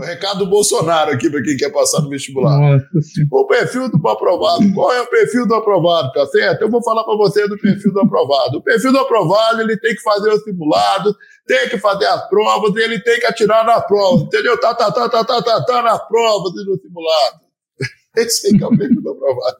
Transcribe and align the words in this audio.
Recado 0.00 0.40
do 0.40 0.46
Bolsonaro 0.46 1.12
aqui 1.12 1.28
para 1.28 1.42
quem 1.42 1.56
quer 1.56 1.70
passar 1.70 2.00
no 2.02 2.08
vestibular. 2.08 2.58
Nossa, 2.58 2.86
o 3.30 3.46
perfil 3.46 3.90
do 3.90 4.08
aprovado. 4.08 4.72
Qual 4.72 4.92
é 4.92 5.00
o 5.00 5.06
perfil 5.06 5.46
do 5.46 5.54
aprovado, 5.54 6.12
tá 6.12 6.26
certo? 6.26 6.62
Eu 6.62 6.70
vou 6.70 6.82
falar 6.82 7.04
para 7.04 7.16
você 7.16 7.46
do 7.48 7.58
perfil 7.58 7.92
do 7.92 8.00
aprovado. 8.00 8.58
O 8.58 8.62
perfil 8.62 8.92
do 8.92 8.98
aprovado, 8.98 9.60
ele 9.60 9.76
tem 9.76 9.94
que 9.94 10.02
fazer 10.02 10.30
o 10.30 10.38
simulado, 10.40 11.16
tem 11.46 11.68
que 11.68 11.78
fazer 11.78 12.06
as 12.06 12.28
provas, 12.28 12.74
ele 12.76 13.00
tem 13.00 13.20
que 13.20 13.26
atirar 13.26 13.64
na 13.64 13.80
prova, 13.80 14.22
entendeu? 14.22 14.58
Tá, 14.60 14.74
tá, 14.74 14.90
tá, 14.90 15.08
tá, 15.08 15.24
tá, 15.24 15.42
tá, 15.42 15.64
tá 15.64 15.82
na 15.82 15.98
prova 15.98 16.48
e 16.48 16.64
no 16.64 16.78
simulado. 16.80 17.40
Esse 18.16 18.48
aí 18.48 18.62
é 18.62 18.66
o 18.66 18.76
perfil 18.76 19.02
do 19.02 19.10
aprovado. 19.10 19.58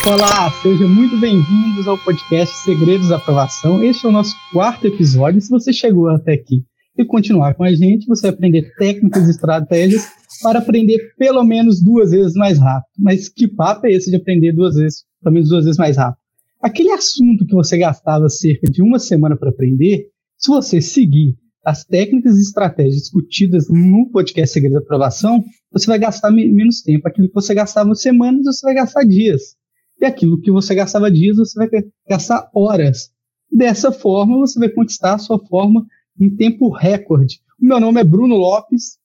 Olá, 0.03 0.49
sejam 0.63 0.89
muito 0.89 1.15
bem-vindos 1.19 1.87
ao 1.87 1.95
podcast 1.95 2.57
Segredos 2.63 3.09
da 3.09 3.17
Aprovação. 3.17 3.83
Este 3.83 4.03
é 4.07 4.09
o 4.09 4.11
nosso 4.11 4.35
quarto 4.51 4.87
episódio. 4.87 5.39
Se 5.39 5.47
você 5.47 5.71
chegou 5.71 6.09
até 6.09 6.33
aqui 6.33 6.65
e 6.97 7.05
continuar 7.05 7.53
com 7.53 7.63
a 7.63 7.71
gente, 7.71 8.07
você 8.07 8.23
vai 8.23 8.31
aprender 8.31 8.73
técnicas 8.79 9.27
e 9.27 9.29
estratégias 9.29 10.07
para 10.41 10.57
aprender 10.57 10.97
pelo 11.19 11.43
menos 11.43 11.83
duas 11.83 12.09
vezes 12.09 12.33
mais 12.33 12.57
rápido. 12.57 12.89
Mas 12.97 13.29
que 13.29 13.47
papo 13.47 13.85
é 13.85 13.91
esse 13.91 14.09
de 14.09 14.15
aprender 14.15 14.53
duas 14.53 14.73
vezes, 14.73 15.03
pelo 15.21 15.35
menos 15.35 15.49
duas 15.49 15.65
vezes 15.65 15.77
mais 15.77 15.97
rápido? 15.97 16.17
Aquele 16.59 16.91
assunto 16.93 17.45
que 17.45 17.53
você 17.53 17.77
gastava 17.77 18.27
cerca 18.27 18.71
de 18.71 18.81
uma 18.81 18.97
semana 18.97 19.37
para 19.37 19.51
aprender, 19.51 20.07
se 20.35 20.49
você 20.49 20.81
seguir 20.81 21.37
as 21.63 21.85
técnicas 21.85 22.39
e 22.39 22.41
estratégias 22.41 22.95
discutidas 22.95 23.69
no 23.69 24.09
podcast 24.11 24.51
Segredos 24.51 24.79
da 24.79 24.83
Aprovação, 24.83 25.43
você 25.71 25.85
vai 25.85 25.99
gastar 25.99 26.31
menos 26.31 26.81
tempo. 26.81 27.07
Aquilo 27.07 27.27
que 27.27 27.35
você 27.35 27.53
gastava 27.53 27.93
semanas, 27.93 28.45
você 28.45 28.65
vai 28.65 28.73
gastar 28.73 29.03
dias. 29.03 29.60
E 30.01 30.05
aquilo 30.05 30.41
que 30.41 30.51
você 30.51 30.73
gastava 30.73 31.11
dias, 31.11 31.37
você 31.37 31.59
vai 31.59 31.69
gastar 32.09 32.49
horas. 32.55 33.11
Dessa 33.51 33.91
forma, 33.91 34.39
você 34.39 34.57
vai 34.57 34.69
conquistar 34.69 35.13
a 35.13 35.19
sua 35.19 35.37
forma 35.45 35.85
em 36.19 36.35
tempo 36.35 36.71
recorde. 36.71 37.39
O 37.61 37.65
meu 37.65 37.79
nome 37.79 38.01
é 38.01 38.03
Bruno 38.03 38.35
Lopes. 38.35 38.97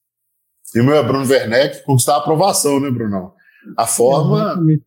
E 0.74 0.80
o 0.80 0.84
meu 0.84 0.96
é 0.96 1.02
Bruno 1.02 1.28
Werneck. 1.28 1.84
Conquistar 1.84 2.14
a 2.14 2.18
aprovação, 2.18 2.80
né, 2.80 2.90
Brunão? 2.90 3.34
A 3.76 3.86
forma. 3.86 4.38
Exatamente. 4.38 4.86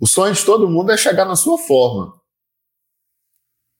O 0.00 0.06
sonho 0.06 0.32
de 0.32 0.44
todo 0.44 0.70
mundo 0.70 0.90
é 0.90 0.96
chegar 0.96 1.26
na 1.26 1.36
sua 1.36 1.58
forma. 1.58 2.14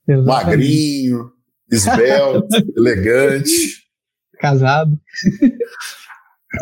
Exatamente. 0.07 0.47
Magrinho, 0.47 1.33
esbelto, 1.71 2.49
elegante. 2.77 3.51
Casado. 4.39 5.01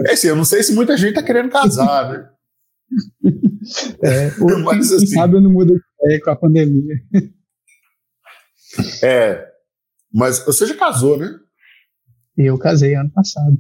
É 0.06 0.12
assim, 0.12 0.28
eu 0.28 0.36
não 0.36 0.44
sei 0.44 0.62
se 0.62 0.72
muita 0.72 0.96
gente 0.96 1.14
tá 1.14 1.22
querendo 1.22 1.50
casar, 1.50 2.10
né? 2.12 2.30
É, 4.02 4.28
o, 4.40 4.64
Mas, 4.64 4.88
quem, 4.88 4.96
assim, 4.96 5.06
sabe 5.06 5.36
eu 5.36 5.40
não 5.40 5.50
mudo 5.50 5.74
é, 6.02 6.18
com 6.20 6.30
a 6.30 6.36
pandemia. 6.36 6.94
É, 9.02 9.46
mas 10.12 10.44
você 10.44 10.66
já 10.66 10.76
casou, 10.76 11.18
né? 11.18 11.28
Eu 12.36 12.58
casei 12.58 12.94
ano 12.94 13.10
passado. 13.10 13.56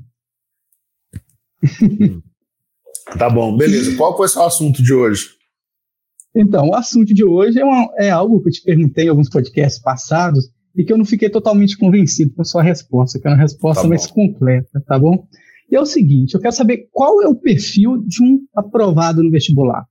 Tá 3.18 3.28
bom, 3.28 3.56
beleza. 3.56 3.96
Qual 3.96 4.16
foi 4.16 4.26
o 4.26 4.28
seu 4.28 4.42
assunto 4.42 4.82
de 4.82 4.94
hoje? 4.94 5.30
Então, 6.34 6.68
o 6.68 6.74
assunto 6.74 7.12
de 7.12 7.24
hoje 7.24 7.58
é, 7.58 7.64
uma, 7.64 7.90
é 7.98 8.10
algo 8.10 8.40
que 8.40 8.48
eu 8.48 8.52
te 8.52 8.62
perguntei 8.62 9.06
em 9.06 9.08
alguns 9.08 9.28
podcasts 9.28 9.82
passados 9.82 10.48
e 10.76 10.84
que 10.84 10.92
eu 10.92 10.98
não 10.98 11.04
fiquei 11.04 11.28
totalmente 11.28 11.76
convencido 11.76 12.32
com 12.34 12.42
a 12.42 12.44
sua 12.44 12.62
resposta, 12.62 13.18
que 13.18 13.26
é 13.26 13.30
uma 13.30 13.36
resposta 13.36 13.82
tá 13.82 13.88
mais 13.88 14.06
completa, 14.06 14.80
tá 14.86 14.98
bom? 14.98 15.26
E 15.70 15.76
é 15.76 15.80
o 15.80 15.86
seguinte, 15.86 16.34
eu 16.34 16.40
quero 16.40 16.54
saber 16.54 16.88
qual 16.92 17.20
é 17.22 17.28
o 17.28 17.34
perfil 17.34 17.98
de 18.06 18.22
um 18.22 18.40
aprovado 18.54 19.22
no 19.22 19.30
vestibular. 19.30 19.84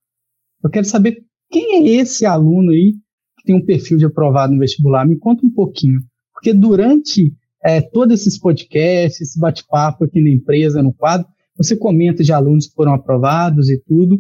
Eu 0.64 0.70
quero 0.70 0.86
saber 0.86 1.24
quem 1.50 1.76
é 1.76 2.02
esse 2.02 2.26
aluno 2.26 2.72
aí 2.72 2.94
que 3.38 3.46
tem 3.46 3.56
um 3.56 3.66
perfil 3.66 3.98
de 3.98 4.06
aprovado 4.06 4.54
no 4.54 4.60
vestibular. 4.60 5.08
Me 5.08 5.18
conta 5.18 5.46
um 5.46 5.52
pouquinho. 5.52 6.00
Porque 6.34 6.54
durante 6.54 7.34
é, 7.64 7.82
todos 7.82 8.22
esses 8.22 8.38
podcasts, 8.38 9.22
esse 9.22 9.40
bate-papo 9.40 10.06
aqui 10.06 10.22
na 10.22 10.30
empresa, 10.30 10.82
no 10.82 10.94
quadro, 10.94 11.28
você 11.56 11.76
comenta 11.76 12.24
de 12.24 12.32
alunos 12.32 12.68
que 12.68 12.74
foram 12.74 12.94
aprovados 12.94 13.70
e 13.70 13.78
tudo. 13.78 14.20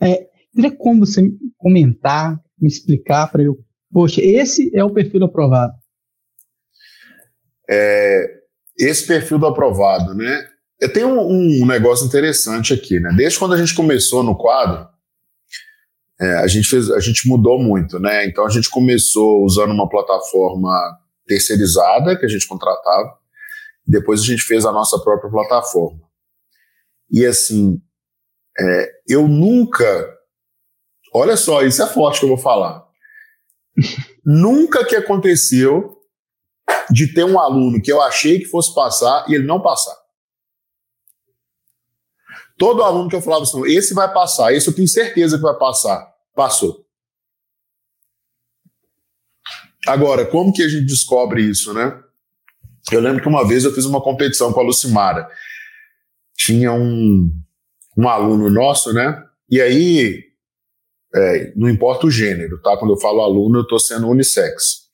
É, 0.00 0.26
teria 0.54 0.70
como 0.70 1.06
você 1.06 1.22
comentar, 1.56 2.38
me 2.60 2.68
explicar 2.68 3.30
para 3.30 3.42
eu, 3.42 3.58
poxa, 3.90 4.20
esse 4.20 4.70
é 4.74 4.84
o 4.84 4.90
perfil 4.90 5.20
do 5.20 5.26
aprovado. 5.26 5.72
É, 7.70 8.38
esse 8.78 9.06
perfil 9.06 9.38
do 9.38 9.46
aprovado, 9.46 10.14
né? 10.14 10.46
Eu 10.80 10.92
tenho 10.92 11.08
um, 11.08 11.62
um, 11.62 11.66
negócio 11.66 12.06
interessante 12.06 12.72
aqui, 12.72 13.00
né? 13.00 13.12
Desde 13.16 13.38
quando 13.38 13.54
a 13.54 13.56
gente 13.56 13.74
começou 13.74 14.22
no 14.22 14.36
quadro, 14.36 14.86
é, 16.20 16.34
a, 16.34 16.46
gente 16.46 16.68
fez, 16.68 16.90
a 16.90 17.00
gente 17.00 17.28
mudou 17.28 17.58
muito, 17.62 17.98
né? 17.98 18.26
Então 18.26 18.44
a 18.44 18.48
gente 18.48 18.68
começou 18.68 19.44
usando 19.44 19.72
uma 19.72 19.88
plataforma 19.88 20.98
terceirizada 21.26 22.18
que 22.18 22.24
a 22.24 22.28
gente 22.28 22.46
contratava, 22.46 23.16
depois 23.86 24.20
a 24.20 24.24
gente 24.24 24.42
fez 24.42 24.64
a 24.66 24.72
nossa 24.72 24.98
própria 24.98 25.30
plataforma. 25.30 26.00
E 27.10 27.24
assim, 27.24 27.80
é, 28.58 28.90
eu 29.08 29.28
nunca. 29.28 30.16
Olha 31.14 31.36
só, 31.36 31.62
isso 31.62 31.82
é 31.82 31.86
forte 31.86 32.20
que 32.20 32.24
eu 32.24 32.30
vou 32.30 32.38
falar. 32.38 32.84
nunca 34.24 34.84
que 34.84 34.96
aconteceu 34.96 35.96
de 36.90 37.12
ter 37.12 37.24
um 37.24 37.38
aluno 37.38 37.80
que 37.80 37.90
eu 37.90 38.02
achei 38.02 38.40
que 38.40 38.46
fosse 38.46 38.74
passar 38.74 39.24
e 39.28 39.34
ele 39.34 39.46
não 39.46 39.62
passar. 39.62 39.96
Todo 42.58 42.82
aluno 42.82 43.08
que 43.08 43.14
eu 43.14 43.22
falava 43.22 43.44
assim, 43.44 43.64
esse 43.66 43.94
vai 43.94 44.12
passar, 44.12 44.52
esse 44.52 44.68
eu 44.68 44.74
tenho 44.74 44.88
certeza 44.88 45.36
que 45.36 45.42
vai 45.42 45.56
passar. 45.56 46.12
Passou. 46.34 46.84
Agora, 49.86 50.26
como 50.26 50.52
que 50.52 50.62
a 50.62 50.68
gente 50.68 50.84
descobre 50.84 51.40
isso, 51.42 51.72
né? 51.72 52.02
Eu 52.90 53.00
lembro 53.00 53.22
que 53.22 53.28
uma 53.28 53.46
vez 53.46 53.64
eu 53.64 53.72
fiz 53.72 53.84
uma 53.84 54.02
competição 54.02 54.52
com 54.52 54.60
a 54.60 54.62
Lucimara. 54.62 55.28
Tinha 56.36 56.72
um, 56.72 57.30
um 57.96 58.08
aluno 58.08 58.50
nosso, 58.50 58.92
né? 58.92 59.24
E 59.48 59.60
aí, 59.60 60.24
é, 61.14 61.52
não 61.54 61.68
importa 61.68 62.06
o 62.06 62.10
gênero, 62.10 62.60
tá? 62.60 62.76
Quando 62.76 62.92
eu 62.92 63.00
falo 63.00 63.20
aluno, 63.20 63.60
eu 63.60 63.62
estou 63.62 63.78
sendo 63.78 64.08
unissex. 64.08 64.88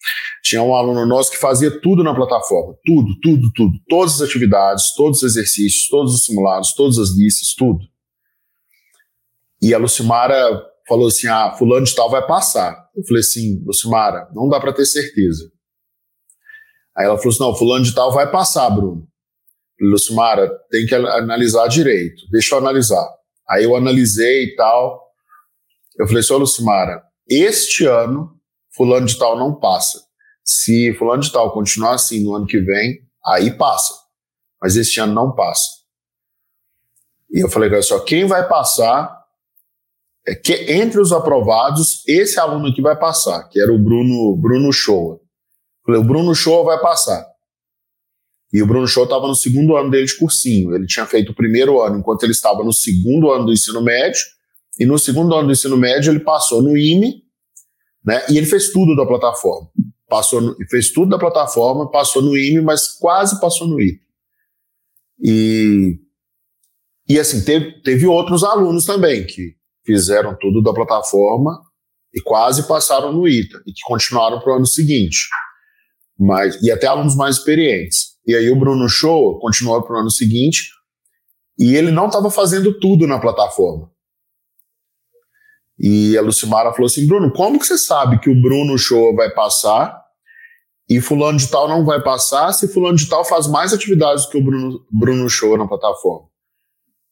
Tinha 0.44 0.62
um 0.62 0.74
aluno 0.74 1.06
nosso 1.06 1.30
que 1.30 1.38
fazia 1.38 1.80
tudo 1.80 2.04
na 2.04 2.14
plataforma, 2.14 2.76
tudo, 2.84 3.18
tudo, 3.22 3.50
tudo, 3.54 3.72
todas 3.88 4.16
as 4.16 4.28
atividades, 4.28 4.94
todos 4.94 5.22
os 5.22 5.30
exercícios, 5.30 5.88
todos 5.88 6.14
os 6.14 6.26
simulados, 6.26 6.74
todas 6.74 6.98
as 6.98 7.16
listas, 7.16 7.54
tudo. 7.54 7.80
E 9.62 9.72
a 9.72 9.78
Lucimara 9.78 10.62
falou 10.86 11.08
assim: 11.08 11.28
ah, 11.28 11.54
fulano 11.56 11.86
de 11.86 11.94
tal 11.94 12.10
vai 12.10 12.26
passar. 12.26 12.90
Eu 12.94 13.02
falei 13.04 13.20
assim, 13.20 13.62
Lucimara, 13.64 14.28
não 14.34 14.46
dá 14.46 14.60
para 14.60 14.74
ter 14.74 14.84
certeza. 14.84 15.50
Aí 16.94 17.06
ela 17.06 17.16
falou 17.16 17.32
assim: 17.32 17.42
não, 17.42 17.56
fulano 17.56 17.84
de 17.84 17.94
tal 17.94 18.12
vai 18.12 18.30
passar, 18.30 18.68
Bruno. 18.68 19.08
Lucimara, 19.80 20.50
tem 20.70 20.84
que 20.84 20.94
analisar 20.94 21.66
direito, 21.68 22.22
deixa 22.30 22.54
eu 22.54 22.58
analisar. 22.58 23.08
Aí 23.48 23.64
eu 23.64 23.74
analisei 23.74 24.44
e 24.44 24.56
tal. 24.56 25.02
Eu 25.98 26.06
falei 26.06 26.20
assim: 26.20 26.34
Lucimara, 26.34 27.02
este 27.26 27.86
ano, 27.86 28.38
fulano 28.76 29.06
de 29.06 29.18
tal 29.18 29.38
não 29.38 29.58
passa. 29.58 30.04
Se 30.44 30.92
fulano 30.94 31.22
de 31.22 31.32
tal 31.32 31.52
continuar 31.52 31.94
assim 31.94 32.22
no 32.22 32.34
ano 32.34 32.46
que 32.46 32.60
vem, 32.60 33.00
aí 33.24 33.50
passa. 33.56 33.94
Mas 34.60 34.76
este 34.76 35.00
ano 35.00 35.14
não 35.14 35.34
passa. 35.34 35.68
E 37.32 37.42
eu 37.42 37.48
falei, 37.48 37.70
olha 37.70 37.82
só, 37.82 37.98
quem 38.00 38.26
vai 38.26 38.46
passar 38.46 39.24
é 40.26 40.34
que 40.34 40.52
entre 40.72 41.00
os 41.00 41.12
aprovados, 41.12 42.06
esse 42.06 42.38
aluno 42.38 42.68
aqui 42.68 42.82
vai 42.82 42.98
passar, 42.98 43.48
que 43.48 43.60
era 43.60 43.72
o 43.72 43.78
Bruno, 43.78 44.36
Bruno 44.36 44.70
Shoa. 44.72 45.18
Falei, 45.84 46.00
o 46.00 46.04
Bruno 46.04 46.34
Shoa 46.34 46.64
vai 46.64 46.80
passar. 46.80 47.26
E 48.52 48.62
o 48.62 48.66
Bruno 48.66 48.86
Shoa 48.86 49.04
estava 49.04 49.26
no 49.26 49.34
segundo 49.34 49.76
ano 49.76 49.90
dele 49.90 50.06
de 50.06 50.16
cursinho. 50.16 50.74
Ele 50.74 50.86
tinha 50.86 51.06
feito 51.06 51.32
o 51.32 51.34
primeiro 51.34 51.80
ano 51.82 51.98
enquanto 51.98 52.22
ele 52.22 52.32
estava 52.32 52.62
no 52.62 52.72
segundo 52.72 53.32
ano 53.32 53.46
do 53.46 53.52
ensino 53.52 53.82
médio. 53.82 54.22
E 54.78 54.86
no 54.86 54.98
segundo 54.98 55.34
ano 55.34 55.48
do 55.48 55.52
ensino 55.52 55.76
médio 55.76 56.12
ele 56.12 56.20
passou 56.20 56.62
no 56.62 56.76
IME, 56.76 57.22
né? 58.04 58.24
E 58.30 58.38
ele 58.38 58.46
fez 58.46 58.70
tudo 58.70 58.94
da 58.94 59.04
plataforma 59.04 59.68
passou 60.14 60.40
no, 60.40 60.56
fez 60.70 60.92
tudo 60.92 61.10
da 61.10 61.18
plataforma, 61.18 61.90
passou 61.90 62.22
no 62.22 62.38
IME, 62.38 62.60
mas 62.60 62.86
quase 62.86 63.40
passou 63.40 63.66
no 63.66 63.80
IPE. 63.80 64.00
E, 65.20 65.98
e 67.08 67.18
assim, 67.18 67.44
teve, 67.44 67.82
teve 67.82 68.06
outros 68.06 68.44
alunos 68.44 68.86
também 68.86 69.26
que 69.26 69.56
fizeram 69.84 70.36
tudo 70.40 70.62
da 70.62 70.72
plataforma 70.72 71.60
e 72.14 72.22
quase 72.22 72.68
passaram 72.68 73.12
no 73.12 73.26
ITA 73.26 73.60
e 73.66 73.72
que 73.72 73.80
continuaram 73.84 74.38
para 74.38 74.52
o 74.52 74.56
ano 74.56 74.66
seguinte. 74.66 75.26
Mas, 76.16 76.62
e 76.62 76.70
até 76.70 76.86
alunos 76.86 77.16
mais 77.16 77.38
experientes. 77.38 78.14
E 78.24 78.36
aí 78.36 78.48
o 78.48 78.56
Bruno 78.56 78.88
Show 78.88 79.40
continuou 79.40 79.82
para 79.82 79.96
o 79.96 79.98
ano 79.98 80.10
seguinte 80.12 80.70
e 81.58 81.74
ele 81.74 81.90
não 81.90 82.06
estava 82.06 82.30
fazendo 82.30 82.78
tudo 82.78 83.04
na 83.04 83.18
plataforma. 83.18 83.90
E 85.76 86.16
a 86.16 86.22
Lucimara 86.22 86.72
falou 86.72 86.86
assim: 86.86 87.04
Bruno, 87.04 87.32
como 87.32 87.58
que 87.58 87.66
você 87.66 87.76
sabe 87.76 88.20
que 88.20 88.30
o 88.30 88.40
Bruno 88.40 88.78
Show 88.78 89.16
vai 89.16 89.28
passar 89.30 90.03
e 90.88 91.00
fulano 91.00 91.38
de 91.38 91.48
tal 91.48 91.68
não 91.68 91.84
vai 91.84 92.02
passar 92.02 92.52
se 92.52 92.68
fulano 92.68 92.96
de 92.96 93.08
tal 93.08 93.24
faz 93.24 93.46
mais 93.46 93.72
atividades 93.72 94.26
que 94.26 94.36
o 94.36 94.44
Bruno, 94.44 94.86
Bruno 94.90 95.28
Show 95.28 95.56
na 95.56 95.66
plataforma? 95.66 96.28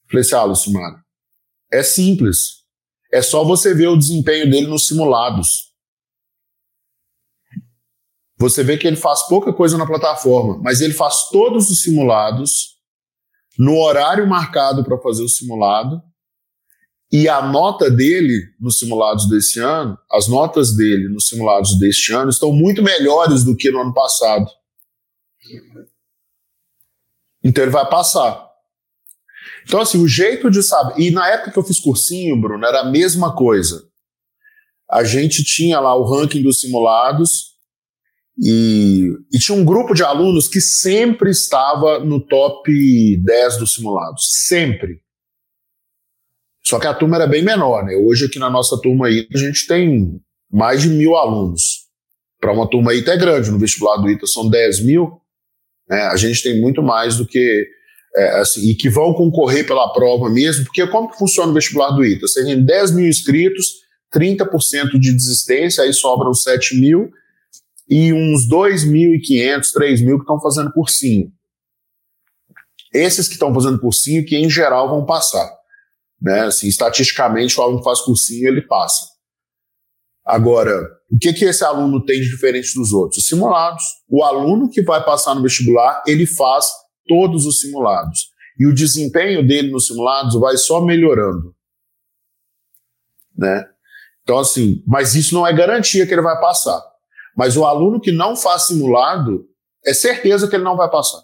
Falei 0.08 0.20
assim, 0.20 0.34
ah, 0.34 0.44
Lucimara, 0.44 1.02
é 1.72 1.82
simples. 1.82 2.62
É 3.10 3.22
só 3.22 3.44
você 3.44 3.74
ver 3.74 3.88
o 3.88 3.96
desempenho 3.96 4.50
dele 4.50 4.66
nos 4.66 4.86
simulados. 4.86 5.72
Você 8.38 8.62
vê 8.62 8.76
que 8.76 8.86
ele 8.86 8.96
faz 8.96 9.22
pouca 9.28 9.52
coisa 9.52 9.78
na 9.78 9.86
plataforma, 9.86 10.58
mas 10.62 10.80
ele 10.80 10.92
faz 10.92 11.28
todos 11.28 11.70
os 11.70 11.82
simulados 11.82 12.72
no 13.58 13.78
horário 13.78 14.26
marcado 14.26 14.84
para 14.84 14.98
fazer 14.98 15.22
o 15.22 15.28
simulado. 15.28 16.02
E 17.12 17.28
a 17.28 17.46
nota 17.46 17.90
dele 17.90 18.48
nos 18.58 18.78
simulados 18.78 19.28
desse 19.28 19.60
ano, 19.60 19.98
as 20.10 20.28
notas 20.28 20.74
dele 20.74 21.08
nos 21.10 21.28
simulados 21.28 21.78
deste 21.78 22.10
ano 22.10 22.30
estão 22.30 22.50
muito 22.52 22.82
melhores 22.82 23.44
do 23.44 23.54
que 23.54 23.70
no 23.70 23.82
ano 23.82 23.92
passado. 23.92 24.50
Então 27.44 27.62
ele 27.64 27.70
vai 27.70 27.86
passar. 27.86 28.50
Então, 29.64 29.80
assim, 29.80 30.02
o 30.02 30.08
jeito 30.08 30.50
de 30.50 30.62
saber. 30.62 30.98
E 30.98 31.10
na 31.10 31.28
época 31.28 31.50
que 31.50 31.58
eu 31.58 31.64
fiz 31.64 31.78
cursinho, 31.78 32.40
Bruno, 32.40 32.64
era 32.64 32.80
a 32.80 32.90
mesma 32.90 33.34
coisa. 33.34 33.86
A 34.90 35.04
gente 35.04 35.44
tinha 35.44 35.80
lá 35.80 35.94
o 35.94 36.04
ranking 36.04 36.42
dos 36.42 36.60
simulados 36.60 37.52
e, 38.42 39.10
e 39.32 39.38
tinha 39.38 39.56
um 39.56 39.64
grupo 39.64 39.94
de 39.94 40.02
alunos 40.02 40.48
que 40.48 40.60
sempre 40.60 41.30
estava 41.30 41.98
no 41.98 42.20
top 42.20 42.70
10 43.22 43.58
dos 43.58 43.74
simulados. 43.74 44.30
Sempre. 44.46 45.02
Só 46.72 46.80
que 46.80 46.86
a 46.86 46.94
turma 46.94 47.16
era 47.16 47.26
bem 47.26 47.42
menor, 47.42 47.84
né? 47.84 47.94
Hoje 47.96 48.24
aqui 48.24 48.38
na 48.38 48.48
nossa 48.48 48.80
turma 48.80 49.06
aí 49.06 49.28
a 49.30 49.36
gente 49.36 49.66
tem 49.66 50.18
mais 50.50 50.80
de 50.80 50.88
mil 50.88 51.14
alunos. 51.16 51.82
Para 52.40 52.50
uma 52.50 52.66
turma 52.66 52.92
aí 52.92 53.00
até 53.00 53.14
grande, 53.14 53.50
no 53.50 53.58
vestibular 53.58 53.98
do 53.98 54.08
ITA 54.08 54.26
são 54.26 54.48
10 54.48 54.86
mil, 54.86 55.20
né? 55.86 56.00
a 56.04 56.16
gente 56.16 56.42
tem 56.42 56.62
muito 56.62 56.82
mais 56.82 57.18
do 57.18 57.26
que 57.26 57.66
é, 58.16 58.40
assim, 58.40 58.70
e 58.70 58.74
que 58.74 58.88
vão 58.88 59.12
concorrer 59.12 59.66
pela 59.66 59.92
prova 59.92 60.30
mesmo, 60.30 60.64
porque 60.64 60.86
como 60.86 61.10
que 61.10 61.18
funciona 61.18 61.50
o 61.50 61.54
vestibular 61.54 61.90
do 61.90 62.02
ITA? 62.02 62.26
Você 62.26 62.42
tem 62.42 62.64
10 62.64 62.92
mil 62.92 63.06
inscritos, 63.06 63.66
30% 64.10 64.98
de 64.98 65.12
desistência, 65.12 65.84
aí 65.84 65.92
sobram 65.92 66.32
7 66.32 66.80
mil, 66.80 67.10
e 67.86 68.14
uns 68.14 68.48
2.500, 68.48 69.72
3 69.74 70.00
mil 70.00 70.16
que 70.16 70.22
estão 70.22 70.40
fazendo 70.40 70.72
cursinho. 70.72 71.30
Esses 72.94 73.28
que 73.28 73.34
estão 73.34 73.52
fazendo 73.52 73.78
cursinho, 73.78 74.24
que 74.24 74.36
em 74.36 74.48
geral 74.48 74.88
vão 74.88 75.04
passar. 75.04 75.60
Né? 76.22 76.42
Assim, 76.42 76.68
estatisticamente, 76.68 77.58
o 77.58 77.62
aluno 77.62 77.78
que 77.78 77.84
faz 77.84 78.00
cursinho, 78.00 78.46
ele 78.46 78.62
passa. 78.62 79.10
Agora, 80.24 80.88
o 81.10 81.18
que, 81.18 81.32
que 81.32 81.44
esse 81.44 81.64
aluno 81.64 82.04
tem 82.04 82.20
de 82.20 82.30
diferente 82.30 82.74
dos 82.74 82.92
outros? 82.92 83.18
Os 83.18 83.26
simulados. 83.26 83.82
O 84.08 84.22
aluno 84.22 84.70
que 84.70 84.82
vai 84.82 85.04
passar 85.04 85.34
no 85.34 85.42
vestibular, 85.42 86.00
ele 86.06 86.26
faz 86.26 86.66
todos 87.08 87.44
os 87.44 87.60
simulados. 87.60 88.30
E 88.58 88.66
o 88.66 88.74
desempenho 88.74 89.46
dele 89.46 89.72
nos 89.72 89.88
simulados 89.88 90.34
vai 90.38 90.56
só 90.56 90.80
melhorando. 90.80 91.54
Né? 93.36 93.66
Então, 94.22 94.38
assim, 94.38 94.80
mas 94.86 95.16
isso 95.16 95.34
não 95.34 95.44
é 95.44 95.52
garantia 95.52 96.06
que 96.06 96.14
ele 96.14 96.22
vai 96.22 96.40
passar. 96.40 96.80
Mas 97.36 97.56
o 97.56 97.64
aluno 97.64 98.00
que 98.00 98.12
não 98.12 98.36
faz 98.36 98.62
simulado, 98.68 99.48
é 99.84 99.92
certeza 99.92 100.46
que 100.48 100.54
ele 100.54 100.62
não 100.62 100.76
vai 100.76 100.88
passar. 100.88 101.20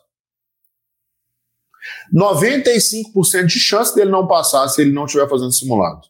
95% 2.14 3.46
de 3.46 3.58
chance 3.58 3.94
dele 3.94 4.10
não 4.10 4.26
passar 4.26 4.69
se 4.69 4.82
ele 4.82 4.93
não 4.93 5.05
estiver 5.05 5.28
fazendo 5.28 5.52
simulado. 5.52 6.06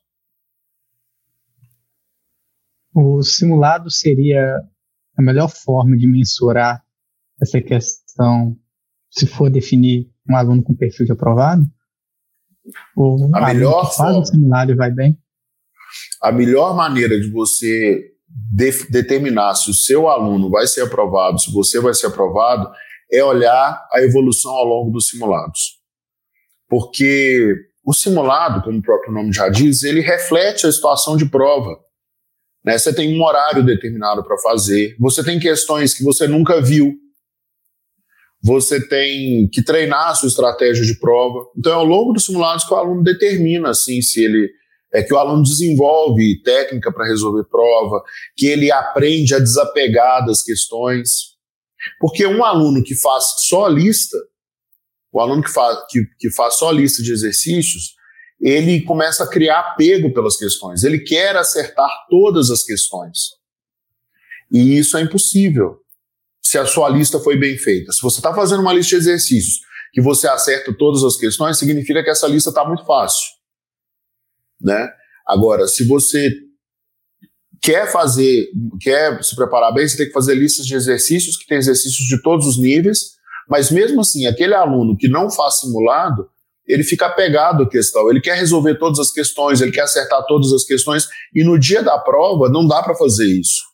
O 2.94 3.22
simulado 3.22 3.90
seria 3.90 4.60
a 5.16 5.22
melhor 5.22 5.48
forma 5.48 5.96
de 5.96 6.06
mensurar 6.06 6.84
essa 7.40 7.60
questão 7.60 8.56
se 9.10 9.26
for 9.26 9.50
definir 9.50 10.10
um 10.28 10.36
aluno 10.36 10.62
com 10.62 10.74
perfil 10.74 11.06
de 11.06 11.12
aprovado? 11.12 11.62
Ou 12.96 13.30
a 13.34 13.46
melhor 13.46 13.84
faz 13.84 13.96
forma, 13.96 14.18
o 14.18 14.24
simulado 14.24 14.72
e 14.72 14.74
vai 14.74 14.90
bem? 14.90 15.18
A 16.22 16.30
melhor 16.30 16.76
maneira 16.76 17.18
de 17.18 17.30
você 17.30 18.12
de, 18.28 18.70
determinar 18.90 19.54
se 19.54 19.70
o 19.70 19.74
seu 19.74 20.08
aluno 20.08 20.50
vai 20.50 20.66
ser 20.66 20.82
aprovado, 20.82 21.38
se 21.38 21.52
você 21.52 21.80
vai 21.80 21.94
ser 21.94 22.08
aprovado, 22.08 22.70
é 23.10 23.24
olhar 23.24 23.86
a 23.90 24.02
evolução 24.02 24.52
ao 24.52 24.66
longo 24.66 24.90
dos 24.90 25.08
simulados. 25.08 25.77
Porque 26.68 27.54
o 27.84 27.92
simulado, 27.92 28.62
como 28.62 28.78
o 28.78 28.82
próprio 28.82 29.12
nome 29.12 29.32
já 29.32 29.48
diz, 29.48 29.82
ele 29.82 30.00
reflete 30.00 30.66
a 30.66 30.72
situação 30.72 31.16
de 31.16 31.28
prova. 31.28 31.78
Né? 32.64 32.76
Você 32.76 32.94
tem 32.94 33.16
um 33.18 33.22
horário 33.22 33.64
determinado 33.64 34.22
para 34.22 34.36
fazer, 34.38 34.94
você 34.98 35.24
tem 35.24 35.40
questões 35.40 35.94
que 35.94 36.04
você 36.04 36.28
nunca 36.28 36.60
viu, 36.60 36.92
você 38.42 38.86
tem 38.86 39.48
que 39.48 39.62
treinar 39.62 40.08
a 40.10 40.14
sua 40.14 40.28
estratégia 40.28 40.84
de 40.84 40.98
prova. 40.98 41.46
Então, 41.56 41.72
é 41.72 41.74
ao 41.74 41.84
longo 41.84 42.12
dos 42.12 42.26
simulados 42.26 42.64
que 42.64 42.72
o 42.72 42.76
aluno 42.76 43.02
determina 43.02 43.70
assim 43.70 44.00
se 44.02 44.22
ele 44.22 44.50
é 44.92 45.02
que 45.02 45.12
o 45.12 45.18
aluno 45.18 45.42
desenvolve 45.42 46.40
técnica 46.42 46.90
para 46.92 47.06
resolver 47.06 47.44
prova, 47.44 48.02
que 48.36 48.46
ele 48.46 48.72
aprende 48.72 49.34
a 49.34 49.38
desapegar 49.38 50.24
das 50.24 50.42
questões. 50.42 51.36
Porque 52.00 52.26
um 52.26 52.42
aluno 52.42 52.82
que 52.82 52.94
faz 52.94 53.24
só 53.46 53.68
lista, 53.68 54.16
o 55.12 55.20
aluno 55.20 55.42
que 55.42 55.50
faz, 55.50 55.78
que, 55.88 56.04
que 56.18 56.30
faz 56.30 56.54
só 56.54 56.70
lista 56.70 57.02
de 57.02 57.12
exercícios, 57.12 57.94
ele 58.40 58.82
começa 58.82 59.24
a 59.24 59.28
criar 59.28 59.60
apego 59.60 60.12
pelas 60.12 60.36
questões. 60.36 60.84
Ele 60.84 61.00
quer 61.00 61.36
acertar 61.36 61.90
todas 62.08 62.50
as 62.50 62.62
questões. 62.62 63.30
E 64.52 64.78
isso 64.78 64.96
é 64.96 65.02
impossível 65.02 65.78
se 66.40 66.56
a 66.56 66.64
sua 66.64 66.88
lista 66.88 67.18
foi 67.18 67.36
bem 67.36 67.58
feita. 67.58 67.92
Se 67.92 68.00
você 68.00 68.20
está 68.20 68.34
fazendo 68.34 68.60
uma 68.60 68.72
lista 68.72 68.90
de 68.90 69.02
exercícios 69.02 69.58
que 69.92 70.00
você 70.00 70.28
acerta 70.28 70.72
todas 70.76 71.02
as 71.02 71.16
questões, 71.16 71.58
significa 71.58 72.02
que 72.02 72.10
essa 72.10 72.28
lista 72.28 72.50
está 72.50 72.64
muito 72.66 72.84
fácil. 72.84 73.26
Né? 74.60 74.88
Agora, 75.26 75.66
se 75.66 75.86
você 75.86 76.30
quer 77.60 77.90
fazer, 77.90 78.48
quer 78.80 79.22
se 79.22 79.34
preparar 79.34 79.74
bem, 79.74 79.86
você 79.86 79.96
tem 79.96 80.06
que 80.06 80.12
fazer 80.12 80.34
listas 80.34 80.66
de 80.66 80.74
exercícios 80.74 81.36
que 81.36 81.46
tem 81.46 81.58
exercícios 81.58 82.06
de 82.06 82.22
todos 82.22 82.46
os 82.46 82.58
níveis, 82.58 83.17
mas 83.48 83.70
mesmo 83.70 84.00
assim, 84.00 84.26
aquele 84.26 84.54
aluno 84.54 84.96
que 84.96 85.08
não 85.08 85.30
faz 85.30 85.60
simulado, 85.60 86.28
ele 86.66 86.84
fica 86.84 87.06
apegado 87.06 87.62
à 87.62 87.68
questão, 87.68 88.10
ele 88.10 88.20
quer 88.20 88.36
resolver 88.36 88.74
todas 88.74 88.98
as 88.98 89.10
questões, 89.10 89.60
ele 89.60 89.72
quer 89.72 89.82
acertar 89.82 90.24
todas 90.26 90.52
as 90.52 90.64
questões, 90.64 91.08
e 91.34 91.42
no 91.42 91.58
dia 91.58 91.82
da 91.82 91.98
prova 91.98 92.48
não 92.48 92.66
dá 92.66 92.82
para 92.82 92.94
fazer 92.94 93.26
isso 93.26 93.68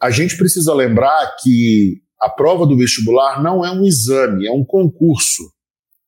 a 0.00 0.10
gente 0.10 0.36
precisa 0.36 0.72
lembrar 0.72 1.36
que 1.42 2.00
a 2.20 2.28
prova 2.28 2.66
do 2.66 2.76
vestibular 2.76 3.42
não 3.42 3.64
é 3.64 3.70
um 3.70 3.84
exame, 3.84 4.46
é 4.46 4.52
um 4.52 4.64
concurso. 4.64 5.42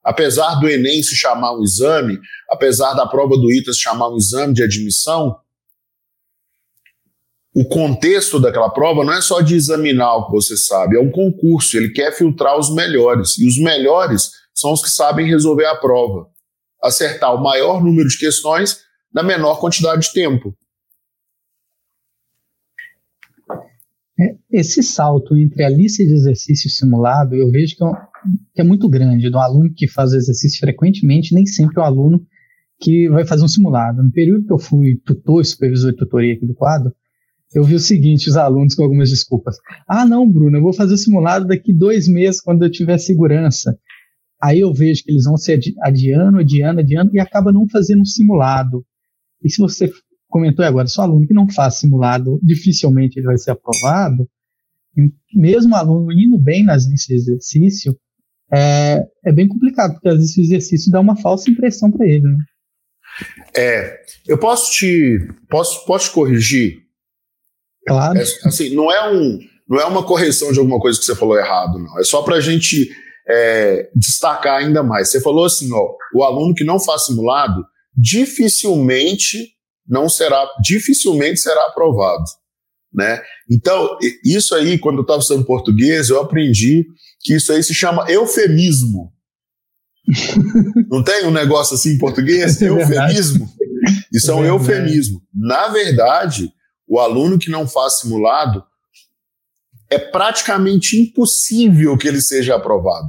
Apesar 0.02 0.54
do 0.56 0.68
Enem 0.68 1.02
se 1.02 1.14
chamar 1.14 1.56
um 1.56 1.62
exame, 1.62 2.18
apesar 2.48 2.94
da 2.94 3.06
prova 3.06 3.36
do 3.36 3.52
ITA 3.52 3.72
se 3.72 3.80
chamar 3.80 4.08
um 4.08 4.16
exame 4.16 4.54
de 4.54 4.62
admissão, 4.62 5.36
o 7.60 7.64
contexto 7.68 8.40
daquela 8.40 8.70
prova 8.70 9.04
não 9.04 9.12
é 9.12 9.20
só 9.20 9.42
de 9.42 9.54
examinar 9.54 10.16
o 10.16 10.26
que 10.26 10.32
você 10.32 10.56
sabe, 10.56 10.96
é 10.96 11.00
um 11.00 11.10
concurso, 11.10 11.76
ele 11.76 11.90
quer 11.90 12.10
filtrar 12.10 12.58
os 12.58 12.74
melhores. 12.74 13.36
E 13.38 13.46
os 13.46 13.58
melhores 13.58 14.30
são 14.54 14.72
os 14.72 14.82
que 14.82 14.88
sabem 14.88 15.26
resolver 15.26 15.66
a 15.66 15.76
prova, 15.76 16.26
acertar 16.82 17.34
o 17.34 17.42
maior 17.42 17.84
número 17.84 18.08
de 18.08 18.18
questões 18.18 18.78
na 19.12 19.22
menor 19.22 19.60
quantidade 19.60 20.06
de 20.06 20.12
tempo. 20.14 20.56
É, 24.18 24.36
esse 24.50 24.82
salto 24.82 25.36
entre 25.36 25.62
a 25.62 25.68
lista 25.68 26.02
de 26.02 26.14
exercício 26.14 26.70
simulado, 26.70 27.34
eu 27.34 27.50
vejo 27.50 27.76
que 27.76 27.84
é, 27.84 27.88
que 28.54 28.60
é 28.62 28.64
muito 28.64 28.88
grande. 28.88 29.28
Do 29.28 29.38
aluno 29.38 29.70
que 29.76 29.86
faz 29.86 30.14
exercício 30.14 30.60
frequentemente, 30.60 31.34
nem 31.34 31.44
sempre 31.44 31.78
é 31.78 31.80
o 31.82 31.84
aluno 31.84 32.26
que 32.80 33.06
vai 33.10 33.26
fazer 33.26 33.44
um 33.44 33.48
simulado. 33.48 34.02
No 34.02 34.10
período 34.10 34.46
que 34.46 34.52
eu 34.52 34.58
fui 34.58 34.96
tutor 35.04 35.44
supervisor 35.44 35.90
de 35.90 35.98
tutoria 35.98 36.32
aqui 36.32 36.46
do 36.46 36.54
quadro, 36.54 36.90
eu 37.52 37.64
vi 37.64 37.74
o 37.74 37.80
seguinte, 37.80 38.28
os 38.28 38.36
alunos 38.36 38.74
com 38.74 38.82
algumas 38.82 39.10
desculpas. 39.10 39.56
Ah, 39.88 40.06
não, 40.06 40.28
Bruno, 40.30 40.56
eu 40.56 40.62
vou 40.62 40.72
fazer 40.72 40.94
o 40.94 40.98
simulado 40.98 41.46
daqui 41.46 41.72
dois 41.72 42.06
meses, 42.06 42.40
quando 42.40 42.64
eu 42.64 42.70
tiver 42.70 42.98
segurança. 42.98 43.76
Aí 44.40 44.60
eu 44.60 44.72
vejo 44.72 45.02
que 45.04 45.10
eles 45.10 45.24
vão 45.24 45.36
se 45.36 45.52
adiando, 45.82 46.38
adiando, 46.38 46.80
adiando, 46.80 47.10
e 47.14 47.20
acaba 47.20 47.52
não 47.52 47.68
fazendo 47.68 48.02
um 48.02 48.06
simulado. 48.06 48.84
E 49.42 49.50
se 49.50 49.58
você 49.58 49.90
comentou 50.28 50.64
agora, 50.64 50.86
se 50.86 50.98
o 50.98 51.02
aluno 51.02 51.26
que 51.26 51.34
não 51.34 51.48
faz 51.48 51.74
simulado, 51.74 52.38
dificilmente 52.42 53.18
ele 53.18 53.26
vai 53.26 53.36
ser 53.36 53.50
aprovado, 53.50 54.28
mesmo 55.34 55.74
o 55.74 55.76
aluno 55.76 56.12
indo 56.12 56.38
bem 56.38 56.64
nas 56.64 56.86
listas 56.86 57.06
de 57.06 57.14
exercício, 57.14 57.98
é, 58.52 59.04
é 59.24 59.32
bem 59.32 59.46
complicado, 59.46 59.92
porque 59.94 60.08
às 60.08 60.16
vezes 60.16 60.36
o 60.36 60.40
exercício 60.40 60.90
dá 60.90 61.00
uma 61.00 61.16
falsa 61.16 61.50
impressão 61.50 61.90
para 61.90 62.06
ele. 62.06 62.26
Né? 62.26 62.38
É, 63.56 64.00
eu 64.26 64.38
posso 64.38 64.72
te, 64.72 65.28
posso, 65.48 65.84
posso 65.84 66.08
te 66.08 66.14
corrigir? 66.14 66.89
Claro. 67.86 68.18
É, 68.18 68.22
assim, 68.22 68.74
não 68.74 68.90
é, 68.90 69.10
um, 69.10 69.38
não 69.68 69.80
é 69.80 69.84
uma 69.84 70.02
correção 70.02 70.52
de 70.52 70.58
alguma 70.58 70.78
coisa 70.78 70.98
que 70.98 71.04
você 71.04 71.14
falou 71.14 71.38
errado, 71.38 71.78
não. 71.78 71.98
É 71.98 72.04
só 72.04 72.22
para 72.22 72.36
a 72.36 72.40
gente 72.40 72.90
é, 73.28 73.90
destacar 73.94 74.58
ainda 74.58 74.82
mais. 74.82 75.10
Você 75.10 75.20
falou 75.20 75.44
assim, 75.44 75.72
ó, 75.72 75.94
o 76.14 76.22
aluno 76.22 76.54
que 76.54 76.64
não 76.64 76.78
faz 76.78 77.06
simulado 77.06 77.64
dificilmente 77.96 79.54
não 79.86 80.08
será, 80.08 80.46
dificilmente 80.62 81.40
será 81.40 81.60
aprovado. 81.66 82.24
Né? 82.92 83.20
Então, 83.50 83.96
isso 84.24 84.54
aí, 84.54 84.78
quando 84.78 84.98
eu 84.98 85.02
estava 85.02 85.20
estudando 85.20 85.46
português, 85.46 86.08
eu 86.08 86.20
aprendi 86.20 86.86
que 87.20 87.34
isso 87.34 87.52
aí 87.52 87.62
se 87.62 87.74
chama 87.74 88.04
eufemismo. 88.10 89.12
Não 90.90 91.04
tem 91.04 91.24
um 91.24 91.30
negócio 91.30 91.74
assim 91.74 91.90
em 91.90 91.98
português? 91.98 92.60
É 92.60 92.68
eufemismo. 92.68 93.48
Isso 94.12 94.30
é, 94.30 94.34
é 94.34 94.36
um 94.36 94.44
eufemismo. 94.44 95.22
Na 95.32 95.68
verdade, 95.68 96.50
o 96.90 96.98
aluno 96.98 97.38
que 97.38 97.48
não 97.48 97.68
faz 97.68 98.00
simulado 98.00 98.64
é 99.88 99.96
praticamente 99.96 101.00
impossível 101.00 101.96
que 101.96 102.08
ele 102.08 102.20
seja 102.20 102.56
aprovado. 102.56 103.08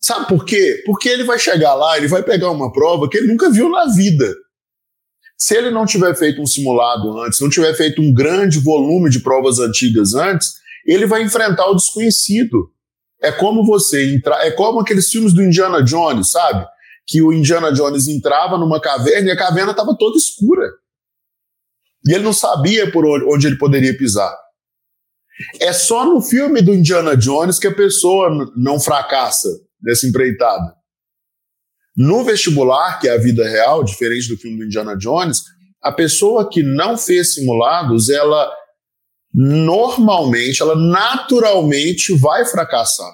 Sabe 0.00 0.26
por 0.26 0.46
quê? 0.46 0.82
Porque 0.86 1.10
ele 1.10 1.22
vai 1.22 1.38
chegar 1.38 1.74
lá, 1.74 1.98
ele 1.98 2.08
vai 2.08 2.22
pegar 2.22 2.50
uma 2.50 2.72
prova 2.72 3.08
que 3.08 3.18
ele 3.18 3.28
nunca 3.28 3.50
viu 3.50 3.68
na 3.68 3.84
vida. 3.92 4.34
Se 5.36 5.54
ele 5.54 5.70
não 5.70 5.84
tiver 5.84 6.16
feito 6.16 6.40
um 6.40 6.46
simulado 6.46 7.20
antes, 7.20 7.38
não 7.38 7.50
tiver 7.50 7.74
feito 7.74 8.00
um 8.00 8.14
grande 8.14 8.58
volume 8.58 9.10
de 9.10 9.20
provas 9.20 9.58
antigas 9.58 10.14
antes, 10.14 10.54
ele 10.86 11.04
vai 11.04 11.22
enfrentar 11.22 11.66
o 11.66 11.74
desconhecido. 11.74 12.70
É 13.20 13.30
como 13.30 13.64
você 13.64 14.14
entrar, 14.14 14.44
é 14.46 14.50
como 14.50 14.80
aqueles 14.80 15.10
filmes 15.10 15.34
do 15.34 15.42
Indiana 15.42 15.82
Jones, 15.82 16.30
sabe? 16.30 16.66
Que 17.06 17.20
o 17.20 17.32
Indiana 17.32 17.72
Jones 17.72 18.08
entrava 18.08 18.56
numa 18.56 18.80
caverna 18.80 19.28
e 19.28 19.32
a 19.32 19.36
caverna 19.36 19.72
estava 19.72 19.94
toda 19.98 20.16
escura. 20.16 20.81
E 22.06 22.12
ele 22.12 22.24
não 22.24 22.32
sabia 22.32 22.90
por 22.90 23.04
onde, 23.06 23.46
ele 23.46 23.56
poderia 23.56 23.96
pisar. 23.96 24.36
É 25.60 25.72
só 25.72 26.04
no 26.04 26.20
filme 26.20 26.60
do 26.60 26.74
Indiana 26.74 27.16
Jones 27.16 27.58
que 27.58 27.66
a 27.66 27.74
pessoa 27.74 28.28
não 28.56 28.78
fracassa 28.78 29.48
nessa 29.82 30.06
empreitada. 30.06 30.74
No 31.96 32.24
vestibular, 32.24 32.98
que 32.98 33.08
é 33.08 33.14
a 33.14 33.18
vida 33.18 33.46
real, 33.46 33.84
diferente 33.84 34.28
do 34.28 34.36
filme 34.36 34.58
do 34.58 34.64
Indiana 34.64 34.96
Jones, 34.96 35.42
a 35.82 35.92
pessoa 35.92 36.48
que 36.48 36.62
não 36.62 36.96
fez 36.96 37.34
simulados, 37.34 38.08
ela 38.08 38.50
normalmente, 39.34 40.60
ela 40.62 40.76
naturalmente 40.76 42.14
vai 42.14 42.44
fracassar. 42.44 43.12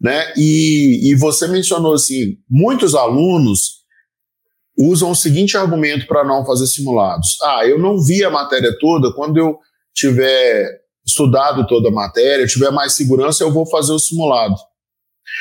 Né? 0.00 0.32
E, 0.36 1.10
e 1.10 1.14
você 1.14 1.46
mencionou 1.46 1.94
assim, 1.94 2.38
muitos 2.48 2.94
alunos 2.94 3.79
usam 4.80 5.10
o 5.10 5.16
seguinte 5.16 5.56
argumento 5.56 6.06
para 6.06 6.24
não 6.24 6.44
fazer 6.44 6.66
simulados. 6.66 7.36
Ah, 7.42 7.66
eu 7.66 7.78
não 7.78 8.02
vi 8.02 8.24
a 8.24 8.30
matéria 8.30 8.74
toda, 8.78 9.12
quando 9.12 9.36
eu 9.36 9.58
tiver 9.94 10.80
estudado 11.04 11.66
toda 11.66 11.88
a 11.88 11.92
matéria, 11.92 12.46
tiver 12.46 12.70
mais 12.70 12.94
segurança, 12.94 13.44
eu 13.44 13.52
vou 13.52 13.68
fazer 13.68 13.92
o 13.92 13.98
simulado. 13.98 14.54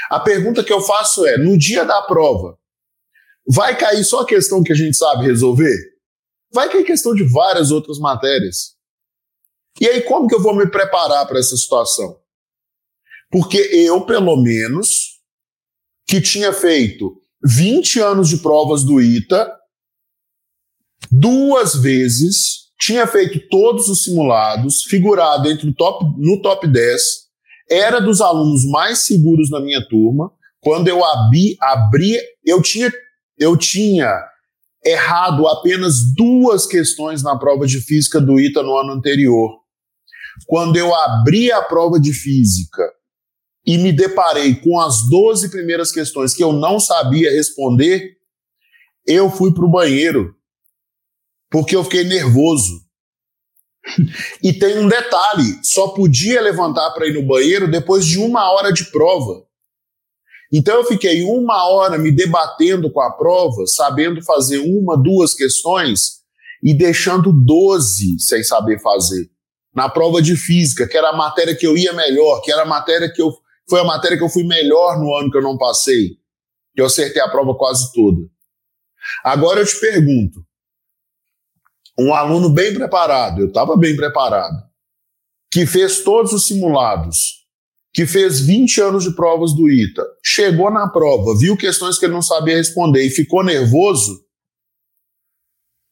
A 0.10 0.20
pergunta 0.20 0.64
que 0.64 0.74
eu 0.74 0.82
faço 0.82 1.26
é: 1.26 1.38
no 1.38 1.58
dia 1.58 1.86
da 1.86 2.02
prova, 2.02 2.58
vai 3.48 3.78
cair 3.78 4.04
só 4.04 4.22
a 4.22 4.26
questão 4.26 4.62
que 4.62 4.74
a 4.74 4.76
gente 4.76 4.98
sabe 4.98 5.26
resolver? 5.26 5.78
Vai 6.54 6.70
cair 6.70 6.84
questão 6.84 7.14
de 7.14 7.24
várias 7.24 7.72
outras 7.72 7.98
matérias. 7.98 8.76
E 9.80 9.88
aí, 9.88 10.02
como 10.02 10.28
que 10.28 10.36
eu 10.36 10.42
vou 10.42 10.56
me 10.56 10.70
preparar 10.70 11.26
para 11.28 11.40
essa 11.40 11.56
situação? 11.56 12.20
Porque 13.32 13.58
eu, 13.58 14.06
pelo 14.06 14.36
menos, 14.36 15.20
que 16.08 16.20
tinha 16.20 16.52
feito 16.52 17.19
20 17.44 18.00
anos 18.00 18.30
de 18.30 18.38
provas 18.38 18.84
do 18.84 19.02
ITA, 19.02 19.50
duas 21.12 21.76
vezes, 21.76 22.70
tinha 22.80 23.08
feito 23.08 23.48
todos 23.50 23.88
os 23.90 24.04
simulados, 24.04 24.84
figurado 24.84 25.50
entre 25.50 25.74
top, 25.74 26.06
no 26.18 26.42
top 26.42 26.68
10, 26.68 27.02
era 27.70 28.00
dos 28.00 28.22
alunos 28.22 28.66
mais 28.66 29.00
seguros 29.00 29.50
na 29.50 29.60
minha 29.60 29.86
turma. 29.88 30.32
Quando 30.62 30.88
eu 30.88 31.04
abri, 31.04 31.56
abri 31.62 32.18
eu 32.46 32.62
tinha, 32.62 32.92
eu 33.38 33.56
tinha 33.56 34.12
errado 34.84 35.48
apenas 35.48 36.14
duas 36.16 36.66
questões 36.66 37.22
na 37.22 37.38
prova 37.38 37.66
de 37.66 37.80
física 37.80 38.20
do 38.20 38.40
ITA 38.40 38.64
no 38.64 38.78
ano 38.78 38.94
anterior 38.94 39.60
quando 40.48 40.78
eu 40.78 40.94
abri 40.94 41.52
a 41.52 41.62
prova 41.62 42.00
de 42.00 42.14
física 42.14 42.84
e 43.66 43.78
me 43.78 43.92
deparei 43.92 44.56
com 44.56 44.80
as 44.80 45.08
12 45.10 45.50
primeiras 45.50 45.92
questões 45.92 46.34
que 46.34 46.44
eu 46.44 46.52
não 46.54 46.80
sabia 46.80 47.32
responder, 47.32 48.18
eu 49.06 49.30
fui 49.30 49.54
para 49.54 49.66
o 49.66 49.72
banheiro, 49.72 50.36
porque 51.50 51.76
eu 51.76 51.84
fiquei 51.84 52.04
nervoso. 52.04 52.88
E 54.44 54.54
tem 54.54 54.78
um 54.78 54.88
detalhe: 54.88 55.60
só 55.64 55.90
podia 55.90 56.42
levantar 56.42 56.92
para 56.92 57.08
ir 57.08 57.14
no 57.14 57.26
banheiro 57.26 57.70
depois 57.70 58.06
de 58.06 58.20
uma 58.20 58.52
hora 58.52 58.72
de 58.72 58.86
prova. 58.92 59.46
Então 60.52 60.76
eu 60.76 60.84
fiquei 60.84 61.24
uma 61.24 61.68
hora 61.70 61.98
me 61.98 62.12
debatendo 62.12 62.92
com 62.92 63.02
a 63.02 63.12
prova, 63.12 63.66
sabendo 63.68 64.22
fazer 64.24 64.60
uma, 64.60 64.98
duas 64.98 65.34
questões 65.34 66.20
e 66.62 66.74
deixando 66.74 67.32
12 67.32 68.20
sem 68.20 68.44
saber 68.44 68.80
fazer 68.80 69.30
na 69.74 69.88
prova 69.88 70.22
de 70.22 70.36
física, 70.36 70.88
que 70.88 70.98
era 70.98 71.10
a 71.10 71.16
matéria 71.16 71.56
que 71.56 71.66
eu 71.66 71.78
ia 71.78 71.94
melhor, 71.94 72.42
que 72.42 72.52
era 72.52 72.64
a 72.64 72.66
matéria 72.66 73.12
que 73.12 73.22
eu 73.22 73.32
foi 73.70 73.80
a 73.80 73.84
matéria 73.84 74.18
que 74.18 74.24
eu 74.24 74.30
fui 74.30 74.44
melhor 74.44 75.00
no 75.00 75.16
ano 75.16 75.30
que 75.32 75.38
eu 75.38 75.42
não 75.42 75.58
passei, 75.58 76.18
que 76.74 76.82
eu 76.82 76.86
acertei 76.86 77.22
a 77.22 77.30
prova 77.30 77.56
quase 77.56 77.92
toda. 77.94 78.22
Agora 79.24 79.60
eu 79.60 79.66
te 79.66 79.80
pergunto, 79.80 80.44
um 81.98 82.14
aluno 82.14 82.50
bem 82.50 82.74
preparado, 82.74 83.42
eu 83.42 83.48
estava 83.48 83.76
bem 83.78 83.96
preparado, 83.96 84.58
que 85.52 85.66
fez 85.66 86.04
todos 86.04 86.34
os 86.34 86.48
simulados, 86.48 87.46
que 87.94 88.06
fez 88.06 88.40
20 88.42 88.82
anos 88.82 89.04
de 89.04 89.16
provas 89.16 89.54
do 89.54 89.70
ITA, 89.70 90.06
chegou 90.24 90.72
na 90.72 90.88
prova, 90.90 91.38
viu 91.38 91.58
questões 91.58 91.98
que 91.98 92.06
ele 92.06 92.14
não 92.14 92.22
sabia 92.22 92.56
responder 92.56 93.04
e 93.04 93.10
ficou 93.10 93.44
nervoso, 93.44 94.30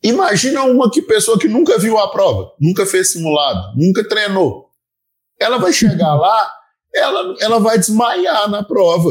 Imagina 0.04 0.64
uma 0.64 0.92
que 0.92 1.02
pessoa 1.02 1.40
que 1.40 1.48
nunca 1.48 1.78
viu 1.78 1.98
a 1.98 2.12
prova, 2.12 2.52
nunca 2.60 2.86
fez 2.86 3.12
simulado, 3.12 3.76
nunca 3.76 4.08
treinou. 4.08 4.70
Ela 5.40 5.58
vai 5.58 5.74
chegar 5.74 6.14
lá, 6.16 6.52
ela, 6.94 7.36
ela 7.40 7.60
vai 7.60 7.78
desmaiar 7.78 8.50
na 8.50 8.64
prova. 8.64 9.10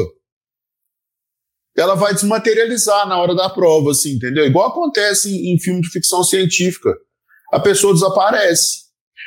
Ela 1.76 1.95
vai 1.95 2.14
desmaterializar 2.14 3.06
na 3.06 3.18
hora 3.18 3.35
da 3.35 3.50
prova, 3.50 3.90
assim, 3.90 4.12
entendeu? 4.12 4.47
Igual 4.47 4.68
acontece 4.68 5.30
em, 5.30 5.54
em 5.54 5.59
filme 5.59 5.83
de 5.83 5.90
ficção 5.90 6.25
científica. 6.25 6.90
A 7.52 7.61
pessoa 7.61 7.92
desaparece, 7.92 8.85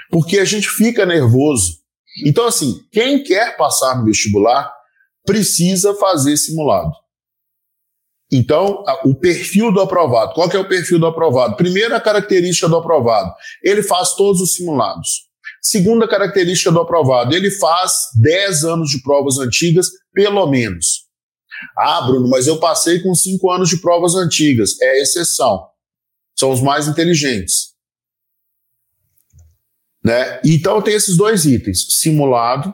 porque 0.10 0.40
a 0.40 0.46
gente 0.46 0.68
fica 0.68 1.06
nervoso. 1.06 1.80
Então, 2.26 2.46
assim, 2.46 2.82
quem 2.92 3.24
quer 3.24 3.56
passar 3.56 3.98
no 3.98 4.06
vestibular 4.06 4.74
precisa 5.26 5.94
fazer 5.96 6.36
simulado. 6.38 6.92
Então, 8.32 8.84
o 9.06 9.16
perfil 9.16 9.72
do 9.72 9.82
aprovado. 9.82 10.34
Qual 10.34 10.50
que 10.50 10.56
é 10.56 10.60
o 10.60 10.68
perfil 10.68 11.00
do 11.00 11.08
aprovado? 11.08 11.56
Primeira 11.56 12.00
característica 12.00 12.68
do 12.68 12.78
aprovado, 12.78 13.34
ele 13.64 13.82
faz 13.82 14.14
todos 14.16 14.42
os 14.42 14.54
simulados. 14.54 15.29
Segunda 15.62 16.08
característica 16.08 16.72
do 16.72 16.80
aprovado, 16.80 17.36
ele 17.36 17.52
faz 17.52 18.08
10 18.22 18.64
anos 18.64 18.90
de 18.90 19.02
provas 19.02 19.38
antigas, 19.38 19.88
pelo 20.14 20.48
menos. 20.48 21.08
Ah, 21.78 22.02
Bruno, 22.02 22.30
mas 22.30 22.48
eu 22.48 22.60
passei 22.60 23.02
com 23.02 23.14
5 23.14 23.52
anos 23.52 23.70
de 23.70 23.78
provas 23.82 24.16
antigas. 24.16 24.80
É 24.82 25.02
exceção. 25.02 25.68
São 26.38 26.52
os 26.52 26.62
mais 26.62 26.88
inteligentes. 26.88 27.74
Né? 30.04 30.40
Então 30.46 30.82
tem 30.82 30.94
esses 30.94 31.18
dois 31.18 31.46
itens: 31.46 31.88
simulado, 32.00 32.74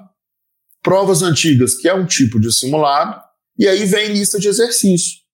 provas 0.84 1.24
antigas, 1.24 1.74
que 1.76 1.88
é 1.88 1.94
um 1.94 2.06
tipo 2.06 2.40
de 2.40 2.54
simulado, 2.54 3.20
e 3.58 3.68
aí 3.68 3.86
vem 3.86 4.14
lista 4.14 4.40
de 4.40 4.48
exercício. 4.48 5.25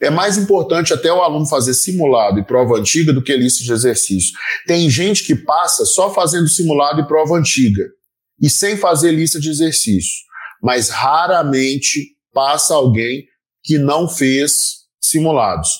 É 0.00 0.10
mais 0.10 0.36
importante 0.36 0.92
até 0.92 1.10
o 1.10 1.22
aluno 1.22 1.46
fazer 1.46 1.72
simulado 1.72 2.38
e 2.38 2.44
prova 2.44 2.76
antiga 2.76 3.12
do 3.12 3.22
que 3.22 3.34
lista 3.34 3.64
de 3.64 3.72
exercício. 3.72 4.32
Tem 4.66 4.90
gente 4.90 5.24
que 5.24 5.34
passa 5.34 5.86
só 5.86 6.12
fazendo 6.12 6.48
simulado 6.48 7.00
e 7.00 7.06
prova 7.06 7.36
antiga 7.36 7.84
e 8.40 8.50
sem 8.50 8.76
fazer 8.76 9.12
lista 9.12 9.40
de 9.40 9.48
exercício, 9.48 10.24
mas 10.62 10.90
raramente 10.90 12.14
passa 12.32 12.74
alguém 12.74 13.24
que 13.62 13.78
não 13.78 14.06
fez 14.06 14.84
simulados. 15.00 15.70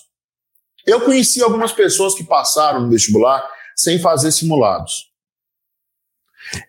Eu 0.87 1.03
conheci 1.03 1.43
algumas 1.43 1.73
pessoas 1.73 2.15
que 2.15 2.25
passaram 2.25 2.81
no 2.81 2.91
vestibular 2.91 3.47
sem 3.77 3.99
fazer 3.99 4.33
simulados. 4.33 5.11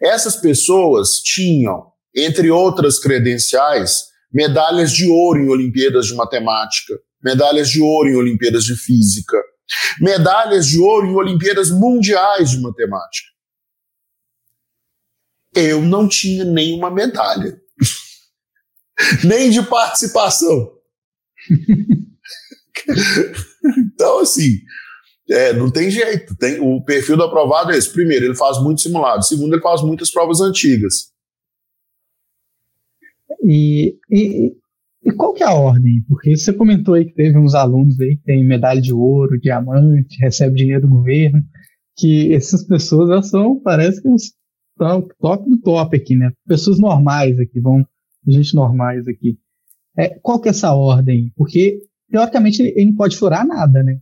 Essas 0.01 0.35
pessoas 0.35 1.19
tinham, 1.19 1.91
entre 2.13 2.51
outras 2.51 2.99
credenciais, 2.99 4.07
medalhas 4.33 4.91
de 4.91 5.07
ouro 5.07 5.39
em 5.39 5.49
Olimpíadas 5.49 6.07
de 6.07 6.15
Matemática, 6.15 6.95
medalhas 7.27 7.69
de 7.69 7.81
ouro 7.81 8.09
em 8.09 8.15
Olimpíadas 8.15 8.63
de 8.63 8.77
Física, 8.77 9.37
medalhas 9.99 10.65
de 10.65 10.79
ouro 10.79 11.07
em 11.07 11.15
Olimpíadas 11.15 11.69
Mundiais 11.69 12.51
de 12.51 12.61
Matemática. 12.61 13.27
Eu 15.53 15.81
não 15.81 16.07
tinha 16.07 16.45
nenhuma 16.45 16.89
medalha, 16.89 17.61
nem 19.25 19.49
de 19.49 19.61
participação. 19.63 20.71
então, 23.77 24.19
assim, 24.19 24.61
é, 25.29 25.51
não 25.51 25.69
tem 25.69 25.91
jeito. 25.91 26.33
Tem, 26.37 26.61
o 26.61 26.81
perfil 26.81 27.17
do 27.17 27.23
aprovado 27.23 27.73
é 27.73 27.77
esse. 27.77 27.91
Primeiro, 27.91 28.23
ele 28.23 28.35
faz 28.35 28.57
muito 28.63 28.79
simulado. 28.79 29.25
Segundo, 29.25 29.53
ele 29.53 29.61
faz 29.61 29.81
muitas 29.81 30.09
provas 30.09 30.39
antigas. 30.39 31.11
E, 33.43 33.99
e, 34.09 34.55
e 35.07 35.11
qual 35.13 35.33
que 35.33 35.41
é 35.41 35.45
a 35.45 35.53
ordem? 35.53 36.03
Porque 36.05 36.35
você 36.35 36.51
comentou 36.51 36.93
aí 36.93 37.05
que 37.05 37.13
teve 37.13 37.37
uns 37.37 37.55
alunos 37.55 37.97
aí 38.01 38.17
que 38.17 38.23
tem 38.23 38.45
medalha 38.45 38.81
de 38.81 38.93
ouro, 38.93 39.39
diamante, 39.39 40.17
recebe 40.19 40.57
dinheiro 40.57 40.81
do 40.81 40.89
governo, 40.89 41.41
que 41.95 42.33
essas 42.33 42.61
pessoas 42.67 43.09
elas 43.09 43.29
são, 43.29 43.57
parece 43.61 44.01
que 44.01 44.09
estão 44.09 45.07
top 45.17 45.49
do 45.49 45.61
top 45.61 45.95
aqui, 45.95 46.13
né? 46.13 46.29
Pessoas 46.45 46.77
normais 46.77 47.39
aqui 47.39 47.61
vão 47.61 47.87
gente 48.27 48.53
normais 48.53 49.07
aqui. 49.07 49.39
É, 49.97 50.09
qual 50.19 50.41
que 50.41 50.49
é 50.49 50.51
essa 50.51 50.73
ordem? 50.73 51.31
Porque, 51.37 51.79
teoricamente, 52.11 52.61
ele 52.61 52.87
não 52.87 52.95
pode 52.95 53.15
furar 53.15 53.47
nada, 53.47 53.81
né? 53.81 53.99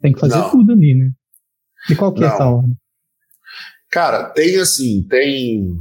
Tem 0.00 0.12
que 0.12 0.20
fazer 0.20 0.36
não. 0.36 0.50
tudo 0.52 0.72
ali, 0.72 0.94
né? 0.94 1.10
E 1.90 1.96
qual 1.96 2.12
que 2.12 2.20
não. 2.20 2.28
é 2.28 2.30
essa 2.30 2.46
ordem? 2.46 2.76
Cara, 3.90 4.30
tem 4.30 4.56
assim, 4.58 5.04
tem 5.08 5.76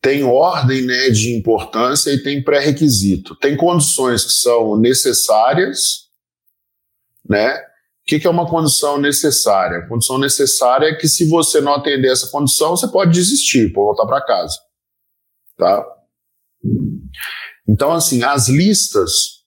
tem 0.00 0.22
ordem 0.22 0.82
né, 0.82 1.10
de 1.10 1.34
importância 1.34 2.10
e 2.10 2.22
tem 2.22 2.42
pré-requisito. 2.42 3.34
Tem 3.36 3.56
condições 3.56 4.24
que 4.24 4.32
são 4.32 4.76
necessárias, 4.76 6.06
né? 7.28 7.56
O 7.58 8.08
que, 8.08 8.20
que, 8.20 8.26
é 8.26 8.30
uma 8.30 8.48
condição 8.48 9.00
necessária? 9.00 9.78
A 9.78 9.88
condição 9.88 10.16
necessária 10.16 10.86
é 10.86 10.94
que 10.94 11.08
se 11.08 11.28
você 11.28 11.60
não 11.60 11.74
atender 11.74 12.12
essa 12.12 12.30
condição, 12.30 12.76
você 12.76 12.86
pode 12.86 13.10
desistir, 13.10 13.72
pode 13.72 13.96
voltar 13.96 14.06
para 14.06 14.24
casa. 14.24 14.56
Tá? 15.56 15.84
Então, 17.68 17.90
assim, 17.90 18.22
as 18.22 18.48
listas, 18.48 19.42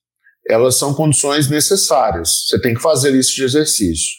elas 0.46 0.76
são 0.76 0.94
condições 0.94 1.50
necessárias. 1.50 2.48
Você 2.48 2.60
tem 2.60 2.74
que 2.74 2.82
fazer 2.82 3.12
lista 3.12 3.34
de 3.34 3.44
exercício. 3.44 4.19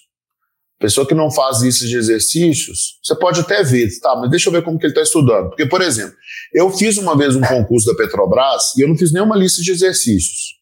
Pessoa 0.80 1.06
que 1.06 1.14
não 1.14 1.30
faz 1.30 1.60
lista 1.60 1.86
de 1.86 1.96
exercícios, 1.96 2.98
você 3.04 3.14
pode 3.14 3.38
até 3.40 3.62
ver, 3.62 3.88
tá, 4.00 4.16
mas 4.16 4.30
deixa 4.30 4.48
eu 4.48 4.52
ver 4.52 4.64
como 4.64 4.78
que 4.78 4.86
ele 4.86 4.92
está 4.92 5.02
estudando. 5.02 5.50
Porque, 5.50 5.66
por 5.66 5.82
exemplo, 5.82 6.16
eu 6.54 6.70
fiz 6.70 6.96
uma 6.96 7.16
vez 7.16 7.36
um 7.36 7.42
concurso 7.42 7.86
da 7.86 7.94
Petrobras 7.94 8.74
e 8.76 8.82
eu 8.82 8.88
não 8.88 8.96
fiz 8.96 9.12
nenhuma 9.12 9.36
lista 9.36 9.62
de 9.62 9.70
exercícios. 9.70 10.58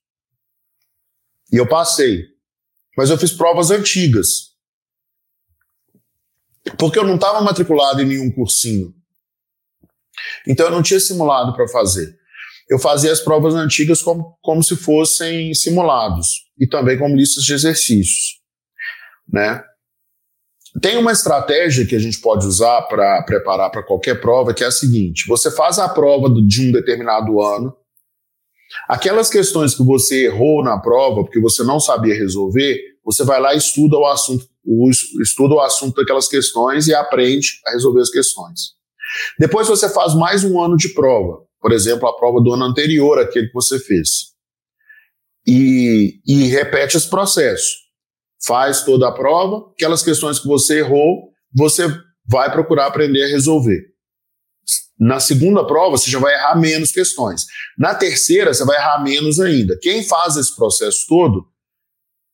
E 1.52 1.56
eu 1.56 1.66
passei 1.66 2.36
mas 2.98 3.10
eu 3.10 3.16
fiz 3.16 3.30
provas 3.30 3.70
antigas. 3.70 4.48
Porque 6.76 6.98
eu 6.98 7.04
não 7.04 7.14
estava 7.14 7.40
matriculado 7.40 8.02
em 8.02 8.06
nenhum 8.06 8.28
cursinho. 8.28 8.92
Então 10.44 10.66
eu 10.66 10.72
não 10.72 10.82
tinha 10.82 10.98
simulado 10.98 11.54
para 11.54 11.68
fazer. 11.68 12.18
Eu 12.68 12.76
fazia 12.76 13.12
as 13.12 13.20
provas 13.20 13.54
antigas 13.54 14.02
como, 14.02 14.36
como 14.42 14.64
se 14.64 14.74
fossem 14.74 15.54
simulados 15.54 16.26
e 16.58 16.66
também 16.66 16.98
como 16.98 17.14
listas 17.14 17.44
de 17.44 17.52
exercícios. 17.52 18.40
Né? 19.32 19.62
Tem 20.80 20.96
uma 20.96 21.12
estratégia 21.12 21.86
que 21.86 21.96
a 21.96 21.98
gente 21.98 22.20
pode 22.20 22.46
usar 22.46 22.82
para 22.82 23.22
preparar 23.22 23.70
para 23.70 23.82
qualquer 23.82 24.20
prova, 24.20 24.54
que 24.54 24.62
é 24.62 24.66
a 24.66 24.70
seguinte: 24.70 25.26
você 25.26 25.50
faz 25.50 25.78
a 25.78 25.88
prova 25.88 26.28
de 26.28 26.68
um 26.68 26.72
determinado 26.72 27.40
ano, 27.40 27.74
Aquelas 28.88 29.30
questões 29.30 29.74
que 29.74 29.82
você 29.82 30.26
errou 30.26 30.62
na 30.62 30.78
prova 30.78 31.22
porque 31.22 31.40
você 31.40 31.62
não 31.62 31.80
sabia 31.80 32.14
resolver, 32.14 32.78
você 33.04 33.24
vai 33.24 33.40
lá 33.40 33.54
e 33.54 33.58
estuda 33.58 33.96
o 33.96 34.06
assunto, 34.06 34.46
estuda 35.22 35.54
o 35.54 35.60
assunto 35.60 35.96
daquelas 35.96 36.28
questões 36.28 36.86
e 36.86 36.94
aprende 36.94 37.60
a 37.66 37.72
resolver 37.72 38.00
as 38.00 38.10
questões. 38.10 38.76
Depois 39.38 39.68
você 39.68 39.88
faz 39.88 40.14
mais 40.14 40.44
um 40.44 40.60
ano 40.60 40.76
de 40.76 40.90
prova, 40.90 41.42
por 41.60 41.72
exemplo, 41.72 42.06
a 42.06 42.16
prova 42.16 42.40
do 42.40 42.52
ano 42.52 42.64
anterior, 42.64 43.18
aquele 43.18 43.48
que 43.48 43.54
você 43.54 43.78
fez. 43.78 44.34
E, 45.46 46.20
e 46.26 46.44
repete 46.48 46.96
esse 46.96 47.08
processo. 47.08 47.87
Faz 48.44 48.84
toda 48.84 49.08
a 49.08 49.12
prova, 49.12 49.70
aquelas 49.72 50.02
questões 50.02 50.38
que 50.38 50.46
você 50.46 50.78
errou, 50.78 51.30
você 51.54 51.86
vai 52.26 52.50
procurar 52.52 52.86
aprender 52.86 53.24
a 53.24 53.28
resolver. 53.28 53.82
Na 54.98 55.20
segunda 55.20 55.64
prova, 55.64 55.96
você 55.96 56.10
já 56.10 56.18
vai 56.18 56.34
errar 56.34 56.56
menos 56.56 56.90
questões. 56.90 57.46
Na 57.78 57.94
terceira, 57.94 58.52
você 58.52 58.64
vai 58.64 58.76
errar 58.76 59.02
menos 59.02 59.38
ainda. 59.38 59.78
Quem 59.80 60.02
faz 60.02 60.36
esse 60.36 60.54
processo 60.54 61.04
todo, 61.08 61.46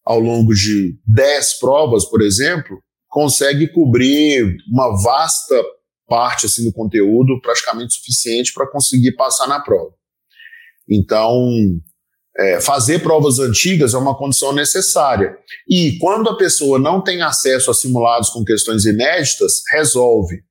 ao 0.05 0.19
longo 0.19 0.55
de 0.55 0.99
10 1.07 1.59
provas, 1.59 2.05
por 2.07 2.23
exemplo, 2.23 2.79
consegue 3.09 3.69
cobrir 3.69 4.57
uma 4.71 5.01
vasta 5.03 5.63
parte 6.07 6.47
assim, 6.47 6.65
do 6.65 6.73
conteúdo, 6.73 7.41
praticamente 7.41 7.95
suficiente 7.95 8.53
para 8.53 8.71
conseguir 8.71 9.13
passar 9.13 9.47
na 9.47 9.61
prova. 9.61 9.95
Então, 10.89 11.31
é, 12.37 12.61
fazer 12.61 13.01
provas 13.01 13.39
antigas 13.39 13.95
é 13.95 13.99
uma 13.99 14.17
condição 14.17 14.53
necessária. 14.53 15.37
E 15.69 15.99
quando 15.99 16.29
a 16.29 16.37
pessoa 16.37 16.79
não 16.79 17.03
tem 17.03 17.23
acesso 17.23 17.71
a 17.71 17.75
simulados 17.75 18.29
com 18.31 18.45
questões 18.45 18.85
inéditas, 18.85 19.63
resolve 19.73 20.43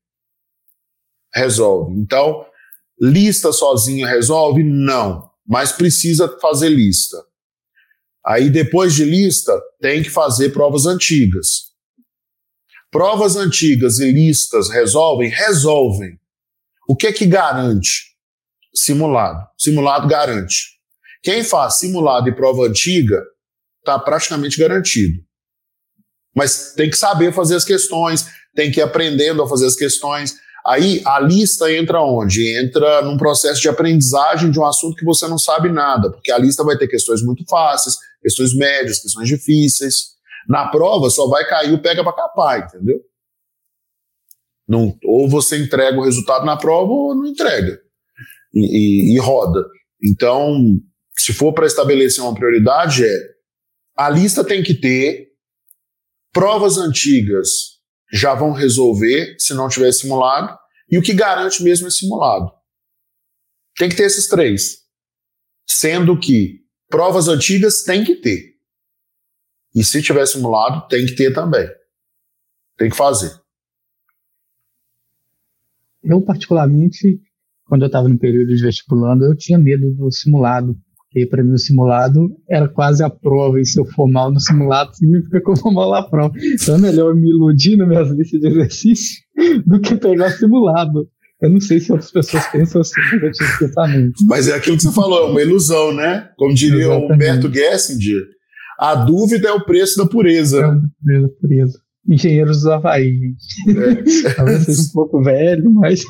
resolve. 1.33 1.99
Então, 1.99 2.45
lista 2.99 3.51
sozinha 3.51 4.07
resolve? 4.07 4.63
Não, 4.63 5.29
mas 5.45 5.71
precisa 5.71 6.27
fazer 6.39 6.69
lista. 6.69 7.17
Aí 8.25 8.49
depois 8.49 8.93
de 8.93 9.03
lista, 9.03 9.51
tem 9.81 10.03
que 10.03 10.09
fazer 10.09 10.51
provas 10.51 10.85
antigas. 10.85 11.73
Provas 12.89 13.35
antigas 13.35 13.99
e 13.99 14.11
listas 14.11 14.69
resolvem? 14.69 15.29
Resolvem. 15.29 16.19
O 16.87 16.95
que 16.95 17.07
é 17.07 17.11
que 17.11 17.25
garante? 17.25 18.13
Simulado. 18.73 19.47
Simulado 19.57 20.07
garante. 20.07 20.72
Quem 21.23 21.41
faz 21.43 21.79
simulado 21.79 22.27
e 22.27 22.35
prova 22.35 22.67
antiga 22.67 23.23
está 23.79 23.97
praticamente 23.97 24.59
garantido. 24.59 25.23
Mas 26.35 26.73
tem 26.73 26.89
que 26.89 26.97
saber 26.97 27.33
fazer 27.33 27.55
as 27.55 27.63
questões, 27.63 28.27
tem 28.53 28.69
que 28.69 28.81
ir 28.81 28.83
aprendendo 28.83 29.41
a 29.41 29.47
fazer 29.47 29.65
as 29.65 29.75
questões. 29.75 30.35
Aí 30.65 31.01
a 31.05 31.19
lista 31.19 31.71
entra 31.71 32.01
onde? 32.01 32.57
Entra 32.57 33.01
num 33.03 33.17
processo 33.17 33.61
de 33.61 33.69
aprendizagem 33.69 34.51
de 34.51 34.59
um 34.59 34.65
assunto 34.65 34.95
que 34.95 35.05
você 35.05 35.27
não 35.27 35.37
sabe 35.37 35.69
nada, 35.69 36.11
porque 36.11 36.31
a 36.31 36.37
lista 36.37 36.63
vai 36.63 36.77
ter 36.77 36.87
questões 36.87 37.23
muito 37.23 37.45
fáceis, 37.47 37.95
questões 38.21 38.55
médias, 38.55 38.99
questões 38.99 39.27
difíceis. 39.27 40.13
Na 40.47 40.67
prova 40.67 41.09
só 41.09 41.27
vai 41.27 41.47
cair 41.47 41.73
o 41.73 41.81
pega 41.81 42.03
para 42.03 42.13
capar, 42.13 42.59
entendeu? 42.59 42.99
Não, 44.67 44.97
ou 45.05 45.29
você 45.29 45.57
entrega 45.57 45.97
o 45.97 46.03
resultado 46.03 46.45
na 46.45 46.57
prova 46.57 46.91
ou 46.91 47.15
não 47.15 47.25
entrega. 47.25 47.79
E, 48.53 49.13
e, 49.13 49.15
e 49.15 49.19
roda. 49.19 49.65
Então, 50.01 50.79
se 51.15 51.33
for 51.33 51.53
para 51.53 51.65
estabelecer 51.65 52.23
uma 52.23 52.33
prioridade, 52.33 53.05
é 53.05 53.33
a 53.95 54.09
lista 54.09 54.43
tem 54.43 54.63
que 54.63 54.73
ter 54.73 55.31
provas 56.31 56.77
antigas 56.77 57.73
já 58.11 58.35
vão 58.35 58.51
resolver 58.51 59.35
se 59.39 59.55
não 59.55 59.67
tiver 59.67 59.91
simulado, 59.91 60.55
e 60.89 60.97
o 60.99 61.01
que 61.01 61.13
garante 61.13 61.63
mesmo 61.63 61.87
é 61.87 61.89
simulado. 61.89 62.51
Tem 63.75 63.89
que 63.89 63.95
ter 63.95 64.03
esses 64.03 64.27
três. 64.27 64.83
Sendo 65.67 66.19
que 66.19 66.59
provas 66.87 67.27
antigas 67.27 67.81
tem 67.81 68.03
que 68.03 68.15
ter. 68.15 68.53
E 69.73 69.83
se 69.83 70.03
tiver 70.03 70.27
simulado, 70.27 70.87
tem 70.87 71.05
que 71.07 71.15
ter 71.15 71.33
também. 71.33 71.67
Tem 72.77 72.89
que 72.91 72.95
fazer. 72.95 73.33
Eu, 76.03 76.21
particularmente, 76.21 77.19
quando 77.65 77.81
eu 77.81 77.87
estava 77.87 78.07
no 78.07 78.19
período 78.19 78.55
de 78.55 78.61
vestibulando, 78.61 79.25
eu 79.25 79.35
tinha 79.35 79.57
medo 79.57 79.91
do 79.95 80.11
simulado, 80.11 80.79
porque 81.13 81.27
para 81.27 81.43
mim 81.43 81.53
o 81.53 81.57
simulado 81.59 82.35
era 82.49 82.67
quase 82.67 83.03
a 83.03 83.09
prova, 83.09 83.61
e 83.61 83.65
se 83.65 83.79
eu 83.79 83.85
for 83.85 84.09
mal 84.09 84.31
no 84.31 84.39
simulado, 84.39 84.95
significa 84.95 85.39
que 85.39 85.49
eu 85.49 85.53
vou 85.55 85.71
mal 85.71 85.91
na 85.91 86.01
prova. 86.01 86.33
Então 86.55 86.75
é 86.75 86.77
melhor 86.79 87.15
me 87.15 87.29
iludir 87.29 87.77
nas 87.77 87.87
minhas 87.87 88.09
listas 88.09 88.41
de 88.41 88.47
exercício 88.47 89.21
do 89.65 89.79
que 89.79 89.95
pegar 89.95 90.31
simulado. 90.31 91.07
Eu 91.39 91.51
não 91.51 91.59
sei 91.59 91.79
se 91.79 91.91
outras 91.91 92.09
pessoas 92.09 92.47
pensam 92.47 92.81
assim, 92.81 92.99
mas 93.11 93.23
eu 93.23 93.31
tive 93.31 93.59
pensamento. 93.59 94.13
Mas 94.25 94.47
é 94.47 94.55
aquilo 94.55 94.77
que 94.77 94.83
você 94.83 94.91
falou, 94.91 95.27
é 95.27 95.31
uma 95.31 95.41
ilusão, 95.41 95.93
né? 95.93 96.29
Como 96.35 96.53
diria 96.53 96.85
Exatamente. 96.85 97.11
o 97.11 97.13
Humberto 97.13 97.53
Gessinger, 97.53 98.23
a 98.79 98.95
dúvida 98.95 99.49
é 99.49 99.51
o 99.51 99.63
preço 99.63 99.97
da 99.97 100.07
pureza. 100.07 100.61
É 100.61 100.67
o 100.67 100.81
preço 101.03 101.21
da 101.21 101.29
pureza. 101.39 101.79
Engenheiros 102.09 102.63
do 102.63 102.71
Havaí, 102.71 103.19
gente. 103.19 104.27
É. 104.27 104.33
Talvez 104.33 104.63
seja 104.63 104.81
um 104.81 104.93
pouco 104.93 105.21
velho, 105.21 105.71
mas. 105.71 106.03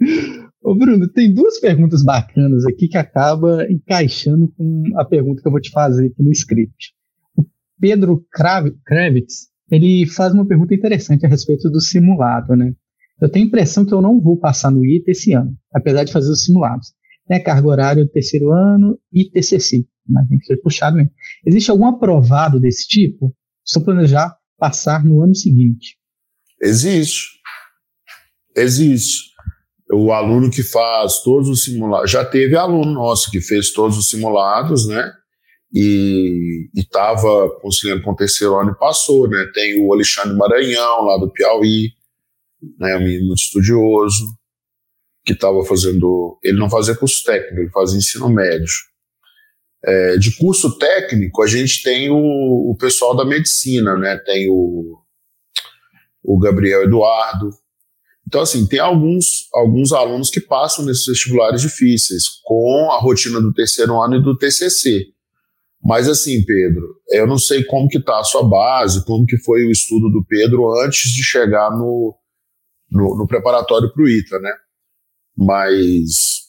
Ô 0.66 0.74
Bruno, 0.74 1.06
tem 1.06 1.32
duas 1.32 1.60
perguntas 1.60 2.02
bacanas 2.02 2.66
aqui 2.66 2.88
que 2.88 2.98
acaba 2.98 3.64
encaixando 3.70 4.48
com 4.48 4.82
a 4.96 5.04
pergunta 5.04 5.40
que 5.40 5.46
eu 5.46 5.52
vou 5.52 5.60
te 5.60 5.70
fazer 5.70 6.06
aqui 6.06 6.20
no 6.20 6.32
script. 6.32 6.92
O 7.36 7.44
Pedro 7.78 8.26
Kravitz, 8.32 9.46
ele 9.70 10.04
faz 10.06 10.34
uma 10.34 10.44
pergunta 10.44 10.74
interessante 10.74 11.24
a 11.24 11.28
respeito 11.28 11.70
do 11.70 11.80
simulado, 11.80 12.56
né? 12.56 12.74
Eu 13.22 13.30
tenho 13.30 13.44
a 13.44 13.48
impressão 13.48 13.86
que 13.86 13.94
eu 13.94 14.02
não 14.02 14.20
vou 14.20 14.40
passar 14.40 14.72
no 14.72 14.84
ITA 14.84 15.12
esse 15.12 15.32
ano, 15.32 15.56
apesar 15.72 16.02
de 16.02 16.12
fazer 16.12 16.32
os 16.32 16.42
simulados. 16.42 16.88
Né? 17.30 17.38
Carga 17.38 17.68
horária 17.68 18.04
do 18.04 18.10
terceiro 18.10 18.50
ano 18.50 18.98
e 19.12 19.30
TCC, 19.30 19.86
mas 20.04 20.26
tem 20.26 20.36
que 20.36 20.46
ser 20.46 20.56
puxado 20.56 20.96
mesmo. 20.96 21.12
Existe 21.46 21.70
algum 21.70 21.86
aprovado 21.86 22.58
desse 22.58 22.88
tipo? 22.88 23.32
Estou 23.64 23.84
planejar 23.84 24.36
passar 24.58 25.04
no 25.04 25.22
ano 25.22 25.32
seguinte. 25.32 25.96
Existe. 26.60 27.36
Existe 28.56 29.35
o 29.90 30.12
aluno 30.12 30.50
que 30.50 30.62
faz 30.62 31.22
todos 31.22 31.48
os 31.48 31.64
simulados, 31.64 32.10
já 32.10 32.24
teve 32.24 32.56
aluno 32.56 32.92
nosso 32.92 33.30
que 33.30 33.40
fez 33.40 33.72
todos 33.72 33.96
os 33.96 34.08
simulados, 34.08 34.86
né? 34.88 35.12
E 35.72 36.68
estava 36.74 37.50
conciliando 37.60 38.02
com 38.02 38.12
o 38.12 38.16
terceiro 38.16 38.58
ano 38.58 38.72
e 38.72 38.78
passou, 38.78 39.28
né? 39.28 39.50
Tem 39.54 39.84
o 39.84 39.92
Alexandre 39.92 40.36
Maranhão, 40.36 41.04
lá 41.04 41.18
do 41.18 41.30
Piauí, 41.32 41.90
né? 42.78 42.96
Um 42.96 43.00
menino 43.00 43.26
muito 43.26 43.40
estudioso, 43.40 44.24
que 45.24 45.32
estava 45.32 45.64
fazendo. 45.64 46.38
Ele 46.42 46.58
não 46.58 46.70
fazia 46.70 46.96
curso 46.96 47.22
técnico, 47.24 47.60
ele 47.60 47.70
fazia 47.70 47.98
ensino 47.98 48.28
médio. 48.28 48.72
É, 49.84 50.16
de 50.16 50.36
curso 50.36 50.78
técnico, 50.78 51.42
a 51.42 51.46
gente 51.46 51.82
tem 51.82 52.10
o, 52.10 52.70
o 52.70 52.76
pessoal 52.76 53.16
da 53.16 53.24
medicina, 53.24 53.96
né? 53.96 54.16
Tem 54.24 54.48
o, 54.48 54.98
o 56.24 56.38
Gabriel 56.40 56.82
Eduardo, 56.82 57.50
Então, 58.26 58.40
assim, 58.40 58.66
tem 58.66 58.80
alguns, 58.80 59.48
alguns 59.54 59.92
alunos 59.92 60.30
que 60.30 60.40
passam 60.40 60.84
nesses 60.84 61.06
vestibulares 61.06 61.60
difíceis, 61.60 62.24
com 62.44 62.90
a 62.90 62.98
rotina 62.98 63.40
do 63.40 63.52
terceiro 63.52 64.00
ano 64.02 64.16
e 64.16 64.22
do 64.22 64.36
TCC. 64.36 65.06
Mas, 65.82 66.08
assim, 66.08 66.44
Pedro, 66.44 66.96
eu 67.10 67.26
não 67.26 67.38
sei 67.38 67.62
como 67.64 67.88
que 67.88 67.98
está 67.98 68.18
a 68.18 68.24
sua 68.24 68.42
base, 68.42 69.04
como 69.04 69.24
que 69.24 69.38
foi 69.38 69.64
o 69.64 69.70
estudo 69.70 70.10
do 70.10 70.24
Pedro 70.26 70.68
antes 70.84 71.12
de 71.12 71.22
chegar 71.22 71.70
no, 71.70 72.16
no, 72.90 73.16
no 73.16 73.26
preparatório 73.28 73.92
para 73.92 74.02
o 74.02 74.08
ITA, 74.08 74.40
né? 74.40 74.52
Mas 75.36 76.46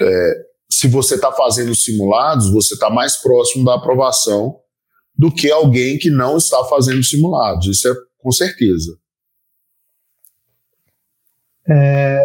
é, 0.00 0.34
se 0.70 0.88
você 0.88 1.16
está 1.16 1.32
fazendo 1.32 1.74
simulados, 1.74 2.50
você 2.50 2.74
está 2.74 2.88
mais 2.88 3.16
próximo 3.16 3.64
da 3.64 3.74
aprovação 3.74 4.56
do 5.14 5.30
que 5.30 5.50
alguém 5.50 5.98
que 5.98 6.08
não 6.08 6.36
está 6.36 6.64
fazendo 6.64 7.02
simulados. 7.02 7.66
Isso 7.66 7.88
é 7.88 7.94
com 8.18 8.30
certeza. 8.30 8.96
É, 11.68 12.24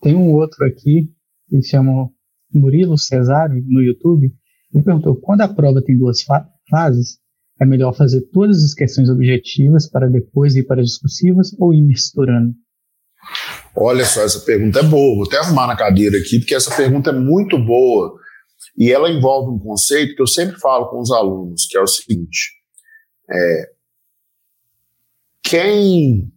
tem 0.00 0.14
um 0.14 0.32
outro 0.32 0.64
aqui, 0.64 1.12
que 1.48 1.62
se 1.62 1.70
chama 1.70 2.08
Murilo 2.52 2.96
Cesário, 2.96 3.62
no 3.66 3.82
YouTube. 3.82 4.32
Ele 4.72 4.84
perguntou: 4.84 5.16
quando 5.16 5.42
a 5.42 5.48
prova 5.48 5.82
tem 5.82 5.96
duas 5.96 6.22
fa 6.22 6.46
fases, 6.70 7.18
é 7.60 7.66
melhor 7.66 7.94
fazer 7.94 8.22
todas 8.32 8.62
as 8.62 8.74
questões 8.74 9.08
objetivas 9.08 9.88
para 9.90 10.08
depois 10.08 10.54
ir 10.54 10.64
para 10.64 10.80
as 10.80 10.88
discursivas 10.88 11.54
ou 11.58 11.74
ir 11.74 11.82
misturando? 11.82 12.54
Olha 13.74 14.04
só, 14.04 14.22
essa 14.22 14.40
pergunta 14.40 14.80
é 14.80 14.82
boa. 14.82 15.16
Vou 15.16 15.26
até 15.26 15.38
arrumar 15.38 15.66
na 15.66 15.76
cadeira 15.76 16.16
aqui, 16.18 16.38
porque 16.38 16.54
essa 16.54 16.74
pergunta 16.74 17.10
é 17.10 17.12
muito 17.12 17.58
boa. 17.58 18.18
E 18.76 18.92
ela 18.92 19.10
envolve 19.10 19.50
um 19.50 19.58
conceito 19.58 20.14
que 20.14 20.22
eu 20.22 20.26
sempre 20.26 20.58
falo 20.58 20.88
com 20.88 21.00
os 21.00 21.10
alunos, 21.10 21.66
que 21.66 21.76
é 21.76 21.80
o 21.80 21.86
seguinte: 21.86 22.52
é, 23.30 23.70
quem. 25.42 26.32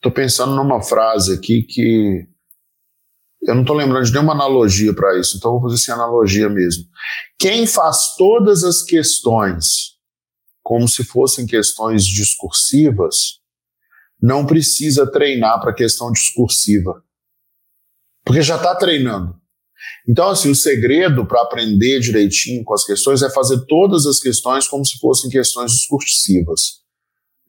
Estou 0.00 0.10
pensando 0.12 0.54
numa 0.54 0.82
frase 0.82 1.34
aqui 1.34 1.62
que 1.62 2.26
eu 3.42 3.54
não 3.54 3.62
estou 3.62 3.76
lembrando 3.76 4.04
de 4.04 4.12
nenhuma 4.12 4.32
analogia 4.32 4.94
para 4.94 5.18
isso, 5.18 5.36
então 5.36 5.52
vou 5.52 5.62
fazer 5.62 5.76
sem 5.78 5.94
analogia 5.94 6.48
mesmo. 6.48 6.84
Quem 7.38 7.66
faz 7.66 8.16
todas 8.16 8.64
as 8.64 8.82
questões 8.82 9.98
como 10.62 10.86
se 10.86 11.02
fossem 11.02 11.46
questões 11.46 12.04
discursivas, 12.04 13.40
não 14.22 14.46
precisa 14.46 15.10
treinar 15.10 15.60
para 15.60 15.74
questão 15.74 16.12
discursiva. 16.12 17.02
Porque 18.24 18.40
já 18.40 18.56
está 18.56 18.76
treinando. 18.76 19.34
Então, 20.08 20.28
assim, 20.28 20.50
o 20.50 20.54
segredo 20.54 21.26
para 21.26 21.42
aprender 21.42 21.98
direitinho 22.00 22.62
com 22.62 22.74
as 22.74 22.84
questões 22.84 23.22
é 23.22 23.30
fazer 23.30 23.64
todas 23.66 24.06
as 24.06 24.20
questões 24.20 24.68
como 24.68 24.84
se 24.84 24.98
fossem 24.98 25.30
questões 25.30 25.72
discursivas. 25.72 26.82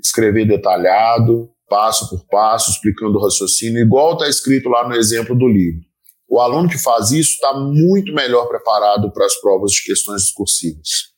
Escrever 0.01 0.47
detalhado, 0.47 1.49
passo 1.71 2.09
por 2.09 2.25
passo, 2.27 2.69
explicando 2.69 3.17
o 3.17 3.23
raciocínio, 3.23 3.81
igual 3.81 4.13
está 4.13 4.27
escrito 4.27 4.67
lá 4.67 4.85
no 4.85 4.93
exemplo 4.93 5.33
do 5.33 5.47
livro. 5.47 5.79
O 6.27 6.41
aluno 6.41 6.67
que 6.67 6.77
faz 6.77 7.11
isso 7.11 7.31
está 7.31 7.57
muito 7.57 8.13
melhor 8.13 8.45
preparado 8.49 9.09
para 9.13 9.25
as 9.25 9.35
provas 9.39 9.71
de 9.71 9.83
questões 9.83 10.23
discursivas. 10.23 11.11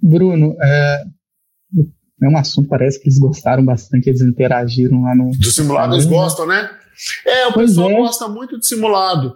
Bruno, 0.00 0.56
é, 0.62 1.04
é 2.22 2.28
um 2.28 2.36
assunto, 2.36 2.68
parece 2.68 3.00
que 3.00 3.08
eles 3.08 3.18
gostaram 3.18 3.64
bastante, 3.64 4.08
eles 4.08 4.20
interagiram 4.20 5.02
lá 5.02 5.14
no. 5.14 5.32
Do 5.32 5.50
simulado 5.50 5.94
eles 5.94 6.06
gostam, 6.06 6.46
né? 6.46 6.70
É, 7.26 7.48
o 7.48 7.52
pois 7.52 7.70
pessoal 7.70 7.90
é. 7.90 7.96
gosta 7.96 8.28
muito 8.28 8.58
de 8.58 8.66
simulado. 8.66 9.28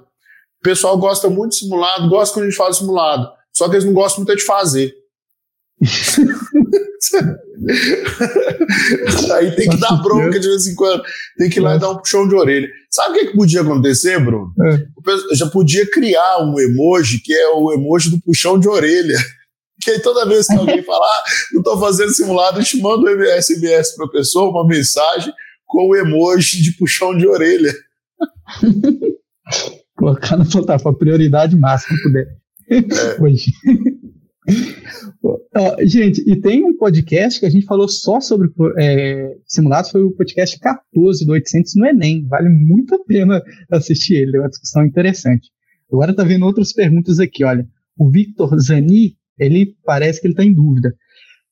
O 0.61 0.63
pessoal 0.63 0.97
gosta 0.99 1.29
muito 1.29 1.51
de 1.51 1.59
simulado, 1.59 2.09
gosta 2.09 2.35
quando 2.35 2.47
a 2.47 2.51
gente 2.51 2.71
de 2.71 2.77
simulado. 2.77 3.29
Só 3.53 3.69
que 3.69 3.75
eles 3.75 3.85
não 3.85 3.93
gostam 3.93 4.25
muito 4.25 4.37
de 4.37 4.45
fazer. 4.45 5.02
Aí 9.35 9.51
tem 9.57 9.69
que 9.69 9.77
dar 9.79 10.01
bronca 10.03 10.39
de 10.39 10.49
vez 10.49 10.67
em 10.67 10.75
quando. 10.75 11.03
Tem 11.37 11.51
que 11.51 11.59
ir 11.59 11.63
lá 11.63 11.77
e 11.77 11.79
dar 11.79 11.91
um 11.91 11.97
puxão 11.97 12.29
de 12.29 12.35
orelha. 12.35 12.69
Sabe 12.91 13.11
o 13.11 13.19
que, 13.19 13.27
que 13.27 13.37
podia 13.37 13.63
acontecer, 13.63 14.19
Bruno? 14.21 14.53
É. 14.65 14.87
Eu 15.31 15.37
já 15.37 15.47
podia 15.49 15.89
criar 15.91 16.39
um 16.39 16.59
emoji 16.61 17.19
que 17.19 17.33
é 17.33 17.49
o 17.49 17.73
emoji 17.73 18.11
do 18.11 18.21
puxão 18.21 18.59
de 18.59 18.69
orelha. 18.69 19.19
Que 19.85 19.91
aí 19.91 19.99
toda 19.99 20.29
vez 20.29 20.47
que 20.47 20.55
alguém 20.55 20.81
falar, 20.85 21.05
ah, 21.05 21.25
não 21.53 21.61
estou 21.61 21.77
fazendo 21.81 22.13
simulado, 22.13 22.57
a 22.57 22.63
gente 22.63 22.81
manda 22.81 23.11
um 23.11 23.43
SMS 23.43 23.97
para 23.97 24.07
a 24.07 24.11
pessoa, 24.11 24.49
uma 24.49 24.65
mensagem 24.65 25.33
com 25.67 25.89
o 25.89 25.97
emoji 25.97 26.63
de 26.63 26.71
puxão 26.77 27.17
de 27.17 27.27
orelha. 27.27 27.75
Colocar 29.99 30.37
na 30.37 30.45
plataforma 30.45 30.97
prioridade 30.97 31.57
máxima 31.57 31.99
puder. 32.01 32.29
É. 32.71 33.21
Hoje. 33.21 33.53
Uh, 34.49 35.39
gente, 35.87 36.23
e 36.27 36.41
tem 36.41 36.65
um 36.65 36.77
podcast 36.77 37.39
que 37.39 37.47
a 37.47 37.51
gente 37.51 37.67
falou 37.67 37.89
só 37.89 38.21
sobre 38.21 38.51
é, 38.79 39.37
simulados, 39.47 39.91
foi 39.91 40.03
o 40.03 40.13
podcast 40.13 40.59
14 40.59 41.25
do 41.25 41.33
800 41.33 41.75
no 41.77 41.87
Enem. 41.87 42.27
Vale 42.27 42.49
muito 42.49 42.95
a 42.95 43.05
pena 43.05 43.43
assistir 43.71 44.15
ele, 44.15 44.37
é 44.37 44.41
uma 44.41 44.49
discussão 44.49 44.85
interessante. 44.85 45.51
Agora 45.93 46.15
tá 46.15 46.25
vendo 46.25 46.47
outras 46.47 46.73
perguntas 46.73 47.21
aqui, 47.21 47.45
olha. 47.45 47.67
O 47.97 48.11
Victor 48.11 48.59
Zani 48.59 49.17
ele 49.39 49.77
parece 49.85 50.21
que 50.21 50.27
ele 50.27 50.33
está 50.33 50.45
em 50.45 50.55
dúvida. 50.55 50.95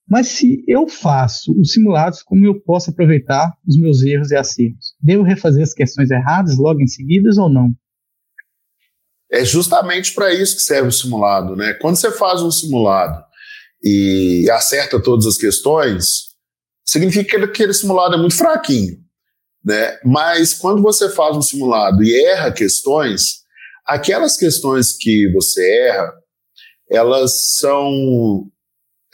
Mas 0.09 0.27
se 0.29 0.65
eu 0.67 0.89
faço 0.89 1.53
os 1.61 1.73
simulados, 1.73 2.23
como 2.23 2.45
eu 2.45 2.61
posso 2.61 2.91
aproveitar 2.91 3.53
os 3.67 3.79
meus 3.79 4.03
erros 4.03 4.31
e 4.33 4.37
acertos? 4.37 4.95
Devo 5.01 5.23
refazer 5.23 5.63
as 5.63 5.73
questões 5.73 6.11
erradas 6.11 6.57
logo 6.57 6.81
em 6.81 6.87
seguida 6.87 7.31
ou 7.39 7.49
não? 7.49 7.73
É 9.33 9.45
justamente 9.45 10.13
para 10.13 10.33
isso 10.33 10.57
que 10.57 10.63
serve 10.63 10.89
o 10.89 10.93
simulado, 10.93 11.55
né? 11.55 11.75
Quando 11.75 11.97
você 11.97 12.11
faz 12.11 12.43
um 12.43 12.51
simulado 12.51 13.23
e 13.83 14.49
acerta 14.51 15.01
todas 15.01 15.27
as 15.27 15.37
questões, 15.37 16.31
significa 16.85 17.39
que 17.39 17.45
aquele 17.45 17.73
simulado 17.73 18.17
é 18.17 18.19
muito 18.19 18.37
fraquinho, 18.37 18.99
né? 19.65 19.99
Mas 20.05 20.55
quando 20.55 20.83
você 20.83 21.09
faz 21.09 21.37
um 21.37 21.43
simulado 21.43 22.03
e 22.03 22.27
erra 22.27 22.53
questões, 22.53 23.41
aquelas 23.87 24.37
questões 24.37 24.93
que 24.93 25.31
você 25.33 25.89
erra, 25.89 26.13
elas 26.91 27.57
são 27.59 28.47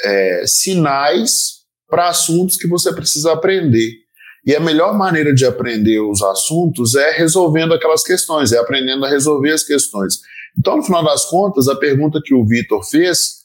é, 0.00 0.46
sinais 0.46 1.56
para 1.88 2.08
assuntos 2.08 2.56
que 2.56 2.66
você 2.66 2.92
precisa 2.92 3.32
aprender. 3.32 4.05
E 4.46 4.54
a 4.54 4.60
melhor 4.60 4.96
maneira 4.96 5.34
de 5.34 5.44
aprender 5.44 5.98
os 5.98 6.22
assuntos 6.22 6.94
é 6.94 7.10
resolvendo 7.10 7.74
aquelas 7.74 8.04
questões, 8.04 8.52
é 8.52 8.58
aprendendo 8.58 9.04
a 9.04 9.08
resolver 9.08 9.50
as 9.50 9.64
questões. 9.64 10.20
Então, 10.56 10.76
no 10.76 10.84
final 10.84 11.04
das 11.04 11.24
contas, 11.24 11.66
a 11.66 11.74
pergunta 11.74 12.20
que 12.24 12.32
o 12.32 12.46
Vitor 12.46 12.82
fez 12.88 13.44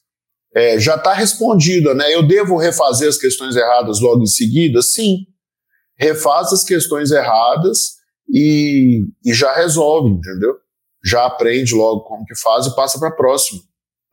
é, 0.54 0.80
já 0.80 0.96
está 0.96 1.12
respondida, 1.12 1.96
né? 1.96 2.14
Eu 2.14 2.22
devo 2.22 2.56
refazer 2.56 3.10
as 3.10 3.18
questões 3.18 3.56
erradas 3.56 4.00
logo 4.00 4.22
em 4.22 4.28
seguida? 4.28 4.82
Sim. 4.84 5.26
Refaz 5.98 6.54
as 6.54 6.64
questões 6.64 7.10
erradas 7.10 7.96
e, 8.30 9.02
e 9.26 9.34
já 9.34 9.56
resolve, 9.56 10.10
entendeu? 10.10 10.56
Já 11.04 11.26
aprende 11.26 11.74
logo 11.74 12.02
como 12.02 12.26
que 12.26 12.36
faz 12.36 12.68
e 12.68 12.76
passa 12.76 13.00
para 13.00 13.10
a 13.10 13.16
próxima. 13.16 13.60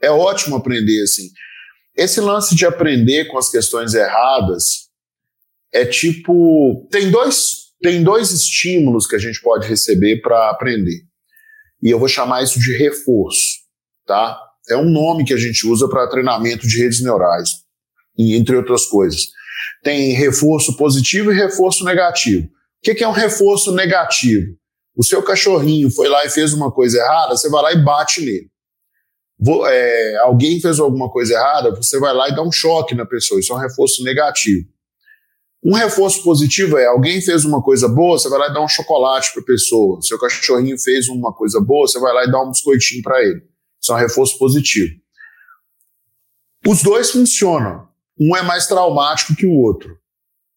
É 0.00 0.10
ótimo 0.10 0.56
aprender 0.56 1.02
assim. 1.02 1.28
Esse 1.94 2.20
lance 2.20 2.54
de 2.54 2.64
aprender 2.64 3.26
com 3.26 3.36
as 3.36 3.50
questões 3.50 3.92
erradas 3.92 4.87
é 5.72 5.84
tipo. 5.84 6.86
Tem 6.90 7.10
dois, 7.10 7.72
tem 7.82 8.02
dois 8.02 8.30
estímulos 8.30 9.06
que 9.06 9.16
a 9.16 9.18
gente 9.18 9.40
pode 9.40 9.66
receber 9.66 10.20
para 10.20 10.50
aprender. 10.50 11.02
E 11.82 11.90
eu 11.90 11.98
vou 11.98 12.08
chamar 12.08 12.42
isso 12.42 12.58
de 12.58 12.76
reforço, 12.76 13.58
tá? 14.06 14.38
É 14.68 14.76
um 14.76 14.88
nome 14.88 15.24
que 15.24 15.32
a 15.32 15.38
gente 15.38 15.66
usa 15.66 15.88
para 15.88 16.08
treinamento 16.08 16.66
de 16.66 16.78
redes 16.78 17.02
neurais, 17.02 17.48
entre 18.18 18.56
outras 18.56 18.86
coisas. 18.86 19.28
Tem 19.82 20.12
reforço 20.12 20.76
positivo 20.76 21.32
e 21.32 21.36
reforço 21.36 21.84
negativo. 21.84 22.46
O 22.46 22.50
que 22.80 23.02
é 23.02 23.08
um 23.08 23.12
reforço 23.12 23.72
negativo? 23.72 24.56
O 24.96 25.04
seu 25.04 25.22
cachorrinho 25.22 25.90
foi 25.90 26.08
lá 26.08 26.24
e 26.24 26.30
fez 26.30 26.52
uma 26.52 26.72
coisa 26.72 26.98
errada, 26.98 27.36
você 27.36 27.48
vai 27.48 27.62
lá 27.62 27.72
e 27.72 27.84
bate 27.84 28.20
nele 28.20 28.50
vou, 29.38 29.66
é, 29.66 30.16
alguém 30.18 30.60
fez 30.60 30.80
alguma 30.80 31.08
coisa 31.10 31.34
errada, 31.34 31.74
você 31.74 31.98
vai 31.98 32.12
lá 32.12 32.28
e 32.28 32.34
dá 32.34 32.42
um 32.42 32.50
choque 32.50 32.94
na 32.94 33.06
pessoa. 33.06 33.38
Isso 33.38 33.52
é 33.52 33.56
um 33.56 33.60
reforço 33.60 34.02
negativo. 34.02 34.66
Um 35.64 35.74
reforço 35.74 36.22
positivo 36.22 36.78
é 36.78 36.86
alguém 36.86 37.20
fez 37.20 37.44
uma 37.44 37.62
coisa 37.62 37.88
boa, 37.88 38.18
você 38.18 38.28
vai 38.28 38.38
lá 38.38 38.48
e 38.48 38.54
dá 38.54 38.62
um 38.62 38.68
chocolate 38.68 39.32
para 39.32 39.42
a 39.42 39.46
pessoa. 39.46 40.00
Seu 40.02 40.18
cachorrinho 40.18 40.78
fez 40.78 41.08
uma 41.08 41.32
coisa 41.32 41.60
boa, 41.60 41.86
você 41.86 41.98
vai 41.98 42.12
lá 42.14 42.24
e 42.24 42.30
dá 42.30 42.40
um 42.42 42.50
biscoitinho 42.50 43.02
para 43.02 43.20
ele. 43.22 43.42
Isso 43.80 43.92
é 43.92 43.94
um 43.96 43.98
reforço 43.98 44.38
positivo. 44.38 44.94
Os 46.66 46.82
dois 46.82 47.10
funcionam. 47.10 47.88
Um 48.20 48.36
é 48.36 48.42
mais 48.42 48.66
traumático 48.66 49.34
que 49.34 49.46
o 49.46 49.52
outro. 49.52 49.96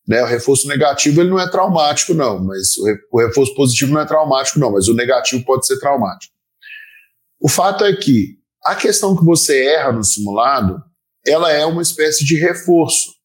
Né? 0.07 0.21
O 0.23 0.27
reforço 0.27 0.67
negativo 0.67 1.21
ele 1.21 1.29
não 1.29 1.39
é 1.39 1.49
traumático, 1.49 2.13
não, 2.13 2.43
mas 2.43 2.75
o 3.11 3.19
reforço 3.19 3.53
positivo 3.55 3.93
não 3.93 4.01
é 4.01 4.05
traumático, 4.05 4.59
não, 4.59 4.71
mas 4.71 4.87
o 4.87 4.93
negativo 4.93 5.43
pode 5.45 5.65
ser 5.65 5.79
traumático. 5.79 6.33
O 7.39 7.47
fato 7.47 7.83
é 7.83 7.95
que 7.95 8.39
a 8.63 8.75
questão 8.75 9.15
que 9.15 9.23
você 9.23 9.65
erra 9.65 9.91
no 9.91 10.03
simulado, 10.03 10.81
ela 11.25 11.51
é 11.51 11.65
uma 11.65 11.81
espécie 11.81 12.25
de 12.25 12.37
reforço. 12.37 13.20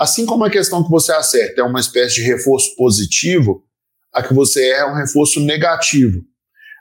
Assim 0.00 0.24
como 0.24 0.46
a 0.46 0.50
questão 0.50 0.82
que 0.82 0.88
você 0.88 1.12
acerta 1.12 1.60
é 1.60 1.62
uma 1.62 1.78
espécie 1.78 2.14
de 2.14 2.22
reforço 2.22 2.74
positivo, 2.74 3.62
a 4.10 4.22
que 4.22 4.32
você 4.32 4.66
erra 4.70 4.88
é 4.88 4.92
um 4.92 4.96
reforço 4.96 5.40
negativo. 5.40 6.24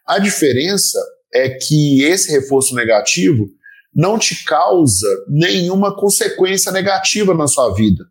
A 0.08 0.20
diferença 0.20 0.98
é 1.34 1.50
que 1.50 2.02
esse 2.02 2.32
reforço 2.32 2.74
negativo 2.74 3.50
não 3.94 4.18
te 4.18 4.46
causa 4.46 5.06
nenhuma 5.28 5.94
consequência 5.94 6.72
negativa 6.72 7.34
na 7.34 7.46
sua 7.46 7.74
vida. 7.74 8.06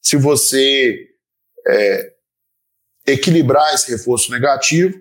Se 0.00 0.16
você 0.16 0.96
é, 1.66 2.12
equilibrar 3.04 3.74
esse 3.74 3.90
reforço 3.90 4.30
negativo, 4.30 5.00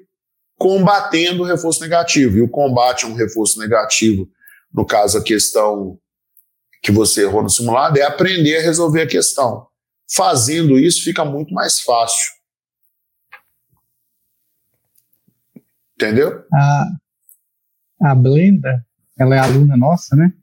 combatendo 0.58 1.44
o 1.44 1.46
reforço 1.46 1.80
negativo. 1.80 2.40
E 2.40 2.42
o 2.42 2.50
combate 2.50 3.06
a 3.06 3.08
um 3.08 3.14
reforço 3.14 3.60
negativo, 3.60 4.28
no 4.74 4.84
caso 4.84 5.20
a 5.20 5.24
questão 5.24 6.00
que 6.82 6.92
você 6.92 7.24
errou 7.24 7.44
no 7.44 7.50
simulado, 7.50 8.00
é 8.00 8.04
aprender 8.04 8.58
a 8.58 8.62
resolver 8.62 9.02
a 9.02 9.08
questão. 9.08 9.68
Fazendo 10.14 10.80
isso 10.80 11.04
fica 11.04 11.24
muito 11.24 11.54
mais 11.54 11.80
fácil. 11.80 12.32
Entendeu? 15.96 16.44
A, 16.52 16.88
a 18.02 18.16
Blenda, 18.16 18.84
ela 19.20 19.36
é 19.36 19.40
aluna 19.40 19.78
nossa, 19.78 20.16
né? 20.16 20.34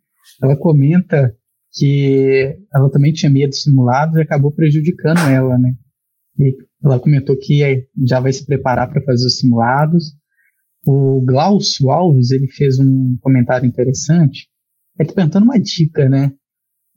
Ela 0.40 0.56
comenta 0.56 1.36
que 1.72 2.56
ela 2.72 2.88
também 2.90 3.12
tinha 3.12 3.30
medo 3.30 3.50
de 3.50 3.56
simulados 3.56 4.16
e 4.16 4.20
acabou 4.20 4.52
prejudicando 4.52 5.18
ela, 5.18 5.58
né? 5.58 5.74
E 6.38 6.56
ela 6.82 7.00
comentou 7.00 7.36
que 7.36 7.88
já 8.06 8.20
vai 8.20 8.32
se 8.32 8.46
preparar 8.46 8.88
para 8.88 9.02
fazer 9.02 9.26
os 9.26 9.38
simulados. 9.38 10.14
O 10.86 11.20
Glaucio 11.20 11.90
Alves, 11.90 12.30
ele 12.30 12.46
fez 12.46 12.78
um 12.78 13.18
comentário 13.20 13.66
interessante, 13.66 14.47
é 14.98 15.04
que 15.04 15.14
perguntando 15.14 15.44
uma 15.44 15.58
dica, 15.58 16.08
né? 16.08 16.32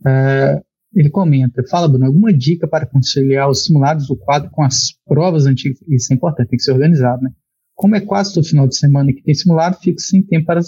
Uh, 0.01 0.63
ele 0.93 1.09
comenta, 1.09 1.63
fala, 1.69 1.87
Bruno, 1.87 2.05
alguma 2.05 2.33
dica 2.33 2.67
para 2.67 2.85
conciliar 2.85 3.49
os 3.49 3.63
simulados 3.63 4.07
do 4.07 4.17
quadro 4.17 4.49
com 4.49 4.63
as 4.63 4.93
provas 5.05 5.45
antigas? 5.45 5.79
Isso 5.87 6.11
é 6.11 6.15
importante, 6.15 6.49
tem 6.49 6.57
que 6.57 6.63
ser 6.63 6.73
organizado, 6.73 7.21
né? 7.23 7.31
Como 7.75 7.95
é 7.95 8.01
quase 8.01 8.33
todo 8.33 8.47
final 8.47 8.67
de 8.67 8.75
semana 8.75 9.13
que 9.13 9.23
tem 9.23 9.33
simulado, 9.33 9.77
fico 9.81 9.99
sem 10.01 10.21
tempo 10.21 10.45
para, 10.45 10.59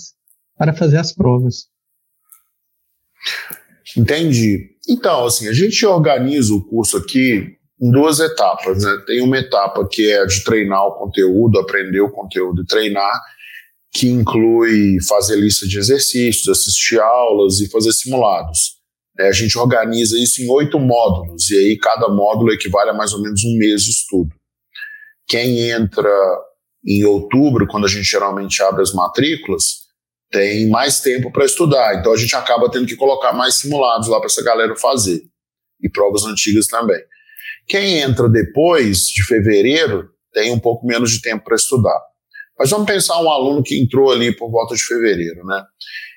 para 0.58 0.74
fazer 0.74 0.98
as 0.98 1.14
provas. 1.14 1.68
Entendi. 3.98 4.72
Então, 4.88 5.26
assim, 5.26 5.48
a 5.48 5.54
gente 5.54 5.86
organiza 5.86 6.54
o 6.54 6.64
curso 6.64 6.98
aqui 6.98 7.58
em 7.82 7.92
duas 7.92 8.20
etapas. 8.20 8.84
Né? 8.84 9.04
Tem 9.06 9.22
uma 9.22 9.38
etapa 9.38 9.88
que 9.88 10.12
é 10.12 10.26
de 10.26 10.44
treinar 10.44 10.86
o 10.86 10.94
conteúdo, 10.94 11.60
aprender 11.60 12.02
o 12.02 12.10
conteúdo 12.10 12.62
e 12.62 12.66
treinar, 12.66 13.22
que 13.94 14.08
inclui 14.08 14.98
fazer 15.08 15.36
lista 15.36 15.68
de 15.68 15.78
exercícios, 15.78 16.48
assistir 16.48 17.00
aulas 17.00 17.60
e 17.60 17.70
fazer 17.70 17.92
simulados. 17.92 18.82
É, 19.20 19.28
a 19.28 19.32
gente 19.32 19.56
organiza 19.58 20.18
isso 20.18 20.42
em 20.42 20.50
oito 20.50 20.80
módulos, 20.80 21.52
e 21.52 21.58
aí 21.58 21.78
cada 21.78 22.10
módulo 22.10 22.52
equivale 22.52 22.90
a 22.90 22.94
mais 22.94 23.14
ou 23.14 23.22
menos 23.22 23.44
um 23.44 23.56
mês 23.58 23.84
de 23.84 23.92
estudo. 23.92 24.34
Quem 25.28 25.70
entra 25.70 26.10
em 26.86 27.04
outubro, 27.06 27.68
quando 27.68 27.86
a 27.86 27.90
gente 27.90 28.06
geralmente 28.06 28.62
abre 28.64 28.82
as 28.82 28.92
matrículas, 28.92 29.84
tem 30.32 30.68
mais 30.68 31.00
tempo 31.00 31.32
para 31.32 31.46
estudar. 31.46 32.00
Então 32.00 32.12
a 32.12 32.18
gente 32.18 32.36
acaba 32.36 32.70
tendo 32.72 32.88
que 32.88 32.96
colocar 32.96 33.32
mais 33.32 33.56
simulados 33.56 34.08
lá 34.08 34.18
para 34.18 34.26
essa 34.26 34.44
galera 34.44 34.76
fazer. 34.76 35.22
E 35.80 35.90
provas 35.90 36.24
antigas 36.24 36.66
também. 36.66 37.00
Quem 37.68 38.00
entra 38.00 38.28
depois 38.28 39.02
de 39.02 39.24
fevereiro 39.24 40.10
tem 40.34 40.52
um 40.52 40.60
pouco 40.60 40.86
menos 40.88 41.12
de 41.12 41.22
tempo 41.22 41.44
para 41.44 41.56
estudar. 41.56 42.00
Mas 42.58 42.70
vamos 42.70 42.86
pensar 42.86 43.22
um 43.22 43.30
aluno 43.30 43.64
que 43.64 43.80
entrou 43.80 44.12
ali 44.12 44.36
por 44.36 44.52
volta 44.52 44.76
de 44.76 44.84
fevereiro, 44.84 45.46
né? 45.46 45.64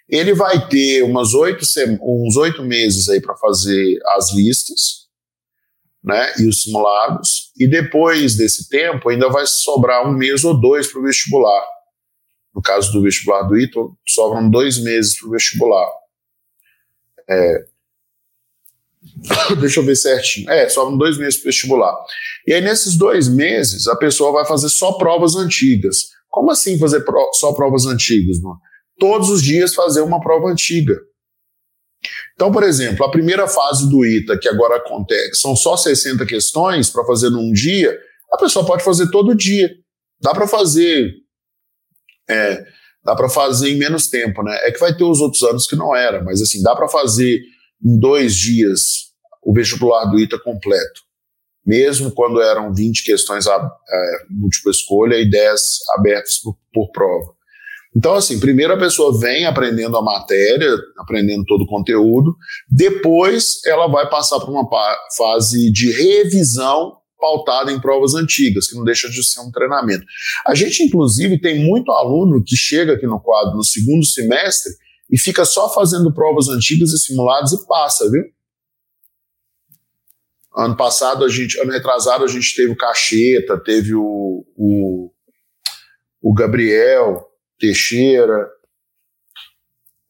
Ele 0.08 0.34
vai 0.34 0.68
ter 0.68 1.02
umas 1.02 1.34
oito, 1.34 1.64
uns 2.02 2.36
oito 2.36 2.62
meses 2.62 3.08
aí 3.08 3.20
para 3.20 3.36
fazer 3.36 3.98
as 4.16 4.32
listas, 4.32 5.06
né? 6.04 6.32
E 6.38 6.46
os 6.46 6.62
simulados. 6.62 7.50
E 7.58 7.68
depois 7.68 8.36
desse 8.36 8.68
tempo 8.68 9.08
ainda 9.08 9.28
vai 9.28 9.46
sobrar 9.46 10.06
um 10.06 10.12
mês 10.12 10.44
ou 10.44 10.60
dois 10.60 10.86
para 10.86 11.00
o 11.00 11.04
vestibular. 11.04 11.66
No 12.54 12.62
caso 12.62 12.92
do 12.92 13.02
vestibular 13.02 13.42
do 13.42 13.58
ITO, 13.58 13.98
sobram 14.06 14.48
dois 14.48 14.78
meses 14.78 15.18
para 15.18 15.28
o 15.28 15.32
vestibular. 15.32 15.90
É, 17.28 17.64
Deixa 19.60 19.80
eu 19.80 19.84
ver 19.84 19.96
certinho. 19.96 20.50
É, 20.50 20.68
sobram 20.68 20.96
dois 20.96 21.18
meses 21.18 21.40
para 21.40 21.50
vestibular. 21.50 21.94
E 22.46 22.52
aí, 22.52 22.60
nesses 22.60 22.96
dois 22.96 23.28
meses, 23.28 23.86
a 23.86 23.96
pessoa 23.96 24.32
vai 24.32 24.46
fazer 24.46 24.68
só 24.68 24.92
provas 24.92 25.36
antigas. 25.36 26.15
Como 26.36 26.50
assim 26.50 26.78
fazer 26.78 27.00
pro 27.00 27.30
só 27.32 27.54
provas 27.54 27.86
antigas, 27.86 28.38
mano? 28.42 28.58
Todos 28.98 29.30
os 29.30 29.42
dias 29.42 29.74
fazer 29.74 30.02
uma 30.02 30.20
prova 30.20 30.50
antiga. 30.50 30.94
Então, 32.34 32.52
por 32.52 32.62
exemplo, 32.62 33.06
a 33.06 33.10
primeira 33.10 33.48
fase 33.48 33.88
do 33.88 34.04
ITA, 34.04 34.38
que 34.38 34.46
agora 34.46 34.76
acontece, 34.76 35.40
são 35.40 35.56
só 35.56 35.78
60 35.78 36.26
questões 36.26 36.90
para 36.90 37.06
fazer 37.06 37.30
num 37.30 37.50
dia, 37.52 37.98
a 38.30 38.36
pessoa 38.36 38.66
pode 38.66 38.84
fazer 38.84 39.10
todo 39.10 39.34
dia. 39.34 39.66
Dá 40.20 40.34
para 40.34 40.46
fazer. 40.46 41.10
É, 42.28 42.62
dá 43.02 43.16
para 43.16 43.30
fazer 43.30 43.70
em 43.70 43.78
menos 43.78 44.08
tempo, 44.08 44.42
né? 44.42 44.54
É 44.64 44.70
que 44.70 44.78
vai 44.78 44.94
ter 44.94 45.04
os 45.04 45.20
outros 45.20 45.42
anos 45.42 45.66
que 45.66 45.74
não 45.74 45.96
era, 45.96 46.22
mas 46.22 46.42
assim, 46.42 46.62
dá 46.62 46.76
para 46.76 46.86
fazer 46.86 47.40
em 47.82 47.98
dois 47.98 48.36
dias 48.36 49.06
o 49.42 49.54
vestibular 49.54 50.04
do 50.04 50.20
ITA 50.20 50.38
completo, 50.38 51.00
mesmo 51.66 52.12
quando 52.12 52.40
eram 52.40 52.72
20 52.72 53.04
questões 53.04 53.46
a, 53.46 53.54
é, 53.54 54.26
múltipla 54.30 54.70
escolha 54.70 55.16
e 55.16 55.28
10 55.28 55.60
abertas 55.96 56.38
por, 56.38 56.56
por 56.72 56.90
prova. 56.92 57.34
Então, 57.96 58.14
assim, 58.14 58.38
primeiro 58.38 58.74
a 58.74 58.78
pessoa 58.78 59.18
vem 59.18 59.46
aprendendo 59.46 59.96
a 59.96 60.02
matéria, 60.02 60.70
aprendendo 60.98 61.44
todo 61.46 61.62
o 61.62 61.66
conteúdo, 61.66 62.36
depois 62.70 63.64
ela 63.64 63.86
vai 63.86 64.08
passar 64.10 64.38
por 64.38 64.50
uma 64.50 64.68
fase 65.16 65.72
de 65.72 65.90
revisão 65.92 66.92
pautada 67.18 67.72
em 67.72 67.80
provas 67.80 68.14
antigas, 68.14 68.68
que 68.68 68.76
não 68.76 68.84
deixa 68.84 69.08
de 69.08 69.24
ser 69.24 69.40
um 69.40 69.50
treinamento. 69.50 70.04
A 70.46 70.54
gente, 70.54 70.82
inclusive, 70.82 71.40
tem 71.40 71.64
muito 71.64 71.90
aluno 71.90 72.44
que 72.44 72.54
chega 72.54 72.92
aqui 72.92 73.06
no 73.06 73.18
quadro 73.18 73.56
no 73.56 73.64
segundo 73.64 74.04
semestre 74.04 74.72
e 75.10 75.18
fica 75.18 75.46
só 75.46 75.72
fazendo 75.72 76.12
provas 76.12 76.48
antigas 76.48 76.90
e 76.90 76.98
simulados 76.98 77.52
e 77.52 77.66
passa, 77.66 78.10
viu? 78.10 78.22
Ano 80.56 80.76
passado, 80.76 81.24
a 81.24 81.28
gente, 81.28 81.60
ano 81.60 81.70
retrasado, 81.70 82.24
a 82.24 82.28
gente 82.28 82.54
teve 82.56 82.72
o 82.72 82.76
Cacheta, 82.76 83.62
teve 83.62 83.94
o, 83.94 84.46
o, 84.56 85.10
o 86.22 86.32
Gabriel 86.32 87.26
Teixeira, 87.58 88.48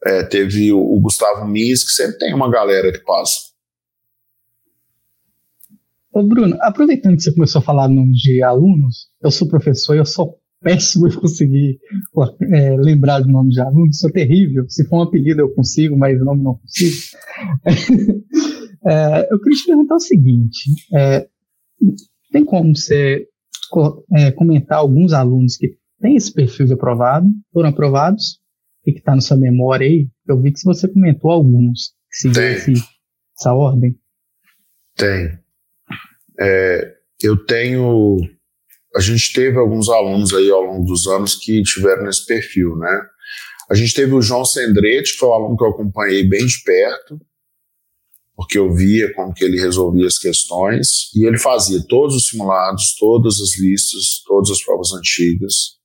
é, 0.05 0.23
teve 0.23 0.73
o, 0.73 0.79
o 0.79 1.01
Gustavo 1.01 1.45
Mies, 1.47 1.85
que 1.85 1.91
sempre 1.91 2.19
tem 2.19 2.33
uma 2.33 2.49
galera 2.49 2.93
que 2.93 3.05
passa. 3.05 3.47
Ô 6.13 6.23
Bruno, 6.23 6.57
aproveitando 6.61 7.17
que 7.17 7.23
você 7.25 7.35
começou 7.35 7.59
a 7.61 7.65
falar 7.65 7.89
nome 7.89 8.13
de 8.13 8.43
alunos, 8.43 9.09
eu 9.21 9.31
sou 9.33 9.49
professor 9.49 9.95
e 9.95 9.99
eu 9.99 10.07
sou 10.07 10.41
péssimo 10.63 11.09
em 11.09 11.15
conseguir 11.15 11.79
é, 12.53 12.77
lembrar 12.77 13.21
de 13.21 13.31
nome 13.31 13.51
de 13.51 13.61
alunos, 13.61 13.99
sou 13.99 14.11
terrível. 14.11 14.65
Se 14.69 14.87
for 14.89 14.99
um 14.99 15.03
apelido 15.03 15.41
eu 15.41 15.53
consigo, 15.55 15.97
mas 15.97 16.21
o 16.21 16.25
nome 16.25 16.43
não 16.43 16.55
consigo. 16.55 16.97
é, 18.87 19.33
eu 19.33 19.41
queria 19.41 19.59
te 19.59 19.67
perguntar 19.67 19.95
o 19.97 20.01
seguinte: 20.01 20.71
é, 20.95 21.29
tem 22.33 22.45
como 22.45 22.75
você 22.75 23.27
é, 24.15 24.31
comentar 24.33 24.79
alguns 24.79 25.13
alunos 25.13 25.57
que 25.57 25.77
têm 26.01 26.17
esse 26.17 26.33
perfil 26.33 26.67
de 26.67 26.75
aprovado, 26.75 27.27
foram 27.53 27.71
aprovados, 27.71 28.41
e 28.87 28.93
que 28.93 28.99
está 28.99 29.15
na 29.15 29.21
sua 29.21 29.37
memória 29.37 29.87
aí? 29.87 30.09
Eu 30.27 30.41
vi 30.41 30.53
que 30.53 30.63
você 30.65 30.89
comentou 30.89 31.31
alguns 31.31 31.95
que 32.11 32.17
seguiram 32.33 32.83
essa 33.39 33.53
ordem. 33.53 33.97
Tem. 34.97 35.39
É, 36.39 36.95
eu 37.23 37.37
tenho 37.45 38.19
a 38.97 39.01
gente 39.01 39.33
teve 39.33 39.59
alguns 39.59 39.91
alunos 39.91 40.33
aí 40.33 40.51
ao 40.51 40.63
longo 40.63 40.87
dos 40.87 41.07
anos 41.07 41.35
que 41.35 41.63
tiveram 41.63 42.05
nesse 42.05 42.25
perfil, 42.25 42.77
né? 42.77 43.03
A 43.71 43.75
gente 43.75 43.93
teve 43.93 44.15
o 44.15 44.23
João 44.23 44.45
Sendrete, 44.45 45.13
que 45.13 45.19
foi 45.19 45.29
um 45.29 45.33
aluno 45.33 45.57
que 45.57 45.65
eu 45.65 45.69
acompanhei 45.69 46.27
bem 46.27 46.47
de 46.47 46.63
perto, 46.65 47.21
porque 48.37 48.59
eu 48.59 48.73
via 48.73 49.13
como 49.15 49.33
que 49.33 49.43
ele 49.43 49.59
resolvia 49.59 50.07
as 50.07 50.19
questões, 50.19 51.11
e 51.15 51.27
ele 51.27 51.39
fazia 51.39 51.83
todos 51.89 52.15
os 52.15 52.29
simulados, 52.29 52.95
todas 52.99 53.41
as 53.41 53.59
listas, 53.59 54.23
todas 54.27 54.51
as 54.51 54.63
provas 54.63 54.93
antigas. 54.93 55.77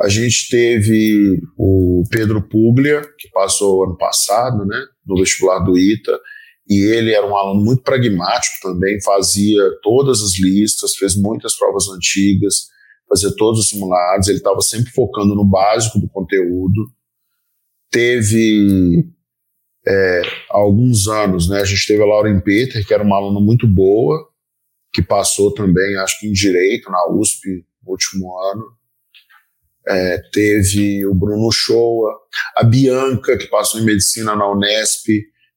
A 0.00 0.08
gente 0.08 0.48
teve 0.50 1.40
o 1.56 2.02
Pedro 2.10 2.42
Puglia, 2.48 3.02
que 3.16 3.30
passou 3.30 3.84
ano 3.84 3.96
passado, 3.96 4.66
né, 4.66 4.84
no 5.06 5.16
vestibular 5.16 5.60
do 5.60 5.78
ITA, 5.78 6.18
e 6.68 6.82
ele 6.90 7.12
era 7.12 7.24
um 7.24 7.36
aluno 7.36 7.64
muito 7.64 7.82
pragmático 7.82 8.56
também, 8.60 9.00
fazia 9.02 9.62
todas 9.80 10.20
as 10.22 10.36
listas, 10.36 10.96
fez 10.96 11.14
muitas 11.14 11.56
provas 11.56 11.88
antigas, 11.88 12.66
fazia 13.08 13.30
todos 13.36 13.60
os 13.60 13.68
simulados, 13.68 14.26
ele 14.26 14.38
estava 14.38 14.60
sempre 14.60 14.90
focando 14.90 15.36
no 15.36 15.44
básico 15.44 16.00
do 16.00 16.08
conteúdo. 16.08 16.90
Teve 17.90 19.04
é, 19.86 20.22
alguns 20.50 21.08
anos, 21.08 21.48
né, 21.48 21.60
a 21.60 21.64
gente 21.64 21.86
teve 21.86 22.02
a 22.02 22.06
Lauren 22.06 22.40
Peter, 22.40 22.86
que 22.86 22.94
era 22.94 23.02
uma 23.02 23.16
aluna 23.16 23.40
muito 23.40 23.66
boa, 23.66 24.28
que 24.92 25.02
passou 25.02 25.52
também, 25.52 25.96
acho 25.96 26.20
que 26.20 26.26
em 26.26 26.32
Direito, 26.32 26.90
na 26.90 27.10
USP, 27.10 27.64
no 27.84 27.92
último 27.92 28.32
ano. 28.40 28.64
É, 29.86 30.18
teve 30.32 31.04
o 31.06 31.14
Bruno 31.14 31.50
Shoa, 31.52 32.14
a 32.56 32.64
Bianca, 32.64 33.36
que 33.36 33.46
passou 33.48 33.78
em 33.80 33.84
Medicina 33.84 34.34
na 34.34 34.50
Unesp, 34.50 35.06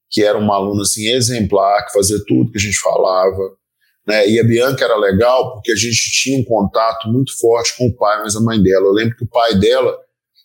que 0.09 0.23
era 0.23 0.37
uma 0.37 0.55
aluna 0.55 0.81
assim 0.81 1.07
exemplar, 1.07 1.85
que 1.85 1.93
fazia 1.93 2.17
tudo 2.27 2.51
que 2.51 2.57
a 2.57 2.61
gente 2.61 2.77
falava. 2.79 3.55
Né? 4.05 4.29
E 4.29 4.39
a 4.39 4.43
Bianca 4.43 4.83
era 4.83 4.97
legal 4.97 5.53
porque 5.53 5.71
a 5.71 5.75
gente 5.75 6.11
tinha 6.11 6.39
um 6.39 6.43
contato 6.43 7.07
muito 7.07 7.37
forte 7.39 7.77
com 7.77 7.87
o 7.87 7.95
pai, 7.95 8.21
mas 8.21 8.35
a 8.35 8.41
mãe 8.41 8.61
dela. 8.61 8.85
Eu 8.85 8.93
lembro 8.93 9.15
que 9.15 9.23
o 9.23 9.29
pai 9.29 9.55
dela, 9.55 9.97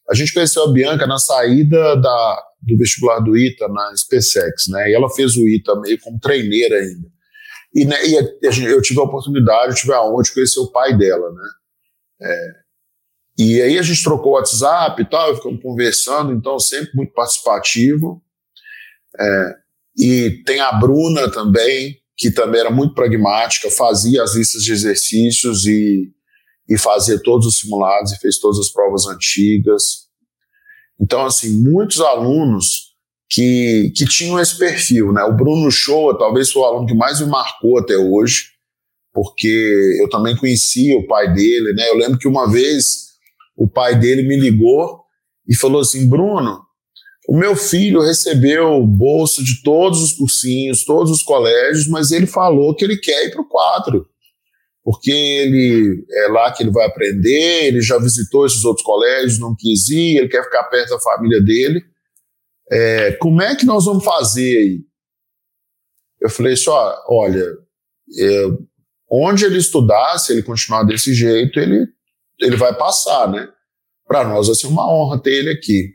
a 0.09 0.15
gente 0.15 0.33
conheceu 0.33 0.65
a 0.65 0.73
Bianca 0.73 1.07
na 1.07 1.19
saída 1.19 1.97
da, 1.97 2.45
do 2.63 2.79
vestibular 2.79 3.21
do 3.21 3.37
ITA 3.37 3.69
na 3.69 3.95
SpaceX, 3.97 4.69
né? 4.69 4.91
E 4.91 4.95
ela 4.95 5.11
fez 5.11 5.37
o 5.37 5.49
ITA 5.49 5.81
meio 5.81 5.99
como 6.01 6.19
treineira 6.21 6.77
ainda. 6.77 7.09
E, 7.75 7.85
né, 7.85 7.97
e 8.07 8.15
eu 8.45 8.83
tive 8.83 9.01
a 9.01 9.05
oportunidade, 9.05 9.71
eu 9.71 9.77
tive 9.77 9.93
a 9.95 10.05
honra 10.05 10.23
de 10.23 10.33
conhecer 10.33 10.61
o 10.61 10.71
pai 10.71 10.97
dela, 10.97 11.31
né? 11.33 11.49
É, 12.23 12.63
e 13.39 13.63
aí 13.63 13.79
a 13.79 13.83
gente 13.83 14.03
trocou 14.03 14.33
o 14.33 14.35
WhatsApp 14.35 15.01
e 15.01 15.09
tal, 15.09 15.35
ficamos 15.35 15.63
conversando, 15.63 16.33
então 16.33 16.59
sempre 16.59 16.91
muito 16.95 17.13
participativo. 17.13 18.23
É, 19.19 19.55
e 19.99 20.43
tem 20.45 20.61
a 20.61 20.73
Bruna 20.73 21.31
também, 21.31 21.97
que 22.17 22.31
também 22.31 22.61
era 22.61 22.71
muito 22.71 22.95
pragmática, 22.95 23.71
fazia 23.71 24.23
as 24.23 24.35
listas 24.35 24.63
de 24.63 24.73
exercícios 24.73 25.67
e, 25.67 26.13
e 26.69 26.79
fazia 26.79 27.21
todos 27.21 27.47
os 27.47 27.59
simulados 27.59 28.13
e 28.13 28.19
fez 28.19 28.39
todas 28.39 28.59
as 28.59 28.71
provas 28.71 29.07
antigas. 29.07 30.12
Então, 31.01 31.25
assim, 31.25 31.61
muitos 31.61 32.01
alunos 32.01 32.93
que, 33.31 33.93
que 33.97 34.05
tinham 34.05 34.39
esse 34.39 34.59
perfil, 34.59 35.13
né? 35.13 35.23
O 35.25 35.35
Bruno 35.35 35.71
Shoa 35.71 36.19
talvez 36.19 36.53
foi 36.53 36.63
o 36.63 36.65
aluno 36.65 36.87
que 36.87 36.95
mais 36.95 37.21
me 37.21 37.27
marcou 37.27 37.79
até 37.79 37.97
hoje, 37.97 38.51
porque 39.13 39.99
eu 40.01 40.09
também 40.11 40.37
conhecia 40.37 40.97
o 40.97 41.07
pai 41.07 41.33
dele, 41.33 41.73
né? 41.75 41.89
Eu 41.89 41.97
lembro 41.97 42.19
que 42.19 42.29
uma 42.29 42.51
vez 42.51 43.13
o 43.57 43.69
pai 43.69 43.99
dele 43.99 44.23
me 44.23 44.37
ligou 44.39 45.01
e 45.49 45.57
falou 45.57 45.81
assim: 45.81 46.09
Bruno, 46.09 46.61
o 47.29 47.37
meu 47.37 47.57
filho 47.57 48.01
recebeu 48.01 48.85
bolsa 48.87 49.43
de 49.43 49.63
todos 49.63 50.03
os 50.03 50.13
cursinhos, 50.13 50.85
todos 50.85 51.11
os 51.11 51.23
colégios, 51.23 51.89
mas 51.89 52.11
ele 52.11 52.27
falou 52.27 52.75
que 52.75 52.85
ele 52.85 52.99
quer 52.99 53.27
ir 53.27 53.31
para 53.31 53.43
o 53.43 53.49
quadro, 53.49 54.07
porque 54.85 55.11
ele 55.11 56.05
é 56.11 56.29
lá 56.29 56.53
que 56.53 56.63
ele 56.63 56.73
vai 56.73 56.87
aprender, 56.87 57.67
ele 57.67 57.81
já 57.81 57.99
visitou 57.99 58.45
esses 58.45 58.65
outros 58.65 58.85
colégios, 58.85 59.39
não 59.39 59.55
quis 59.55 59.89
ir, 59.89 60.19
ele 60.19 60.29
quer 60.29 60.43
ficar 60.43 60.65
perto 60.65 60.91
da 60.91 61.01
família 61.01 61.41
dele. 61.41 61.85
É, 62.71 63.13
como 63.13 63.41
é 63.41 63.55
que 63.55 63.65
nós 63.65 63.85
vamos 63.85 64.05
fazer 64.05 64.59
aí? 64.59 64.81
Eu 66.21 66.31
falei 66.31 66.57
só, 66.57 66.89
assim, 66.89 67.03
olha, 67.09 67.45
é, 68.19 68.47
onde 69.11 69.45
ele 69.45 69.59
estudar, 69.59 70.19
se 70.19 70.33
ele 70.33 70.43
continuar 70.43 70.83
desse 70.85 71.15
jeito, 71.15 71.61
ele, 71.61 71.87
ele 72.41 72.57
vai 72.57 72.77
passar, 72.77 73.31
né? 73.31 73.49
Para 74.07 74.25
nós 74.25 74.47
vai 74.49 74.57
ser 74.57 74.67
uma 74.67 74.91
honra 74.91 75.23
ter 75.23 75.33
ele 75.33 75.51
aqui. 75.51 75.91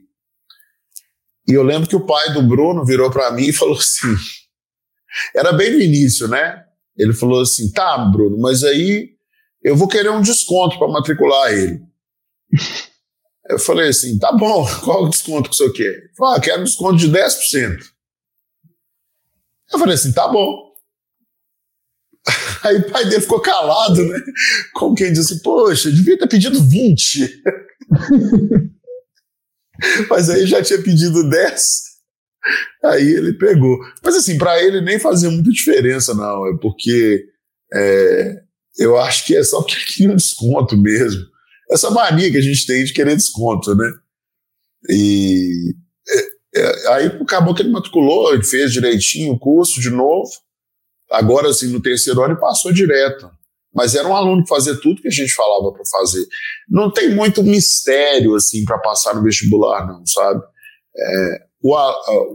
E 1.48 1.54
eu 1.54 1.64
lembro 1.64 1.90
que 1.90 1.96
o 1.96 2.06
pai 2.06 2.34
do 2.34 2.42
Bruno 2.42 2.86
virou 2.86 3.10
para 3.10 3.32
mim 3.32 3.48
e 3.48 3.54
falou 3.54 3.78
assim: 3.78 4.16
era 5.36 5.52
bem 5.54 5.72
no 5.72 5.82
início, 5.82 6.28
né? 6.28 6.67
Ele 6.98 7.14
falou 7.14 7.42
assim: 7.42 7.72
tá, 7.72 7.98
Bruno, 8.12 8.38
mas 8.38 8.64
aí 8.64 9.12
eu 9.64 9.76
vou 9.76 9.88
querer 9.88 10.10
um 10.10 10.22
desconto 10.22 10.78
para 10.78 10.88
matricular 10.88 11.52
ele. 11.52 11.82
Eu 13.50 13.58
falei 13.58 13.88
assim: 13.88 14.20
tá 14.20 14.32
bom, 14.34 14.68
qual 14.84 15.06
o 15.06 15.10
desconto 15.10 15.50
que 15.50 15.56
o 15.56 15.58
senhor 15.58 15.72
quer? 15.72 15.84
Ele 15.84 16.12
falou: 16.18 16.34
ah, 16.34 16.42
quero 16.42 16.60
um 16.60 16.66
desconto 16.66 16.98
de 16.98 17.10
10%. 17.10 17.80
Eu 19.72 19.80
falei 19.80 19.96
assim: 19.96 20.12
tá 20.12 20.28
bom. 20.28 20.68
Aí 22.64 22.76
o 22.76 22.92
pai 22.92 23.06
dele 23.06 23.22
ficou 23.22 23.40
calado, 23.40 24.04
né? 24.04 24.20
Como 24.74 24.96
quem 24.96 25.14
disse: 25.14 25.42
poxa, 25.42 25.90
devia 25.90 26.18
ter 26.18 26.28
pedido 26.28 26.62
20. 26.62 27.42
Mas 30.10 30.30
aí 30.30 30.46
já 30.46 30.62
tinha 30.62 30.82
pedido 30.82 31.30
10. 31.30 31.87
Aí 32.84 33.08
ele 33.08 33.34
pegou. 33.34 33.78
Mas 34.04 34.16
assim, 34.16 34.38
para 34.38 34.62
ele 34.62 34.82
nem 34.82 35.00
fazia 35.00 35.30
muita 35.30 35.50
diferença, 35.50 36.14
não. 36.14 36.48
É 36.48 36.58
porque 36.62 37.26
é, 37.74 38.42
eu 38.78 38.98
acho 38.98 39.26
que 39.26 39.36
é 39.36 39.44
só 39.44 39.62
porque 39.62 39.76
ele 39.76 39.86
queria 39.86 40.12
um 40.12 40.16
desconto 40.16 40.78
mesmo. 40.78 41.26
Essa 41.70 41.90
mania 41.90 42.32
que 42.32 42.38
a 42.38 42.42
gente 42.42 42.66
tem 42.66 42.84
de 42.84 42.94
querer 42.94 43.16
desconto, 43.16 43.76
né? 43.76 43.92
E 44.90 45.76
é, 46.10 46.60
é, 46.60 46.88
aí 46.94 47.06
acabou 47.08 47.54
que 47.54 47.62
ele 47.62 47.72
matriculou, 47.72 48.34
ele 48.34 48.44
fez 48.44 48.72
direitinho 48.72 49.34
o 49.34 49.40
curso 49.40 49.82
de 49.82 49.90
novo. 49.90 50.30
Agora, 51.12 51.50
assim, 51.50 51.68
no 51.68 51.82
terceiro 51.82 52.22
ano, 52.22 52.34
ele 52.34 52.40
passou 52.40 52.72
direto 52.72 53.30
mas 53.78 53.94
era 53.94 54.08
um 54.08 54.16
aluno 54.16 54.42
que 54.42 54.50
fazia 54.50 54.76
tudo 54.82 55.04
que 55.04 55.08
a 55.08 55.12
gente 55.12 55.32
falava 55.34 55.72
para 55.72 55.84
fazer. 55.86 56.26
Não 56.68 56.92
tem 56.92 57.14
muito 57.14 57.44
mistério 57.44 58.34
assim 58.34 58.66
para 58.66 58.80
passar 58.80 59.14
no 59.14 59.22
vestibular, 59.22 59.86
não, 59.86 60.04
sabe? 60.04 60.42
É, 60.98 61.47
o, 61.62 61.76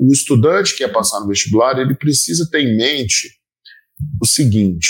o 0.00 0.12
estudante 0.12 0.72
que 0.72 0.78
quer 0.78 0.92
passar 0.92 1.20
no 1.20 1.28
vestibular, 1.28 1.78
ele 1.78 1.94
precisa 1.94 2.48
ter 2.50 2.60
em 2.60 2.76
mente 2.76 3.30
o 4.20 4.26
seguinte: 4.26 4.88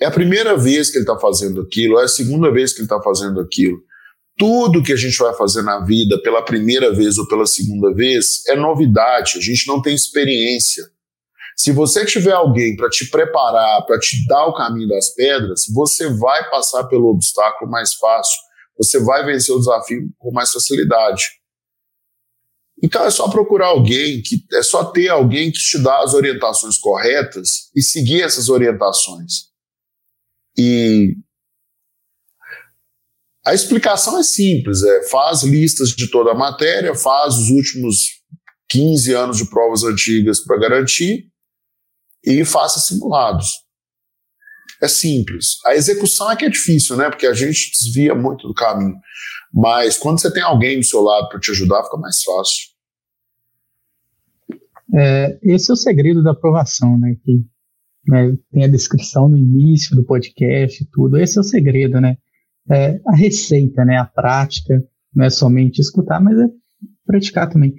é 0.00 0.06
a 0.06 0.10
primeira 0.10 0.56
vez 0.56 0.90
que 0.90 0.98
ele 0.98 1.04
está 1.04 1.18
fazendo 1.18 1.60
aquilo, 1.60 1.98
é 1.98 2.04
a 2.04 2.08
segunda 2.08 2.50
vez 2.50 2.72
que 2.72 2.80
ele 2.80 2.86
está 2.86 3.00
fazendo 3.02 3.40
aquilo. 3.40 3.78
Tudo 4.36 4.82
que 4.82 4.92
a 4.92 4.96
gente 4.96 5.18
vai 5.18 5.34
fazer 5.34 5.62
na 5.62 5.84
vida 5.84 6.20
pela 6.22 6.42
primeira 6.42 6.94
vez 6.94 7.18
ou 7.18 7.26
pela 7.26 7.46
segunda 7.46 7.92
vez 7.92 8.46
é 8.46 8.54
novidade, 8.54 9.36
a 9.36 9.40
gente 9.40 9.66
não 9.66 9.82
tem 9.82 9.94
experiência. 9.94 10.84
Se 11.56 11.72
você 11.72 12.06
tiver 12.06 12.32
alguém 12.32 12.76
para 12.76 12.88
te 12.88 13.10
preparar, 13.10 13.84
para 13.84 13.98
te 13.98 14.24
dar 14.28 14.46
o 14.46 14.54
caminho 14.54 14.88
das 14.88 15.12
pedras, 15.12 15.64
você 15.74 16.08
vai 16.08 16.48
passar 16.50 16.84
pelo 16.84 17.08
obstáculo 17.08 17.68
mais 17.68 17.94
fácil, 17.94 18.38
você 18.78 19.00
vai 19.00 19.26
vencer 19.26 19.52
o 19.52 19.58
desafio 19.58 20.08
com 20.18 20.30
mais 20.30 20.52
facilidade. 20.52 21.24
Então 22.82 23.04
é 23.04 23.10
só 23.10 23.28
procurar 23.28 23.68
alguém 23.68 24.22
que 24.22 24.44
é 24.52 24.62
só 24.62 24.84
ter 24.84 25.08
alguém 25.08 25.50
que 25.50 25.58
te 25.58 25.78
dá 25.78 26.02
as 26.02 26.14
orientações 26.14 26.78
corretas 26.78 27.70
e 27.74 27.82
seguir 27.82 28.22
essas 28.22 28.48
orientações. 28.48 29.48
E 30.56 31.16
a 33.44 33.54
explicação 33.54 34.18
é 34.18 34.22
simples, 34.22 34.82
é 34.82 35.08
faz 35.08 35.42
listas 35.42 35.90
de 35.90 36.10
toda 36.10 36.32
a 36.32 36.34
matéria, 36.34 36.94
faz 36.94 37.34
os 37.34 37.48
últimos 37.48 37.96
15 38.68 39.14
anos 39.14 39.38
de 39.38 39.48
provas 39.48 39.82
antigas 39.82 40.40
para 40.40 40.58
garantir 40.58 41.30
e 42.24 42.44
faça 42.44 42.78
simulados. 42.78 43.46
É 44.80 44.86
simples. 44.86 45.56
A 45.66 45.74
execução 45.74 46.30
é 46.30 46.36
que 46.36 46.44
é 46.44 46.50
difícil, 46.50 46.96
né? 46.96 47.08
Porque 47.10 47.26
a 47.26 47.32
gente 47.32 47.72
desvia 47.72 48.14
muito 48.14 48.46
do 48.46 48.54
caminho. 48.54 48.94
Mas 49.52 49.96
quando 49.96 50.20
você 50.20 50.32
tem 50.32 50.42
alguém 50.42 50.78
do 50.78 50.84
seu 50.84 51.00
lado 51.00 51.28
para 51.28 51.40
te 51.40 51.50
ajudar, 51.50 51.82
fica 51.84 51.96
mais 51.96 52.22
fácil. 52.22 52.67
É, 54.94 55.38
esse 55.42 55.70
é 55.70 55.74
o 55.74 55.76
segredo 55.76 56.22
da 56.22 56.32
aprovação, 56.32 56.98
né? 56.98 57.14
Que 57.22 57.44
né, 58.06 58.36
tem 58.50 58.64
a 58.64 58.68
descrição 58.68 59.28
no 59.28 59.36
início 59.36 59.94
do 59.94 60.04
podcast 60.04 60.84
tudo. 60.92 61.18
Esse 61.18 61.38
é 61.38 61.40
o 61.40 61.44
segredo, 61.44 62.00
né? 62.00 62.16
É 62.70 63.00
a 63.06 63.14
receita, 63.14 63.84
né? 63.84 63.96
A 63.96 64.04
prática. 64.04 64.82
Não 65.14 65.24
é 65.24 65.30
somente 65.30 65.80
escutar, 65.80 66.20
mas 66.20 66.38
é 66.38 66.46
praticar 67.06 67.48
também. 67.48 67.74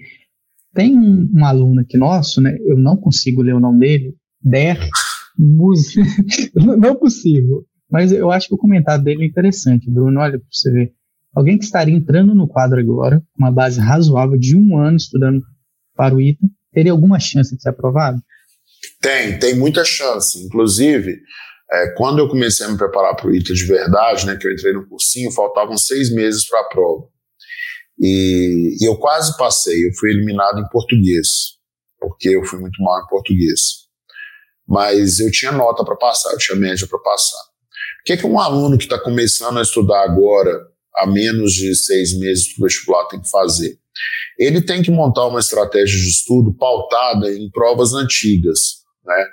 Tem 0.74 0.98
um, 0.98 1.30
um 1.36 1.46
aluno 1.46 1.82
aqui 1.82 1.98
nosso, 1.98 2.42
né? 2.42 2.56
Eu 2.66 2.78
não 2.78 2.98
consigo 2.98 3.42
ler 3.42 3.56
o 3.56 3.60
nome 3.60 3.80
dele, 3.80 4.16
Der 4.42 4.78
Música. 5.38 6.02
não 6.78 6.96
possível. 6.96 7.66
Mas 7.90 8.12
eu 8.12 8.30
acho 8.30 8.50
que 8.50 8.54
o 8.54 8.58
comentário 8.58 9.04
dele 9.04 9.24
é 9.24 9.28
interessante, 9.28 9.90
Bruno. 9.90 10.20
Olha, 10.20 10.38
para 10.38 10.48
você 10.52 10.72
ver. 10.72 10.94
Alguém 11.34 11.58
que 11.58 11.64
estaria 11.64 11.96
entrando 11.96 12.36
no 12.36 12.48
quadro 12.48 12.80
agora, 12.80 13.24
uma 13.38 13.52
base 13.52 13.80
razoável 13.80 14.38
de 14.38 14.58
um 14.58 14.78
ano 14.78 14.98
estudando 14.98 15.42
para 15.96 16.16
o 16.16 16.20
ITA, 16.20 16.46
teria 16.74 16.92
alguma 16.92 17.20
chance 17.20 17.56
de 17.56 17.62
ser 17.62 17.70
aprovado? 17.70 18.22
Tem, 19.02 19.40
tem 19.40 19.56
muita 19.56 19.84
chance. 19.84 20.44
Inclusive, 20.44 21.20
é, 21.72 21.94
quando 21.98 22.20
eu 22.20 22.30
comecei 22.30 22.66
a 22.66 22.70
me 22.70 22.78
preparar 22.78 23.16
para 23.16 23.28
o 23.28 23.36
ITA 23.36 23.54
de 23.54 23.66
verdade, 23.66 24.26
né, 24.26 24.36
que 24.36 24.48
eu 24.48 24.52
entrei 24.52 24.74
no 24.74 24.88
cursinho, 24.88 25.32
faltavam 25.32 25.78
seis 25.78 26.14
meses 26.14 26.48
para 26.48 26.60
a 26.62 26.70
prova. 26.70 27.08
E, 28.00 28.78
e, 28.82 28.88
eu 28.88 28.98
quase 28.98 29.38
passei, 29.38 29.86
eu 29.86 29.94
fui 30.00 30.12
eliminado 30.12 30.60
em 30.60 30.70
português, 30.70 31.58
porque 32.00 32.30
eu 32.30 32.46
fui 32.46 32.60
muito 32.60 32.82
mal 32.82 33.04
em 33.04 33.08
português 33.08 33.90
mas 34.70 35.20
eu 35.20 35.32
tinha 35.32 35.52
nota 35.52 35.84
para 35.84 35.96
passar, 35.96 36.32
eu 36.32 36.38
tinha 36.38 36.56
média 36.56 36.86
para 36.86 37.00
passar. 37.00 37.42
O 38.02 38.04
que, 38.06 38.14
é 38.14 38.18
que 38.18 38.26
um 38.26 38.40
aluno 38.40 38.78
que 38.78 38.84
está 38.84 39.00
começando 39.00 39.58
a 39.58 39.64
estudar 39.64 40.04
agora, 40.04 40.52
há 40.96 41.08
menos 41.08 41.54
de 41.54 41.76
seis 41.76 42.18
meses 42.18 42.54
para 42.54 42.62
o 42.62 42.68
vestibular, 42.68 43.08
tem 43.08 43.20
que 43.20 43.30
fazer? 43.30 43.80
Ele 44.40 44.62
tem 44.62 44.82
que 44.82 44.90
montar 44.90 45.28
uma 45.28 45.42
estratégia 45.42 46.00
de 46.00 46.08
estudo 46.08 46.54
pautada 46.54 47.30
em 47.30 47.52
provas 47.52 47.94
antigas, 47.94 48.78
né? 49.06 49.26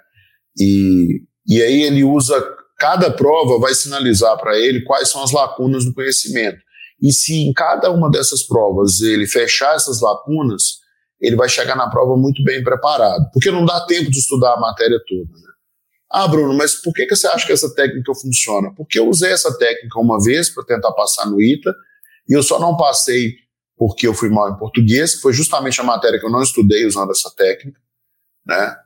E, 0.58 1.22
e 1.46 1.62
aí 1.62 1.82
ele 1.82 2.02
usa, 2.02 2.42
cada 2.76 3.10
prova 3.10 3.60
vai 3.60 3.72
sinalizar 3.72 4.36
para 4.36 4.58
ele 4.58 4.82
quais 4.82 5.08
são 5.08 5.22
as 5.22 5.30
lacunas 5.30 5.84
do 5.84 5.94
conhecimento. 5.94 6.58
E 7.00 7.12
se 7.12 7.34
em 7.34 7.52
cada 7.52 7.90
uma 7.90 8.10
dessas 8.10 8.42
provas 8.42 9.00
ele 9.00 9.28
fechar 9.28 9.76
essas 9.76 10.00
lacunas, 10.00 10.78
ele 11.20 11.36
vai 11.36 11.48
chegar 11.48 11.76
na 11.76 11.88
prova 11.88 12.16
muito 12.16 12.42
bem 12.42 12.62
preparado, 12.64 13.30
porque 13.32 13.50
não 13.50 13.64
dá 13.64 13.86
tempo 13.86 14.10
de 14.10 14.18
estudar 14.18 14.54
a 14.54 14.60
matéria 14.60 14.98
toda. 15.06 15.30
Né? 15.30 15.52
Ah, 16.10 16.26
Bruno, 16.26 16.54
mas 16.54 16.74
por 16.74 16.92
que, 16.92 17.06
que 17.06 17.14
você 17.14 17.26
acha 17.28 17.46
que 17.46 17.52
essa 17.52 17.72
técnica 17.74 18.12
funciona? 18.14 18.72
Porque 18.74 18.98
eu 18.98 19.08
usei 19.08 19.32
essa 19.32 19.56
técnica 19.56 20.00
uma 20.00 20.22
vez 20.22 20.50
para 20.50 20.64
tentar 20.64 20.92
passar 20.92 21.26
no 21.26 21.40
ITA, 21.40 21.72
e 22.28 22.32
eu 22.32 22.42
só 22.42 22.58
não 22.58 22.76
passei 22.76 23.34
porque 23.76 24.06
eu 24.06 24.14
fui 24.14 24.28
mal 24.30 24.50
em 24.50 24.58
português, 24.58 25.16
que 25.16 25.20
foi 25.20 25.32
justamente 25.32 25.80
a 25.80 25.84
matéria 25.84 26.18
que 26.18 26.26
eu 26.26 26.30
não 26.30 26.42
estudei 26.42 26.86
usando 26.86 27.10
essa 27.10 27.30
técnica, 27.36 27.78
né? 28.46 28.76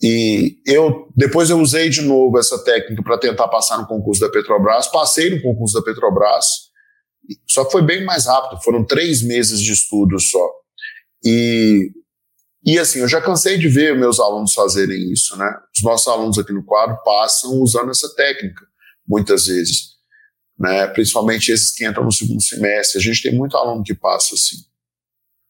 E 0.00 0.60
eu 0.64 1.08
depois 1.16 1.50
eu 1.50 1.58
usei 1.58 1.88
de 1.88 2.02
novo 2.02 2.38
essa 2.38 2.62
técnica 2.62 3.02
para 3.02 3.18
tentar 3.18 3.48
passar 3.48 3.78
no 3.78 3.86
concurso 3.86 4.20
da 4.20 4.30
Petrobras, 4.30 4.86
passei 4.86 5.30
no 5.30 5.42
concurso 5.42 5.74
da 5.74 5.82
Petrobras, 5.82 6.44
só 7.48 7.64
que 7.64 7.72
foi 7.72 7.82
bem 7.82 8.04
mais 8.04 8.26
rápido, 8.26 8.62
foram 8.62 8.84
três 8.86 9.22
meses 9.22 9.60
de 9.60 9.72
estudo 9.72 10.18
só. 10.20 10.50
E 11.24 11.90
E 12.64 12.78
assim, 12.78 13.00
eu 13.00 13.08
já 13.08 13.20
cansei 13.20 13.56
de 13.58 13.68
ver 13.68 13.96
meus 13.96 14.20
alunos 14.20 14.52
fazerem 14.52 15.12
isso, 15.12 15.36
né? 15.36 15.50
Os 15.74 15.82
nossos 15.82 16.08
alunos 16.08 16.38
aqui 16.38 16.52
no 16.52 16.64
quadro 16.64 16.96
passam 17.04 17.52
usando 17.62 17.90
essa 17.90 18.14
técnica, 18.14 18.66
muitas 19.06 19.46
vezes, 19.46 19.97
né? 20.58 20.86
Principalmente 20.88 21.52
esses 21.52 21.70
que 21.70 21.86
entram 21.86 22.04
no 22.04 22.12
segundo 22.12 22.42
semestre. 22.42 22.98
A 22.98 23.02
gente 23.02 23.22
tem 23.22 23.34
muito 23.34 23.56
aluno 23.56 23.82
que 23.82 23.94
passa 23.94 24.34
assim. 24.34 24.56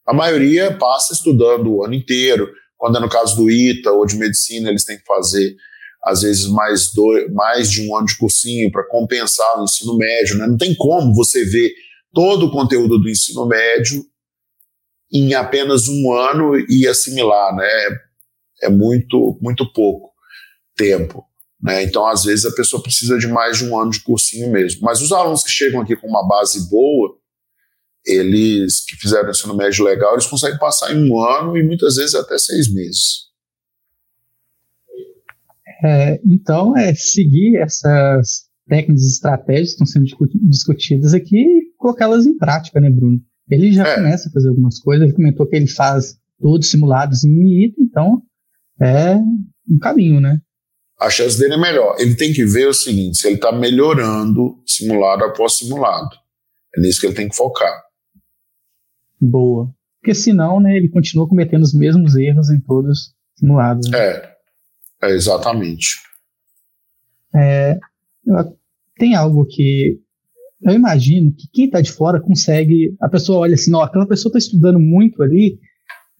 A 0.05 0.13
maioria 0.13 0.77
passa 0.77 1.13
estudando 1.13 1.73
o 1.73 1.83
ano 1.83 1.93
inteiro. 1.93 2.49
Quando 2.77 2.97
é 2.97 3.01
no 3.01 3.09
caso 3.09 3.35
do 3.35 3.49
ITA 3.49 3.91
ou 3.91 4.05
de 4.05 4.15
medicina, 4.15 4.69
eles 4.69 4.85
têm 4.85 4.97
que 4.97 5.05
fazer 5.05 5.55
às 6.03 6.21
vezes 6.21 6.45
mais, 6.47 6.93
dois, 6.93 7.31
mais 7.33 7.69
de 7.69 7.87
um 7.87 7.95
ano 7.95 8.07
de 8.07 8.17
cursinho 8.17 8.71
para 8.71 8.87
compensar 8.87 9.59
o 9.59 9.63
ensino 9.63 9.97
médio. 9.97 10.37
Né? 10.37 10.47
Não 10.47 10.57
tem 10.57 10.73
como 10.75 11.13
você 11.13 11.43
ver 11.43 11.73
todo 12.13 12.45
o 12.45 12.51
conteúdo 12.51 12.97
do 12.97 13.09
ensino 13.09 13.45
médio 13.45 14.05
em 15.11 15.33
apenas 15.33 15.87
um 15.87 16.13
ano 16.13 16.53
e 16.69 16.87
assimilar, 16.87 17.55
né? 17.55 17.67
É 18.61 18.69
muito, 18.69 19.37
muito 19.41 19.71
pouco 19.73 20.11
tempo. 20.75 21.28
Né? 21.61 21.83
Então, 21.83 22.05
às 22.05 22.23
vezes, 22.23 22.45
a 22.45 22.51
pessoa 22.51 22.81
precisa 22.81 23.17
de 23.17 23.27
mais 23.27 23.57
de 23.57 23.65
um 23.65 23.79
ano 23.79 23.91
de 23.91 24.01
cursinho 24.01 24.51
mesmo. 24.51 24.81
Mas 24.81 25.01
os 25.01 25.11
alunos 25.11 25.43
que 25.43 25.51
chegam 25.51 25.81
aqui 25.81 25.95
com 25.95 26.07
uma 26.07 26.25
base 26.27 26.69
boa, 26.69 27.17
eles 28.05 28.83
que 28.85 28.95
fizeram 28.95 29.29
ensino 29.29 29.55
médio 29.55 29.83
legal, 29.83 30.13
eles 30.13 30.25
conseguem 30.25 30.57
passar 30.57 30.93
em 30.93 31.09
um 31.09 31.19
ano 31.19 31.57
e 31.57 31.63
muitas 31.63 31.95
vezes 31.95 32.15
até 32.15 32.37
seis 32.37 32.73
meses. 32.73 33.29
É, 35.83 36.19
então, 36.25 36.77
é 36.77 36.93
seguir 36.93 37.57
essas 37.57 38.49
técnicas 38.67 39.03
e 39.03 39.07
estratégias 39.07 39.69
que 39.69 39.83
estão 39.83 39.85
sendo 39.85 40.05
discutidas 40.49 41.13
aqui 41.13 41.37
e 41.37 41.73
colocá-las 41.77 42.25
em 42.25 42.37
prática, 42.37 42.79
né, 42.79 42.89
Bruno? 42.89 43.19
Ele 43.49 43.71
já 43.71 43.87
é. 43.87 43.95
começa 43.95 44.29
a 44.29 44.31
fazer 44.31 44.49
algumas 44.49 44.79
coisas, 44.79 45.07
ele 45.07 45.15
comentou 45.15 45.47
que 45.47 45.55
ele 45.55 45.67
faz 45.67 46.17
todos 46.39 46.69
simulados 46.69 47.23
em 47.23 47.65
ITA, 47.65 47.81
então 47.81 48.21
é 48.79 49.15
um 49.67 49.77
caminho, 49.79 50.21
né? 50.21 50.39
A 50.99 51.09
chance 51.09 51.39
dele 51.39 51.53
é 51.53 51.57
melhor. 51.57 51.95
Ele 51.97 52.15
tem 52.15 52.33
que 52.33 52.45
ver 52.45 52.67
o 52.67 52.73
seguinte: 52.73 53.17
se 53.17 53.27
ele 53.27 53.35
está 53.35 53.51
melhorando 53.51 54.61
simulado 54.65 55.23
após 55.23 55.57
simulado. 55.57 56.09
É 56.75 56.81
nisso 56.81 56.99
que 56.99 57.07
ele 57.07 57.15
tem 57.15 57.29
que 57.29 57.35
focar. 57.35 57.83
Boa. 59.19 59.73
Porque 59.99 60.13
senão, 60.13 60.59
né, 60.59 60.75
ele 60.77 60.89
continua 60.89 61.27
cometendo 61.27 61.63
os 61.63 61.73
mesmos 61.73 62.15
erros 62.15 62.49
em 62.49 62.59
todos 62.59 62.89
os 62.89 63.13
simulados. 63.35 63.89
Né? 63.89 63.97
É, 63.97 64.35
é, 65.03 65.09
exatamente. 65.11 65.97
É, 67.35 67.77
tem 68.97 69.15
algo 69.15 69.45
que 69.45 69.99
eu 70.61 70.73
imagino 70.73 71.31
que 71.31 71.47
quem 71.53 71.65
está 71.65 71.79
de 71.81 71.91
fora 71.91 72.19
consegue. 72.19 72.95
A 73.01 73.07
pessoa 73.07 73.39
olha 73.39 73.55
assim, 73.55 73.73
ó, 73.73 73.83
aquela 73.83 74.07
pessoa 74.07 74.29
está 74.29 74.39
estudando 74.39 74.79
muito 74.79 75.23
ali, 75.23 75.59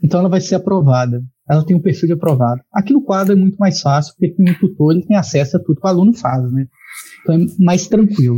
então 0.01 0.19
ela 0.19 0.29
vai 0.29 0.41
ser 0.41 0.55
aprovada. 0.55 1.21
Ela 1.49 1.65
tem 1.65 1.75
um 1.75 1.81
perfil 1.81 2.07
de 2.07 2.13
aprovado. 2.13 2.61
Aqui 2.71 2.93
no 2.93 3.01
quadro 3.01 3.33
é 3.33 3.35
muito 3.35 3.57
mais 3.57 3.81
fácil, 3.81 4.13
porque 4.13 4.35
tem 4.35 4.51
um 4.51 4.59
tutor, 4.59 4.93
ele 4.93 5.05
tem 5.05 5.17
acesso 5.17 5.57
a 5.57 5.59
tudo 5.59 5.79
que 5.79 5.85
o 5.85 5.89
aluno 5.89 6.13
faz, 6.13 6.51
né? 6.51 6.67
Então 7.21 7.35
é 7.35 7.45
mais 7.57 7.87
tranquilo. 7.87 8.37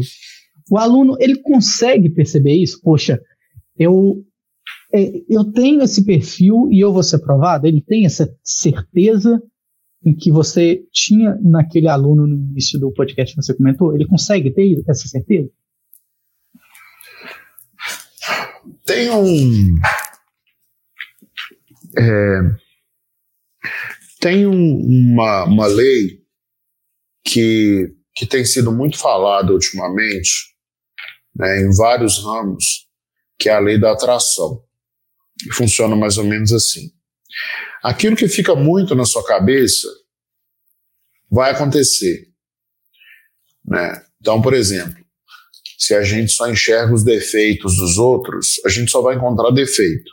O 0.69 0.77
aluno, 0.77 1.17
ele 1.19 1.35
consegue 1.41 2.09
perceber 2.09 2.53
isso? 2.53 2.79
Poxa, 2.81 3.21
eu, 3.77 4.23
é, 4.93 5.21
eu 5.29 5.43
tenho 5.51 5.81
esse 5.81 6.05
perfil 6.05 6.69
e 6.71 6.79
eu 6.79 6.93
vou 6.93 7.03
ser 7.03 7.17
aprovado? 7.17 7.67
Ele 7.67 7.81
tem 7.81 8.05
essa 8.05 8.33
certeza 8.41 9.41
em 10.05 10.15
que 10.15 10.31
você 10.31 10.83
tinha 10.91 11.37
naquele 11.41 11.87
aluno 11.87 12.25
no 12.25 12.35
início 12.35 12.79
do 12.79 12.91
podcast 12.91 13.35
que 13.35 13.43
você 13.43 13.53
comentou? 13.53 13.93
Ele 13.93 14.07
consegue 14.07 14.51
ter 14.51 14.81
essa 14.87 15.07
certeza? 15.07 15.49
Tem 18.85 19.09
um. 19.11 19.75
É, 21.97 22.60
tem 24.21 24.45
um, 24.45 24.77
uma, 24.77 25.45
uma 25.45 25.67
lei 25.67 26.21
que, 27.25 27.91
que 28.15 28.25
tem 28.25 28.45
sido 28.45 28.71
muito 28.71 28.97
falada 28.97 29.51
ultimamente, 29.51 30.31
né, 31.35 31.61
em 31.61 31.75
vários 31.75 32.23
ramos, 32.23 32.87
que 33.37 33.49
é 33.49 33.53
a 33.53 33.59
lei 33.59 33.79
da 33.79 33.91
atração. 33.91 34.63
Funciona 35.53 35.95
mais 35.95 36.19
ou 36.19 36.23
menos 36.23 36.53
assim. 36.53 36.91
Aquilo 37.83 38.15
que 38.15 38.27
fica 38.27 38.55
muito 38.55 38.93
na 38.93 39.05
sua 39.05 39.25
cabeça 39.25 39.87
vai 41.29 41.51
acontecer. 41.51 42.27
Né? 43.65 44.05
Então, 44.19 44.39
por 44.39 44.53
exemplo, 44.53 45.03
se 45.79 45.95
a 45.95 46.03
gente 46.03 46.31
só 46.31 46.47
enxerga 46.47 46.93
os 46.93 47.03
defeitos 47.03 47.75
dos 47.75 47.97
outros, 47.97 48.61
a 48.63 48.69
gente 48.69 48.91
só 48.91 49.01
vai 49.01 49.15
encontrar 49.15 49.49
defeito. 49.49 50.11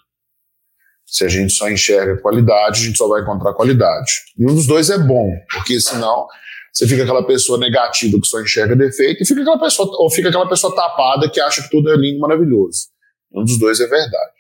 Se 1.09 1.25
a 1.25 1.29
gente 1.29 1.55
só 1.55 1.71
enxerga 1.71 2.21
qualidade, 2.21 2.83
a 2.83 2.85
gente 2.85 2.99
só 2.99 3.09
vai 3.09 3.23
encontrar 3.23 3.55
qualidade. 3.55 4.13
E 4.37 4.45
um 4.45 4.55
dos 4.55 4.67
dois 4.67 4.91
é 4.91 4.99
bom, 4.99 5.31
porque 5.51 5.81
senão 5.81 6.27
você 6.71 6.87
fica 6.87 7.03
aquela 7.03 7.27
pessoa 7.27 7.59
negativa 7.59 8.21
que 8.21 8.29
só 8.29 8.43
enxerga 8.43 8.77
defeito 8.77 9.23
e 9.23 9.27
fica 9.27 9.41
aquela 9.41 9.59
pessoa, 9.59 9.89
ou 9.99 10.11
fica 10.11 10.29
aquela 10.29 10.47
pessoa 10.47 10.75
tapada 10.77 11.31
que 11.31 11.41
acha 11.41 11.63
que 11.63 11.71
tudo 11.71 11.91
é 11.91 11.97
lindo 11.97 12.19
e 12.19 12.21
maravilhoso. 12.21 12.89
Um 13.33 13.43
dos 13.43 13.59
dois 13.59 13.81
é 13.81 13.87
verdade. 13.87 14.33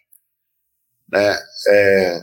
Né? 1.10 1.38
É, 1.68 2.20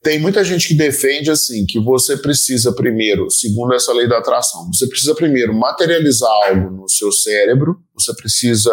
tem 0.00 0.20
muita 0.20 0.44
gente 0.44 0.68
que 0.68 0.74
defende 0.74 1.28
assim 1.28 1.66
que 1.66 1.80
você 1.80 2.16
precisa 2.16 2.72
primeiro, 2.72 3.28
segundo 3.32 3.74
essa 3.74 3.92
lei 3.92 4.08
da 4.08 4.18
atração, 4.18 4.70
você 4.72 4.86
precisa 4.86 5.14
primeiro 5.14 5.52
materializar 5.52 6.30
algo 6.46 6.70
no 6.70 6.88
seu 6.88 7.10
cérebro, 7.10 7.82
você 7.92 8.14
precisa 8.14 8.72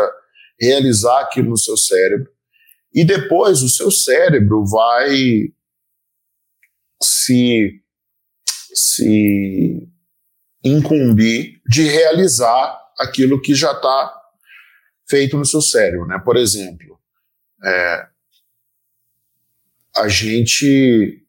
realizar 0.62 1.22
aquilo 1.22 1.50
no 1.50 1.58
seu 1.58 1.76
cérebro 1.76 2.37
e 2.94 3.04
depois 3.04 3.62
o 3.62 3.70
seu 3.70 3.92
cérebro 3.92 4.66
vai 4.66 5.52
se 7.02 7.82
se 8.74 9.88
incumbir 10.64 11.62
de 11.68 11.84
realizar 11.84 12.80
aquilo 13.00 13.42
que 13.42 13.56
já 13.56 13.72
está 13.72 14.14
feito 15.10 15.38
no 15.38 15.46
seu 15.46 15.62
cérebro, 15.62 16.06
né? 16.06 16.20
Por 16.24 16.38
exemplo, 16.38 17.00
é, 17.64 18.08
a 19.96 20.08
gente 20.08 21.24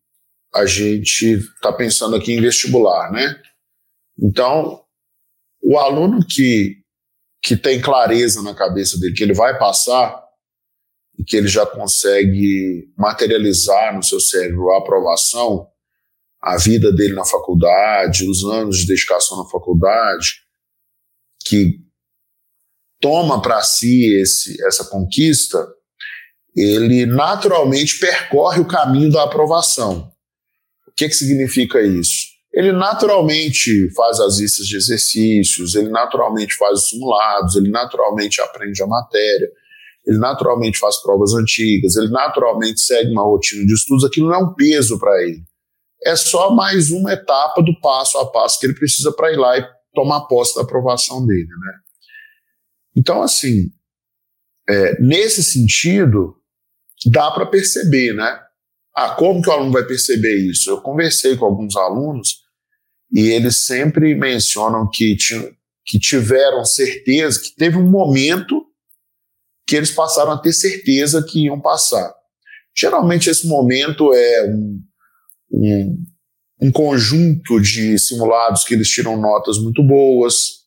a 0.54 0.66
gente 0.66 1.26
está 1.26 1.72
pensando 1.72 2.16
aqui 2.16 2.32
em 2.32 2.40
vestibular, 2.40 3.12
né? 3.12 3.40
Então, 4.18 4.82
o 5.62 5.78
aluno 5.78 6.24
que, 6.26 6.82
que 7.42 7.56
tem 7.56 7.80
clareza 7.80 8.42
na 8.42 8.54
cabeça 8.54 8.98
dele 8.98 9.14
que 9.14 9.22
ele 9.22 9.34
vai 9.34 9.58
passar 9.58 10.27
e 11.18 11.24
que 11.24 11.36
ele 11.36 11.48
já 11.48 11.66
consegue 11.66 12.88
materializar 12.96 13.94
no 13.94 14.02
seu 14.02 14.20
cérebro 14.20 14.70
a 14.70 14.78
aprovação, 14.78 15.66
a 16.40 16.56
vida 16.56 16.92
dele 16.92 17.14
na 17.14 17.24
faculdade, 17.24 18.28
os 18.28 18.44
anos 18.44 18.78
de 18.78 18.86
dedicação 18.86 19.36
na 19.36 19.50
faculdade, 19.50 20.42
que 21.44 21.80
toma 23.00 23.42
para 23.42 23.60
si 23.62 24.14
esse, 24.20 24.64
essa 24.64 24.84
conquista, 24.84 25.66
ele 26.54 27.06
naturalmente 27.06 27.98
percorre 27.98 28.60
o 28.60 28.68
caminho 28.68 29.10
da 29.10 29.24
aprovação. 29.24 30.10
O 30.86 30.92
que, 30.96 31.08
que 31.08 31.14
significa 31.14 31.80
isso? 31.82 32.28
Ele 32.52 32.72
naturalmente 32.72 33.92
faz 33.94 34.18
as 34.20 34.38
listas 34.38 34.66
de 34.66 34.76
exercícios, 34.76 35.74
ele 35.74 35.90
naturalmente 35.90 36.54
faz 36.56 36.80
os 36.80 36.88
simulados, 36.88 37.56
ele 37.56 37.70
naturalmente 37.70 38.40
aprende 38.40 38.82
a 38.82 38.86
matéria, 38.86 39.48
ele 40.08 40.18
naturalmente 40.18 40.78
faz 40.78 40.96
provas 41.02 41.34
antigas, 41.34 41.94
ele 41.94 42.08
naturalmente 42.08 42.80
segue 42.80 43.12
uma 43.12 43.22
rotina 43.22 43.66
de 43.66 43.74
estudos, 43.74 44.04
aquilo 44.04 44.28
não 44.28 44.34
é 44.34 44.38
um 44.38 44.54
peso 44.54 44.98
para 44.98 45.22
ele. 45.22 45.42
É 46.02 46.16
só 46.16 46.54
mais 46.54 46.90
uma 46.90 47.12
etapa 47.12 47.62
do 47.62 47.78
passo 47.78 48.16
a 48.16 48.30
passo 48.30 48.58
que 48.58 48.64
ele 48.64 48.74
precisa 48.74 49.12
para 49.12 49.30
ir 49.30 49.36
lá 49.36 49.58
e 49.58 49.68
tomar 49.94 50.22
posse 50.22 50.54
da 50.54 50.62
aprovação 50.62 51.26
dele. 51.26 51.46
Né? 51.48 51.72
Então, 52.96 53.20
assim, 53.20 53.70
é, 54.66 54.98
nesse 54.98 55.44
sentido, 55.44 56.34
dá 57.04 57.30
para 57.30 57.44
perceber, 57.44 58.14
né? 58.14 58.40
Ah, 58.96 59.10
como 59.10 59.42
que 59.42 59.50
o 59.50 59.52
aluno 59.52 59.72
vai 59.72 59.84
perceber 59.84 60.36
isso? 60.36 60.70
Eu 60.70 60.80
conversei 60.80 61.36
com 61.36 61.44
alguns 61.44 61.76
alunos 61.76 62.38
e 63.12 63.28
eles 63.28 63.66
sempre 63.66 64.14
mencionam 64.14 64.88
que, 64.90 65.16
que 65.84 65.98
tiveram 65.98 66.64
certeza, 66.64 67.40
que 67.40 67.54
teve 67.54 67.76
um 67.76 67.90
momento 67.90 68.67
que 69.68 69.76
eles 69.76 69.90
passaram 69.90 70.32
a 70.32 70.38
ter 70.38 70.54
certeza 70.54 71.22
que 71.22 71.44
iam 71.44 71.60
passar. 71.60 72.10
Geralmente 72.74 73.28
esse 73.28 73.46
momento 73.46 74.14
é 74.14 74.46
um, 74.48 74.82
um, 75.52 76.04
um 76.62 76.72
conjunto 76.72 77.60
de 77.60 77.98
simulados 77.98 78.64
que 78.64 78.72
eles 78.72 78.88
tiram 78.88 79.20
notas 79.20 79.58
muito 79.58 79.82
boas, 79.82 80.62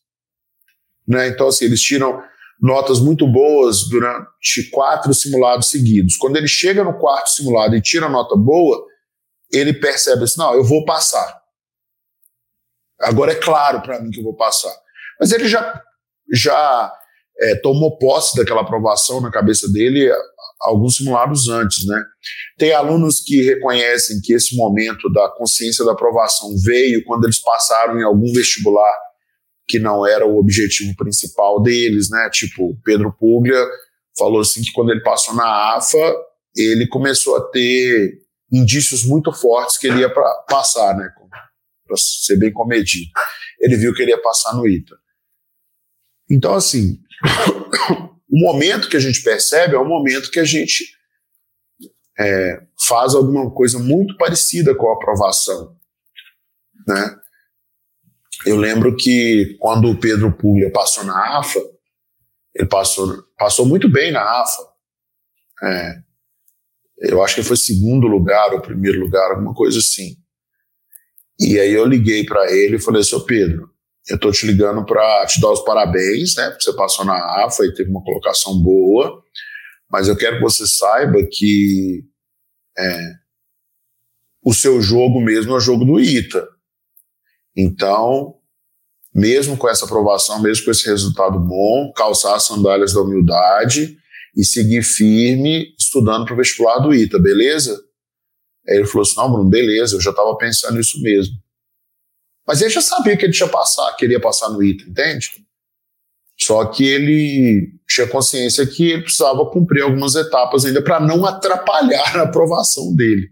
né? 1.06 1.26
Então, 1.26 1.48
assim, 1.48 1.64
eles 1.64 1.82
tiram 1.82 2.22
notas 2.60 3.00
muito 3.00 3.26
boas 3.26 3.88
durante 3.88 4.70
quatro 4.70 5.12
simulados 5.12 5.68
seguidos. 5.68 6.16
Quando 6.16 6.36
ele 6.36 6.46
chega 6.46 6.84
no 6.84 6.96
quarto 6.96 7.30
simulado 7.30 7.74
e 7.74 7.82
tira 7.82 8.08
nota 8.08 8.36
boa, 8.36 8.86
ele 9.50 9.72
percebe 9.72 10.22
assim: 10.22 10.38
não, 10.38 10.54
eu 10.54 10.62
vou 10.62 10.84
passar. 10.84 11.42
Agora 13.00 13.32
é 13.32 13.34
claro 13.34 13.82
para 13.82 14.00
mim 14.00 14.10
que 14.10 14.20
eu 14.20 14.24
vou 14.24 14.36
passar. 14.36 14.72
Mas 15.18 15.32
ele 15.32 15.48
já, 15.48 15.82
já 16.32 16.92
é, 17.42 17.56
tomou 17.56 17.98
posse 17.98 18.36
daquela 18.36 18.60
aprovação 18.60 19.20
na 19.20 19.30
cabeça 19.30 19.68
dele 19.70 20.10
alguns 20.60 20.96
simulados 20.96 21.48
antes, 21.48 21.84
né? 21.84 22.02
Tem 22.56 22.72
alunos 22.72 23.20
que 23.20 23.42
reconhecem 23.42 24.20
que 24.22 24.32
esse 24.32 24.56
momento 24.56 25.10
da 25.12 25.28
consciência 25.30 25.84
da 25.84 25.92
aprovação 25.92 26.50
veio 26.64 27.04
quando 27.04 27.24
eles 27.24 27.40
passaram 27.40 27.98
em 27.98 28.04
algum 28.04 28.32
vestibular 28.32 28.94
que 29.66 29.78
não 29.78 30.06
era 30.06 30.26
o 30.26 30.38
objetivo 30.38 30.94
principal 30.96 31.60
deles, 31.60 32.08
né? 32.10 32.30
Tipo, 32.32 32.76
Pedro 32.84 33.12
Puglia 33.18 33.64
falou 34.16 34.40
assim 34.40 34.62
que 34.62 34.72
quando 34.72 34.90
ele 34.90 35.02
passou 35.02 35.34
na 35.34 35.76
AFA, 35.76 36.14
ele 36.56 36.86
começou 36.86 37.36
a 37.36 37.50
ter 37.50 38.20
indícios 38.52 39.04
muito 39.04 39.32
fortes 39.32 39.78
que 39.78 39.86
ele 39.86 40.00
ia 40.00 40.12
para 40.12 40.32
passar, 40.48 40.96
né? 40.96 41.08
Para 41.86 41.96
ser 41.96 42.36
bem 42.36 42.52
comedido. 42.52 43.10
Ele 43.60 43.76
viu 43.76 43.94
que 43.94 44.02
ele 44.02 44.12
ia 44.12 44.22
passar 44.22 44.54
no 44.54 44.68
ITA. 44.68 44.94
Então, 46.30 46.54
assim, 46.54 46.98
o 48.30 48.38
momento 48.38 48.88
que 48.88 48.96
a 48.96 49.00
gente 49.00 49.22
percebe 49.22 49.74
é 49.74 49.78
o 49.78 49.88
momento 49.88 50.30
que 50.30 50.40
a 50.40 50.44
gente 50.44 50.84
é, 52.18 52.62
faz 52.86 53.14
alguma 53.14 53.50
coisa 53.50 53.78
muito 53.78 54.16
parecida 54.16 54.74
com 54.74 54.90
a 54.90 54.94
aprovação. 54.94 55.76
Né? 56.86 57.16
Eu 58.46 58.56
lembro 58.56 58.96
que 58.96 59.56
quando 59.60 59.88
o 59.88 59.98
Pedro 59.98 60.32
Puglia 60.36 60.70
passou 60.72 61.04
na 61.04 61.38
AFA, 61.38 61.60
ele 62.54 62.68
passou, 62.68 63.22
passou 63.38 63.64
muito 63.64 63.88
bem 63.88 64.12
na 64.12 64.22
AFA. 64.22 64.62
É, 65.64 66.02
eu 67.02 67.22
acho 67.22 67.36
que 67.36 67.42
foi 67.42 67.56
segundo 67.56 68.06
lugar 68.06 68.52
ou 68.52 68.60
primeiro 68.60 69.00
lugar, 69.00 69.30
alguma 69.30 69.54
coisa 69.54 69.78
assim. 69.78 70.16
E 71.40 71.58
aí 71.58 71.72
eu 71.72 71.86
liguei 71.86 72.24
para 72.24 72.52
ele 72.52 72.76
e 72.76 72.80
falei, 72.80 73.02
seu 73.02 73.24
Pedro, 73.24 73.71
eu 74.08 74.16
estou 74.16 74.32
te 74.32 74.46
ligando 74.46 74.84
para 74.84 75.26
te 75.26 75.40
dar 75.40 75.50
os 75.50 75.64
parabéns, 75.64 76.34
né? 76.36 76.50
Porque 76.50 76.64
você 76.64 76.74
passou 76.74 77.04
na 77.04 77.44
AFA 77.44 77.64
e 77.64 77.74
teve 77.74 77.90
uma 77.90 78.02
colocação 78.02 78.60
boa, 78.60 79.22
mas 79.90 80.08
eu 80.08 80.16
quero 80.16 80.36
que 80.36 80.42
você 80.42 80.66
saiba 80.66 81.18
que 81.30 82.04
é, 82.76 83.12
o 84.44 84.52
seu 84.52 84.80
jogo 84.80 85.20
mesmo 85.20 85.52
é 85.52 85.56
o 85.56 85.60
jogo 85.60 85.84
do 85.84 86.00
ITA. 86.00 86.48
Então, 87.56 88.34
mesmo 89.14 89.56
com 89.56 89.68
essa 89.68 89.84
aprovação, 89.84 90.40
mesmo 90.40 90.64
com 90.64 90.70
esse 90.70 90.86
resultado 90.86 91.38
bom, 91.38 91.92
calçar 91.94 92.34
as 92.34 92.44
sandálias 92.44 92.94
da 92.94 93.02
humildade 93.02 93.96
e 94.36 94.44
seguir 94.44 94.82
firme 94.82 95.74
estudando 95.78 96.24
para 96.24 96.34
o 96.34 96.36
vestibular 96.36 96.78
do 96.78 96.94
ITA, 96.94 97.18
beleza? 97.18 97.78
Aí 98.68 98.76
ele 98.76 98.86
falou 98.86 99.02
assim: 99.02 99.16
não, 99.16 99.30
Bruno, 99.30 99.50
beleza, 99.50 99.94
eu 99.94 100.00
já 100.00 100.10
estava 100.10 100.36
pensando 100.36 100.76
nisso 100.76 101.00
mesmo. 101.02 101.34
Mas 102.46 102.60
ele 102.60 102.70
já 102.70 102.80
sabia 102.80 103.16
que 103.16 103.24
ele 103.24 103.32
tinha 103.32 103.48
passar, 103.48 103.94
que 103.96 104.04
ele 104.04 104.14
ia 104.14 104.20
passar 104.20 104.48
no 104.50 104.62
ITA, 104.62 104.88
entende? 104.88 105.28
Só 106.40 106.64
que 106.66 106.84
ele 106.84 107.78
tinha 107.88 108.08
consciência 108.08 108.66
que 108.66 108.90
ele 108.90 109.02
precisava 109.02 109.48
cumprir 109.50 109.82
algumas 109.82 110.14
etapas 110.14 110.64
ainda 110.64 110.82
para 110.82 110.98
não 110.98 111.24
atrapalhar 111.24 112.16
a 112.18 112.22
aprovação 112.22 112.94
dele. 112.94 113.30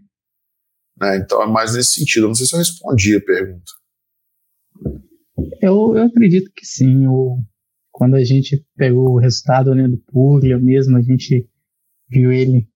Né? 0.97 1.17
Então 1.17 1.43
é 1.43 1.47
mais 1.47 1.73
nesse 1.73 1.95
sentido. 1.95 2.27
Não 2.27 2.35
sei 2.35 2.45
se 2.45 2.55
eu 2.55 2.59
respondi 2.59 3.15
a 3.15 3.21
pergunta. 3.21 3.71
Eu, 5.61 5.95
eu 5.95 6.03
acredito 6.05 6.51
que 6.55 6.65
sim. 6.65 7.05
Quando 7.91 8.15
a 8.15 8.23
gente 8.23 8.65
pegou 8.77 9.09
o 9.09 9.19
resultado 9.19 9.75
né, 9.75 9.87
do 9.87 9.97
Puglia 9.97 10.57
mesmo, 10.57 10.95
a 10.97 11.01
gente 11.01 11.47
viu 12.09 12.31
ele 12.31 12.67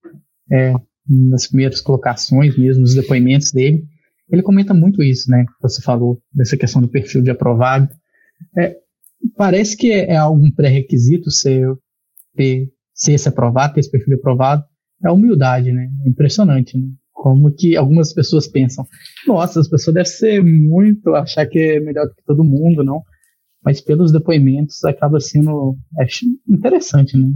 é, 0.52 0.74
nas 1.08 1.46
primeiras 1.46 1.80
colocações 1.80 2.56
mesmo, 2.58 2.82
nos 2.82 2.94
depoimentos 2.94 3.52
dele 3.52 3.88
ele 4.30 4.42
comenta 4.42 4.74
muito 4.74 5.02
isso, 5.02 5.30
né? 5.30 5.44
Você 5.62 5.80
falou 5.82 6.20
dessa 6.32 6.56
questão 6.56 6.82
do 6.82 6.88
perfil 6.88 7.22
de 7.22 7.30
aprovado. 7.30 7.88
É, 8.58 8.76
parece 9.36 9.76
que 9.76 9.92
é, 9.92 10.12
é 10.12 10.16
algum 10.16 10.50
pré-requisito 10.50 11.30
ser, 11.30 11.66
ter, 12.34 12.68
ser 12.94 13.12
esse 13.12 13.28
aprovado, 13.28 13.74
ter 13.74 13.80
esse 13.80 13.90
perfil 13.90 14.16
aprovado. 14.16 14.64
É 15.04 15.08
a 15.08 15.12
humildade, 15.12 15.72
né? 15.72 15.88
É 16.04 16.08
impressionante, 16.08 16.76
né? 16.76 16.88
Como 17.12 17.52
que 17.52 17.76
algumas 17.76 18.12
pessoas 18.12 18.46
pensam, 18.46 18.84
nossa, 19.26 19.60
as 19.60 19.68
pessoas 19.68 19.94
devem 19.94 20.10
ser 20.10 20.42
muito, 20.44 21.14
achar 21.14 21.46
que 21.46 21.58
é 21.58 21.80
melhor 21.80 22.06
que 22.08 22.22
todo 22.26 22.44
mundo, 22.44 22.84
não? 22.84 23.02
Mas 23.64 23.80
pelos 23.80 24.12
depoimentos 24.12 24.84
acaba 24.84 25.18
sendo 25.18 25.76
é 25.98 26.06
interessante, 26.48 27.16
né? 27.16 27.28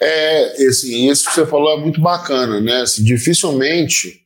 É, 0.00 0.66
assim, 0.66 1.08
isso 1.08 1.28
que 1.28 1.34
você 1.34 1.46
falou 1.46 1.78
é 1.78 1.80
muito 1.80 2.00
bacana, 2.00 2.60
né? 2.60 2.80
Assim, 2.80 3.04
dificilmente 3.04 4.22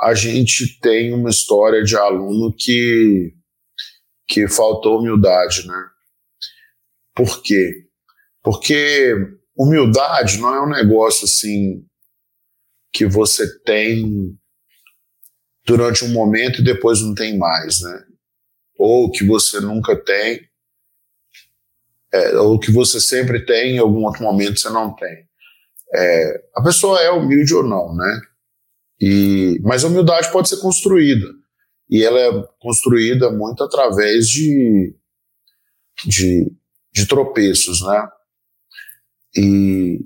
a 0.00 0.14
gente 0.14 0.78
tem 0.80 1.12
uma 1.14 1.30
história 1.30 1.82
de 1.82 1.96
aluno 1.96 2.54
que, 2.56 3.32
que 4.26 4.48
faltou 4.48 4.98
humildade, 4.98 5.66
né? 5.66 5.88
Por 7.14 7.42
quê? 7.42 7.86
Porque 8.42 9.14
humildade 9.56 10.38
não 10.38 10.54
é 10.54 10.62
um 10.62 10.68
negócio 10.68 11.24
assim 11.24 11.86
que 12.92 13.06
você 13.06 13.58
tem 13.60 14.36
durante 15.64 16.04
um 16.04 16.12
momento 16.12 16.60
e 16.60 16.64
depois 16.64 17.00
não 17.00 17.14
tem 17.14 17.38
mais, 17.38 17.80
né? 17.80 18.04
Ou 18.76 19.10
que 19.10 19.24
você 19.24 19.60
nunca 19.60 19.96
tem, 19.96 20.48
é, 22.12 22.36
ou 22.36 22.58
que 22.58 22.70
você 22.70 23.00
sempre 23.00 23.44
tem 23.44 23.76
em 23.76 23.78
algum 23.78 24.04
outro 24.04 24.22
momento 24.22 24.60
você 24.60 24.68
não 24.68 24.94
tem. 24.94 25.26
É, 25.94 26.44
a 26.56 26.62
pessoa 26.62 27.00
é 27.00 27.10
humilde 27.10 27.54
ou 27.54 27.62
não, 27.62 27.94
né? 27.94 28.20
E, 29.00 29.58
mas 29.62 29.84
a 29.84 29.88
humildade 29.88 30.30
pode 30.32 30.48
ser 30.48 30.58
construída. 30.58 31.26
E 31.90 32.02
ela 32.02 32.18
é 32.18 32.42
construída 32.60 33.30
muito 33.30 33.62
através 33.62 34.28
de, 34.28 34.94
de, 36.06 36.50
de 36.92 37.06
tropeços, 37.06 37.82
né? 37.82 38.08
E, 39.36 40.00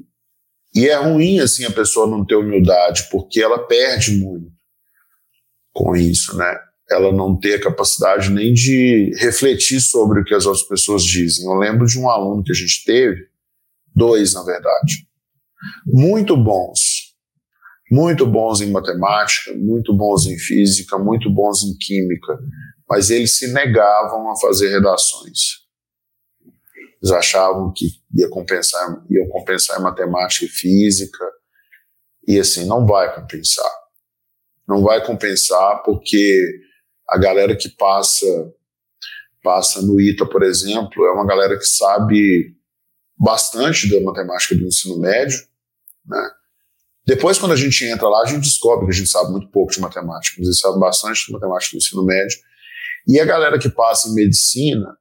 e 0.75 0.89
é 0.89 0.97
ruim, 0.97 1.39
assim, 1.41 1.65
a 1.65 1.71
pessoa 1.71 2.07
não 2.07 2.25
ter 2.25 2.35
humildade, 2.35 3.09
porque 3.11 3.41
ela 3.41 3.67
perde 3.67 4.13
muito 4.13 4.51
com 5.73 5.95
isso, 5.95 6.37
né? 6.37 6.59
Ela 6.91 7.13
não 7.13 7.39
ter 7.39 7.55
a 7.55 7.63
capacidade 7.63 8.31
nem 8.31 8.53
de 8.53 9.13
refletir 9.19 9.81
sobre 9.81 10.21
o 10.21 10.25
que 10.25 10.35
as 10.35 10.47
outras 10.47 10.67
pessoas 10.67 11.05
dizem. 11.05 11.47
Eu 11.47 11.55
lembro 11.55 11.87
de 11.87 11.99
um 11.99 12.09
aluno 12.09 12.43
que 12.43 12.53
a 12.53 12.55
gente 12.55 12.83
teve, 12.85 13.29
dois, 13.95 14.35
na 14.35 14.43
verdade, 14.43 15.07
muito 15.87 16.37
bons, 16.37 16.98
muito 17.91 18.27
bons 18.27 18.61
em 18.61 18.71
matemática, 18.71 19.55
muito 19.55 19.97
bons 19.97 20.27
em 20.27 20.39
física, 20.39 20.99
muito 20.99 21.31
bons 21.31 21.63
em 21.65 21.77
química, 21.77 22.39
mas 22.89 23.11
eles 23.11 23.37
se 23.37 23.53
negavam 23.53 24.31
a 24.31 24.39
fazer 24.39 24.71
redações. 24.71 25.67
Eles 27.01 27.13
achavam 27.13 27.73
que 27.75 27.87
ia 28.15 28.29
compensar, 28.29 29.05
iam 29.11 29.29
compensar 29.29 29.79
em 29.79 29.83
matemática 29.83 30.45
e 30.45 30.49
física, 30.49 31.25
e 32.27 32.39
assim, 32.39 32.67
não 32.67 32.87
vai 32.87 33.15
compensar. 33.15 33.71
Não 34.67 34.83
vai 34.83 35.05
compensar 35.05 35.83
porque 35.83 36.61
a 37.09 37.17
galera 37.19 37.57
que 37.57 37.71
passa 37.71 38.27
passa 39.43 39.81
no 39.81 40.01
ITA, 40.01 40.27
por 40.27 40.43
exemplo, 40.43 41.07
é 41.07 41.13
uma 41.13 41.27
galera 41.27 41.57
que 41.57 41.65
sabe 41.65 42.55
bastante 43.17 43.89
da 43.91 44.01
matemática 44.01 44.55
do 44.55 44.67
ensino 44.67 44.99
médio, 44.99 45.39
né? 46.05 46.31
Depois, 47.09 47.39
quando 47.39 47.53
a 47.53 47.57
gente 47.57 47.87
entra 47.87 48.07
lá, 48.07 48.21
a 48.21 48.27
gente 48.27 48.43
descobre 48.43 48.85
que 48.85 48.93
a 48.93 48.95
gente 48.95 49.09
sabe 49.09 49.31
muito 49.31 49.49
pouco 49.49 49.73
de 49.73 49.81
matemática, 49.81 50.37
mas 50.39 50.47
a 50.47 50.53
gente 50.53 50.61
sabe 50.61 50.79
bastante 50.79 51.25
de 51.25 51.33
matemática 51.33 51.71
do 51.73 51.79
ensino 51.79 52.05
médio. 52.05 52.39
E 53.07 53.19
a 53.19 53.25
galera 53.25 53.59
que 53.59 53.71
passa 53.71 54.11
em 54.11 54.13
medicina 54.13 54.95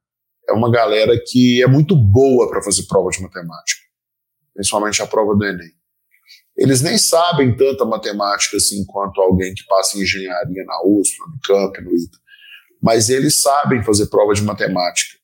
é 0.48 0.54
uma 0.54 0.72
galera 0.72 1.22
que 1.28 1.62
é 1.62 1.68
muito 1.68 1.98
boa 1.98 2.50
para 2.50 2.64
fazer 2.64 2.84
prova 2.88 3.10
de 3.10 3.22
matemática, 3.22 3.82
principalmente 4.54 5.02
a 5.02 5.06
prova 5.06 5.36
do 5.36 5.44
Enem. 5.44 5.70
Eles 6.56 6.82
nem 6.82 6.98
sabem 6.98 7.58
tanta 7.58 7.84
matemática 7.84 8.56
assim 8.56 8.86
quanto 8.86 9.20
alguém 9.20 9.54
que 9.54 9.66
passa 9.66 9.98
em 9.98 10.04
engenharia 10.04 10.64
na 10.64 10.82
USP, 10.86 11.20
no 11.20 11.26
Unicamp, 11.34 11.82
no 11.82 11.94
ITA. 11.94 12.18
Mas 12.82 13.10
eles 13.10 13.42
sabem 13.42 13.84
fazer 13.84 14.08
prova 14.08 14.34
de 14.34 14.44
matemática. 14.44 15.18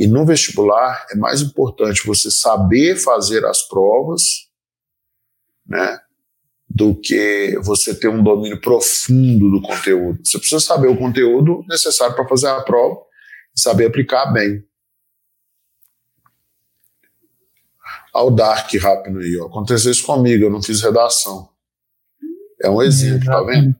E 0.00 0.06
no 0.06 0.24
vestibular 0.24 1.06
é 1.10 1.16
mais 1.16 1.42
importante 1.42 2.06
você 2.06 2.30
saber 2.30 2.96
fazer 2.96 3.44
as 3.44 3.68
provas 3.68 4.50
né? 5.66 5.98
Do 6.68 6.94
que 6.94 7.58
você 7.62 7.94
ter 7.94 8.08
um 8.08 8.22
domínio 8.22 8.60
profundo 8.60 9.50
do 9.50 9.60
conteúdo. 9.60 10.18
Você 10.24 10.38
precisa 10.38 10.60
saber 10.60 10.88
o 10.88 10.96
conteúdo 10.96 11.64
necessário 11.68 12.14
para 12.14 12.26
fazer 12.26 12.48
a 12.48 12.62
prova 12.62 12.98
e 13.54 13.60
saber 13.60 13.86
aplicar 13.86 14.32
bem. 14.32 14.64
Ao 18.12 18.30
Dark 18.30 18.72
rápido 18.74 19.18
aí, 19.18 19.38
ó. 19.38 19.46
Aconteceu 19.46 19.90
isso 19.90 20.04
comigo, 20.04 20.44
eu 20.44 20.50
não 20.50 20.62
fiz 20.62 20.82
redação. 20.82 21.48
É 22.62 22.70
um 22.70 22.82
exemplo, 22.82 23.26
tá 23.26 23.42
vendo? 23.42 23.74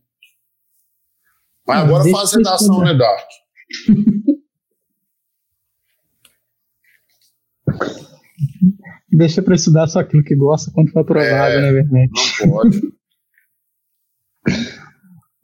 Mas 1.67 1.85
agora 1.85 2.11
faz 2.11 2.33
redação, 2.33 2.81
né, 2.81 2.95
Dark? 2.95 3.29
deixa 9.17 9.43
para 9.43 9.55
estudar 9.55 9.87
só 9.87 10.01
aquilo 10.01 10.25
que 10.25 10.35
gosta 10.35 10.71
quando 10.73 10.91
for 10.91 11.01
aprovado, 11.01 11.55
é, 11.55 11.61
na 11.61 11.73
verdade. 11.73 12.11
Não 12.41 12.51
pode. 12.51 12.81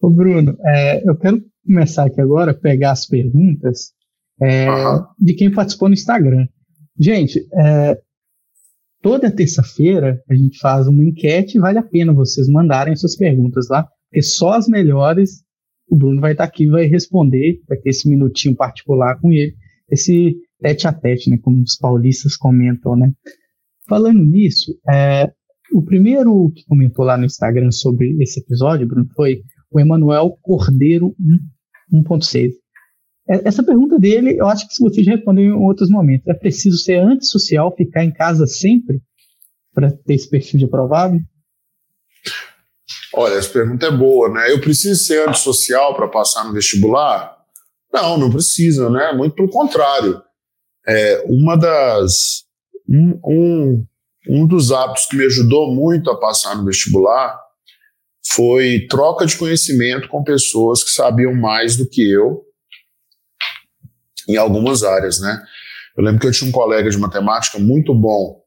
Ô 0.01 0.11
Bruno, 0.11 0.57
é, 0.65 1.09
eu 1.09 1.17
quero 1.17 1.43
começar 1.65 2.07
aqui 2.07 2.21
agora, 2.21 2.55
pegar 2.55 2.93
as 2.93 3.07
perguntas 3.07 3.93
é, 4.41 4.71
uhum. 4.71 5.05
de 5.19 5.35
quem 5.35 5.51
participou 5.51 5.89
no 5.89 5.95
Instagram. 5.95 6.47
Gente, 6.99 7.47
é, 7.53 8.01
toda 9.03 9.31
terça-feira 9.31 10.23
a 10.29 10.35
gente 10.35 10.59
faz 10.59 10.87
uma 10.87 11.05
enquete 11.05 11.57
e 11.57 11.61
vale 11.61 11.79
a 11.79 11.83
pena 11.83 12.13
vocês 12.13 12.49
mandarem 12.49 12.97
suas 12.97 13.17
perguntas 13.17 13.69
lá, 13.69 13.89
porque 14.09 14.23
só 14.23 14.53
as 14.53 14.69
melhores 14.69 15.43
o 15.91 15.97
Bruno 15.97 16.21
vai 16.21 16.33
estar 16.33 16.45
aqui 16.45 16.69
vai 16.69 16.85
responder, 16.85 17.61
vai 17.67 17.79
ter 17.79 17.91
esse 17.91 18.09
minutinho 18.09 18.55
particular 18.55 19.19
com 19.21 19.33
ele, 19.33 19.55
esse 19.91 20.37
tete 20.61 20.87
a 20.87 20.93
tete, 20.93 21.31
né, 21.31 21.39
como 21.41 21.63
os 21.63 21.77
paulistas 21.77 22.37
comentam, 22.37 22.95
né. 22.97 23.11
Falando 23.89 24.23
nisso, 24.23 24.79
é, 24.89 25.33
o 25.73 25.83
primeiro 25.83 26.51
que 26.55 26.65
comentou 26.67 27.05
lá 27.05 27.17
no 27.17 27.25
Instagram 27.25 27.71
sobre 27.71 28.17
esse 28.23 28.41
episódio, 28.41 28.87
Bruno, 28.87 29.09
foi 29.15 29.43
o 29.71 29.81
Emanuel 29.81 30.37
Cordeiro 30.43 31.15
1.6. 31.93 32.51
É, 33.31 33.49
essa 33.49 33.63
pergunta 33.63 33.99
dele, 33.99 34.37
eu 34.39 34.47
acho 34.47 34.67
que 34.69 34.75
você 34.81 35.03
já 35.03 35.13
respondeu 35.13 35.45
em 35.45 35.53
outros 35.53 35.91
momentos, 35.91 36.27
é 36.27 36.35
preciso 36.35 36.79
ser 36.79 36.99
antissocial, 37.01 37.75
ficar 37.77 38.05
em 38.05 38.13
casa 38.13 38.47
sempre 38.47 39.01
para 39.75 39.93
ter 39.93 40.15
esse 40.15 40.29
perfil 40.29 40.59
de 40.59 40.65
aprovável? 40.65 41.21
Olha, 43.15 43.35
essa 43.35 43.51
pergunta 43.51 43.87
é 43.87 43.91
boa, 43.91 44.29
né? 44.29 44.51
Eu 44.51 44.61
preciso 44.61 45.03
ser 45.03 45.29
antissocial 45.29 45.95
para 45.95 46.09
passar 46.09 46.45
no 46.45 46.53
vestibular? 46.53 47.37
Não, 47.93 48.19
não 48.19 48.31
precisa, 48.31 48.91
né? 48.91 49.13
Muito 49.13 49.35
pelo 49.35 49.49
contrário. 49.49 50.21
É, 50.87 51.25
uma 51.27 51.57
das. 51.57 52.45
Um, 52.89 53.21
um, 53.25 53.87
um 54.29 54.47
dos 54.47 54.73
hábitos 54.73 55.07
que 55.07 55.17
me 55.17 55.25
ajudou 55.27 55.75
muito 55.75 56.11
a 56.11 56.19
passar 56.19 56.57
no 56.57 56.65
vestibular 56.65 57.39
foi 58.27 58.87
troca 58.89 59.27
de 59.27 59.37
conhecimento 59.37 60.09
com 60.09 60.23
pessoas 60.23 60.83
que 60.83 60.91
sabiam 60.91 61.35
mais 61.35 61.77
do 61.77 61.89
que 61.89 62.11
eu 62.11 62.45
em 64.29 64.37
algumas 64.37 64.83
áreas, 64.83 65.21
né? 65.21 65.43
Eu 65.97 66.05
lembro 66.05 66.21
que 66.21 66.27
eu 66.27 66.33
tinha 66.33 66.49
um 66.49 66.53
colega 66.53 66.91
de 66.91 66.99
matemática 66.99 67.59
muito 67.59 67.95
bom. 67.95 68.41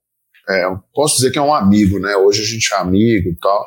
É, 0.47 0.63
posso 0.93 1.17
dizer 1.17 1.31
que 1.31 1.39
é 1.39 1.41
um 1.41 1.53
amigo, 1.53 1.99
né? 1.99 2.15
Hoje 2.15 2.41
a 2.41 2.45
gente 2.45 2.73
é 2.73 2.77
amigo 2.77 3.29
e 3.29 3.35
tal. 3.37 3.65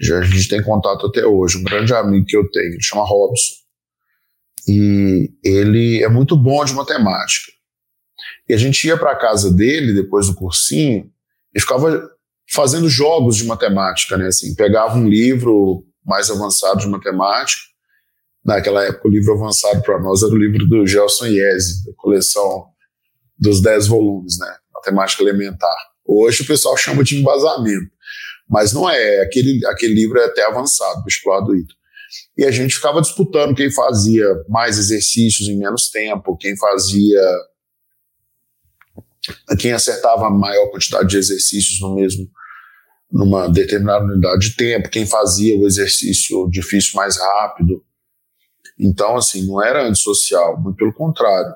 Já 0.00 0.18
a 0.18 0.22
gente 0.22 0.48
tem 0.48 0.62
contato 0.62 1.06
até 1.06 1.26
hoje. 1.26 1.58
Um 1.58 1.64
grande 1.64 1.92
amigo 1.92 2.24
que 2.24 2.36
eu 2.36 2.48
tenho, 2.50 2.72
ele 2.72 2.82
chama 2.82 3.04
Robson. 3.04 3.54
E 4.68 5.30
ele 5.44 6.02
é 6.02 6.08
muito 6.08 6.36
bom 6.36 6.64
de 6.64 6.72
matemática. 6.72 7.52
E 8.52 8.54
a 8.54 8.58
gente 8.58 8.86
ia 8.86 8.98
para 8.98 9.12
a 9.12 9.16
casa 9.16 9.50
dele 9.50 9.94
depois 9.94 10.26
do 10.26 10.34
cursinho 10.34 11.10
e 11.54 11.58
ficava 11.58 12.06
fazendo 12.52 12.86
jogos 12.86 13.36
de 13.36 13.44
matemática, 13.44 14.14
né? 14.18 14.26
Assim, 14.26 14.54
pegava 14.54 14.94
um 14.94 15.08
livro 15.08 15.86
mais 16.04 16.30
avançado 16.30 16.80
de 16.80 16.86
matemática. 16.86 17.62
Naquela 18.44 18.84
época, 18.84 19.08
o 19.08 19.10
livro 19.10 19.32
avançado 19.32 19.80
para 19.80 19.98
nós 20.00 20.22
era 20.22 20.30
o 20.30 20.36
livro 20.36 20.66
do 20.66 20.86
Gelson 20.86 21.28
Iese, 21.28 21.82
da 21.86 21.92
coleção 21.96 22.66
dos 23.38 23.62
10 23.62 23.86
volumes, 23.86 24.38
né? 24.38 24.54
Matemática 24.74 25.22
Elementar. 25.22 25.74
Hoje 26.06 26.42
o 26.42 26.46
pessoal 26.46 26.76
chama 26.76 27.02
de 27.02 27.18
embasamento. 27.18 27.90
Mas 28.50 28.74
não 28.74 28.90
é, 28.90 29.22
aquele, 29.22 29.64
aquele 29.64 29.94
livro 29.94 30.18
é 30.18 30.26
até 30.26 30.44
avançado, 30.44 31.02
vestibular 31.04 31.40
do 31.40 31.56
ITA. 31.56 31.72
E 32.36 32.44
a 32.44 32.50
gente 32.50 32.74
ficava 32.74 33.00
disputando 33.00 33.56
quem 33.56 33.70
fazia 33.70 34.26
mais 34.46 34.78
exercícios 34.78 35.48
em 35.48 35.56
menos 35.56 35.88
tempo, 35.88 36.36
quem 36.36 36.54
fazia. 36.58 37.22
Quem 39.58 39.72
acertava 39.72 40.26
a 40.26 40.30
maior 40.30 40.70
quantidade 40.70 41.08
de 41.08 41.16
exercícios 41.16 41.80
no 41.80 41.94
mesmo 41.94 42.28
numa 43.12 43.46
determinada 43.46 44.04
unidade 44.04 44.48
de 44.48 44.56
tempo, 44.56 44.88
quem 44.88 45.06
fazia 45.06 45.56
o 45.58 45.66
exercício 45.66 46.48
difícil 46.48 46.92
mais 46.94 47.18
rápido. 47.18 47.84
Então, 48.78 49.16
assim, 49.16 49.46
não 49.46 49.62
era 49.62 49.86
antissocial, 49.86 50.58
muito 50.58 50.76
pelo 50.76 50.94
contrário. 50.94 51.54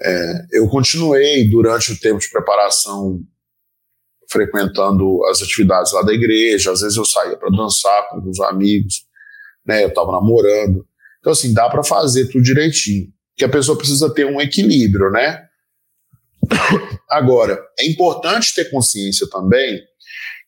É, 0.00 0.46
eu 0.52 0.68
continuei 0.68 1.50
durante 1.50 1.92
o 1.92 1.98
tempo 1.98 2.20
de 2.20 2.30
preparação 2.30 3.20
frequentando 4.30 5.24
as 5.26 5.42
atividades 5.42 5.92
lá 5.92 6.02
da 6.02 6.12
igreja, 6.12 6.72
às 6.72 6.80
vezes 6.80 6.96
eu 6.96 7.04
saía 7.04 7.36
para 7.36 7.50
dançar 7.50 8.08
com 8.08 8.16
alguns 8.16 8.40
amigos, 8.40 9.06
né? 9.64 9.84
Eu 9.84 9.88
estava 9.88 10.12
namorando. 10.12 10.86
Então, 11.20 11.32
assim, 11.32 11.52
dá 11.52 11.68
para 11.68 11.82
fazer 11.82 12.26
tudo 12.26 12.42
direitinho. 12.42 13.08
Que 13.36 13.44
a 13.44 13.48
pessoa 13.48 13.76
precisa 13.76 14.12
ter 14.12 14.24
um 14.26 14.40
equilíbrio, 14.40 15.10
né? 15.10 15.45
Agora, 17.10 17.62
é 17.78 17.88
importante 17.88 18.54
ter 18.54 18.70
consciência 18.70 19.28
também 19.30 19.80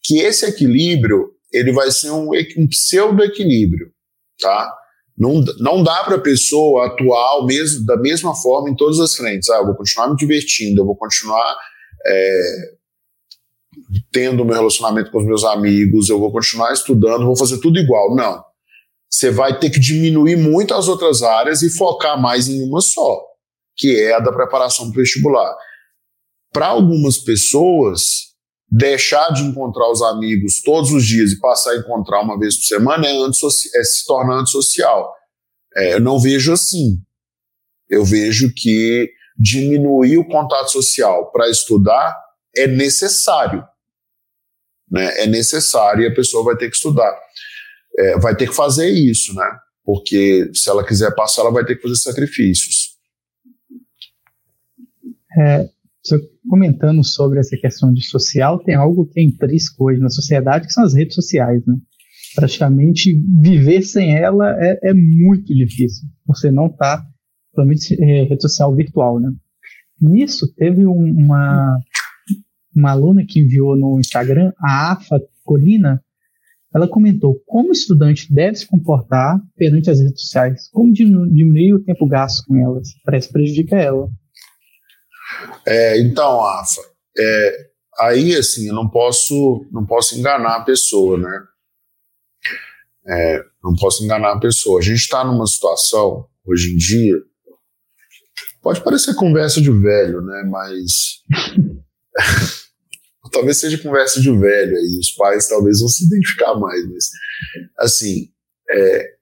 que 0.02 0.20
esse 0.20 0.46
equilíbrio 0.46 1.32
ele 1.52 1.72
vai 1.72 1.90
ser 1.90 2.10
um, 2.10 2.30
um 2.58 2.68
pseudo-equilíbrio, 2.68 3.90
tá? 4.40 4.72
Não, 5.16 5.42
não 5.58 5.82
dá 5.82 6.04
para 6.04 6.16
a 6.16 6.20
pessoa 6.20 6.86
atuar 6.86 7.44
mesmo, 7.44 7.84
da 7.84 7.96
mesma 7.96 8.34
forma 8.34 8.70
em 8.70 8.76
todas 8.76 9.00
as 9.00 9.14
frentes. 9.16 9.50
Ah, 9.50 9.56
eu 9.56 9.66
vou 9.66 9.74
continuar 9.74 10.08
me 10.08 10.16
divertindo, 10.16 10.80
eu 10.80 10.86
vou 10.86 10.96
continuar 10.96 11.56
é, 12.06 12.40
tendo 14.12 14.44
meu 14.44 14.54
relacionamento 14.54 15.10
com 15.10 15.18
os 15.18 15.26
meus 15.26 15.44
amigos, 15.44 16.08
eu 16.08 16.20
vou 16.20 16.30
continuar 16.30 16.72
estudando, 16.72 17.26
vou 17.26 17.36
fazer 17.36 17.58
tudo 17.58 17.78
igual. 17.78 18.14
Não. 18.14 18.44
Você 19.10 19.30
vai 19.30 19.58
ter 19.58 19.70
que 19.70 19.80
diminuir 19.80 20.36
muito 20.36 20.74
as 20.74 20.86
outras 20.86 21.22
áreas 21.22 21.62
e 21.62 21.70
focar 21.70 22.20
mais 22.20 22.46
em 22.48 22.62
uma 22.62 22.80
só, 22.80 23.20
que 23.76 23.98
é 23.98 24.14
a 24.14 24.20
da 24.20 24.32
preparação 24.32 24.90
para 24.90 25.00
vestibular. 25.00 25.56
Para 26.52 26.68
algumas 26.68 27.18
pessoas, 27.18 28.28
deixar 28.70 29.30
de 29.32 29.42
encontrar 29.42 29.90
os 29.90 30.02
amigos 30.02 30.60
todos 30.62 30.92
os 30.92 31.04
dias 31.04 31.32
e 31.32 31.40
passar 31.40 31.72
a 31.72 31.78
encontrar 31.78 32.22
uma 32.22 32.38
vez 32.38 32.56
por 32.56 32.64
semana 32.64 33.06
é, 33.06 33.12
é 33.12 33.84
se 33.84 34.06
tornar 34.06 34.40
antissocial. 34.40 35.12
É, 35.76 35.94
eu 35.94 36.00
não 36.00 36.20
vejo 36.20 36.52
assim. 36.52 37.00
Eu 37.88 38.04
vejo 38.04 38.52
que 38.54 39.10
diminuir 39.38 40.18
o 40.18 40.26
contato 40.26 40.70
social 40.70 41.30
para 41.30 41.48
estudar 41.48 42.14
é 42.56 42.66
necessário. 42.66 43.64
Né? 44.90 45.22
É 45.22 45.26
necessário 45.26 46.02
e 46.02 46.06
a 46.06 46.14
pessoa 46.14 46.44
vai 46.44 46.56
ter 46.56 46.68
que 46.68 46.76
estudar. 46.76 47.16
É, 47.98 48.18
vai 48.18 48.36
ter 48.36 48.48
que 48.48 48.54
fazer 48.54 48.88
isso, 48.88 49.34
né? 49.34 49.58
Porque 49.84 50.50
se 50.52 50.68
ela 50.68 50.84
quiser 50.84 51.14
passar, 51.14 51.42
ela 51.42 51.50
vai 51.50 51.64
ter 51.64 51.76
que 51.76 51.82
fazer 51.82 51.96
sacrifícios. 51.96 52.96
É, 55.40 55.68
comentando 56.48 57.04
sobre 57.04 57.40
essa 57.40 57.56
questão 57.56 57.92
de 57.92 58.04
social, 58.06 58.58
tem 58.58 58.74
algo 58.74 59.06
que 59.06 59.20
é 59.20 59.24
intrínseco 59.24 59.84
hoje 59.84 60.00
na 60.00 60.10
sociedade, 60.10 60.66
que 60.66 60.72
são 60.72 60.84
as 60.84 60.94
redes 60.94 61.14
sociais, 61.14 61.64
né? 61.66 61.74
Praticamente 62.34 63.14
viver 63.40 63.82
sem 63.82 64.16
ela 64.16 64.54
é, 64.58 64.90
é 64.90 64.94
muito 64.94 65.54
difícil. 65.54 66.08
Você 66.26 66.50
não 66.50 66.66
está, 66.66 67.04
principalmente 67.52 68.02
é, 68.02 68.24
rede 68.24 68.42
social 68.42 68.74
virtual, 68.74 69.18
né? 69.18 69.32
Nisso, 70.00 70.46
teve 70.54 70.86
um, 70.86 71.12
uma, 71.16 71.78
uma 72.74 72.90
aluna 72.92 73.24
que 73.26 73.40
enviou 73.40 73.76
no 73.76 73.98
Instagram, 73.98 74.52
a 74.58 74.92
Afa 74.92 75.20
Colina, 75.44 76.00
ela 76.74 76.86
comentou 76.86 77.40
como 77.46 77.70
o 77.70 77.72
estudante 77.72 78.32
deve 78.32 78.56
se 78.56 78.66
comportar 78.66 79.40
perante 79.56 79.90
as 79.90 80.00
redes 80.00 80.20
sociais, 80.22 80.68
como 80.70 80.92
diminuir 80.92 81.74
o 81.74 81.82
tempo 81.82 82.06
gasto 82.06 82.44
com 82.46 82.56
elas, 82.56 82.88
parece 83.04 83.32
prejudica 83.32 83.76
ela. 83.76 84.08
É, 85.66 85.98
então, 86.00 86.42
Afa, 86.42 86.80
é, 87.16 87.70
aí 87.98 88.34
assim, 88.36 88.68
eu 88.68 88.74
não 88.74 88.88
posso, 88.88 89.66
não 89.72 89.84
posso 89.86 90.18
enganar 90.18 90.56
a 90.56 90.64
pessoa, 90.64 91.18
né? 91.18 91.44
É, 93.06 93.44
não 93.62 93.74
posso 93.74 94.04
enganar 94.04 94.32
a 94.32 94.40
pessoa. 94.40 94.80
A 94.80 94.82
gente 94.82 94.98
está 94.98 95.24
numa 95.24 95.46
situação, 95.46 96.26
hoje 96.44 96.74
em 96.74 96.76
dia, 96.76 97.16
pode 98.62 98.82
parecer 98.82 99.14
conversa 99.14 99.60
de 99.60 99.70
velho, 99.70 100.20
né? 100.22 100.44
Mas 100.48 101.22
talvez 103.32 103.58
seja 103.58 103.78
conversa 103.78 104.20
de 104.20 104.30
velho 104.30 104.76
aí, 104.76 104.98
os 104.98 105.10
pais 105.12 105.48
talvez 105.48 105.80
vão 105.80 105.88
se 105.88 106.04
identificar 106.04 106.54
mais, 106.54 106.88
mas 106.90 107.08
assim, 107.78 108.30
é, 108.70 109.14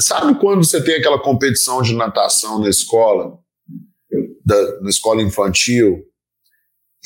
sabe 0.00 0.38
quando 0.38 0.64
você 0.64 0.82
tem 0.82 0.96
aquela 0.96 1.22
competição 1.22 1.82
de 1.82 1.94
natação 1.94 2.60
na 2.60 2.68
escola, 2.68 3.38
da, 4.44 4.80
na 4.80 4.90
escola 4.90 5.22
infantil, 5.22 6.02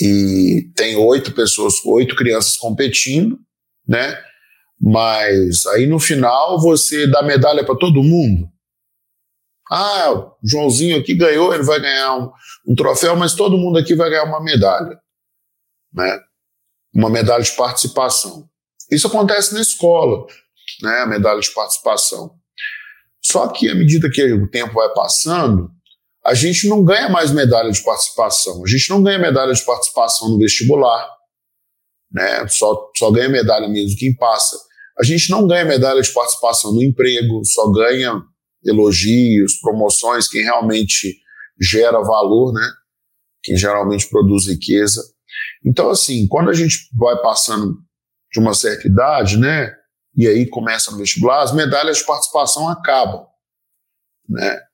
e 0.01 0.71
tem 0.77 0.97
oito 0.97 1.33
pessoas, 1.33 1.75
oito 1.85 2.15
crianças 2.15 2.57
competindo, 2.57 3.39
né? 3.87 4.17
Mas 4.81 5.67
aí 5.67 5.87
no 5.87 5.99
final 5.99 6.61
você 6.61 7.07
dá 7.09 7.23
medalha 7.23 7.65
para 7.65 7.77
todo 7.77 8.03
mundo. 8.03 8.49
Ah, 9.71 10.13
o 10.13 10.37
Joãozinho 10.43 10.99
aqui 10.99 11.15
ganhou, 11.15 11.53
ele 11.53 11.65
vai 11.65 11.81
ganhar 11.81 12.17
um, 12.17 12.31
um 12.69 12.75
troféu, 12.75 13.17
mas 13.17 13.35
todo 13.35 13.59
mundo 13.59 13.79
aqui 13.79 13.95
vai 13.95 14.09
ganhar 14.09 14.25
uma 14.25 14.43
medalha. 14.43 14.99
Né? 15.93 16.19
uma 16.95 17.11
medalha 17.11 17.43
de 17.43 17.53
participação. 17.53 18.49
Isso 18.91 19.07
acontece 19.07 19.55
na 19.55 19.61
escola, 19.61 20.27
né, 20.83 21.01
a 21.01 21.07
medalha 21.07 21.41
de 21.41 21.51
participação. 21.51 22.35
Só 23.23 23.49
que 23.49 23.69
à 23.69 23.75
medida 23.75 24.11
que 24.11 24.33
o 24.33 24.49
tempo 24.49 24.75
vai 24.75 24.93
passando, 24.95 25.71
a 26.29 26.35
gente 26.35 26.69
não 26.69 26.85
ganha 26.85 27.09
mais 27.09 27.31
medalha 27.33 27.71
de 27.71 27.83
participação. 27.83 28.63
A 28.63 28.69
gente 28.69 28.91
não 28.91 29.03
ganha 29.03 29.19
medalha 29.19 29.55
de 29.55 29.65
participação 29.65 30.29
no 30.29 30.39
vestibular, 30.39 31.09
né? 32.13 32.47
Só, 32.49 32.91
só 32.95 33.11
ganha 33.11 33.31
medalha 33.31 33.67
mesmo 33.67 33.97
quem 33.99 34.15
passa. 34.15 34.59
A 35.01 35.05
gente 35.05 35.31
não 35.31 35.47
ganha 35.47 35.65
medalha 35.65 36.03
de 36.03 36.13
participação 36.13 36.75
no 36.75 36.83
emprego, 36.83 37.43
só 37.47 37.71
ganha 37.71 38.23
elogios, 38.63 39.59
promoções, 39.59 40.29
quem 40.29 40.43
realmente 40.43 41.17
gera 41.59 41.99
valor, 42.03 42.53
né? 42.53 42.69
Quem 43.43 43.57
geralmente 43.57 44.07
produz 44.11 44.49
riqueza. 44.49 45.03
Então, 45.65 45.89
assim, 45.89 46.29
quando 46.29 46.51
a 46.51 46.55
gente 46.55 46.91
vai 46.95 47.17
passando 47.23 47.75
de 48.31 48.39
uma 48.39 48.53
certa 48.53 48.87
idade, 48.87 49.39
né, 49.39 49.75
e 50.15 50.29
aí 50.29 50.47
começa 50.47 50.91
no 50.91 50.99
vestibular, 50.99 51.43
as 51.43 51.55
medalhas 51.55 51.99
de 51.99 52.05
participação 52.05 52.69
acabam, 52.69 53.25
né? 54.29 54.68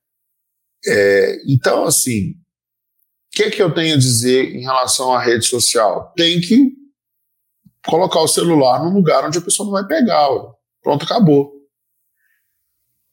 É, 0.86 1.36
então, 1.48 1.84
assim, 1.84 2.30
o 2.30 2.34
que, 3.32 3.50
que 3.50 3.62
eu 3.62 3.72
tenho 3.72 3.94
a 3.94 3.98
dizer 3.98 4.54
em 4.54 4.62
relação 4.62 5.12
à 5.12 5.20
rede 5.20 5.46
social? 5.46 6.12
Tem 6.16 6.40
que 6.40 6.72
colocar 7.86 8.20
o 8.20 8.28
celular 8.28 8.82
num 8.82 8.94
lugar 8.94 9.24
onde 9.24 9.38
a 9.38 9.42
pessoa 9.42 9.66
não 9.66 9.72
vai 9.72 9.86
pegar. 9.86 10.28
Pronto, 10.82 11.04
acabou. 11.04 11.52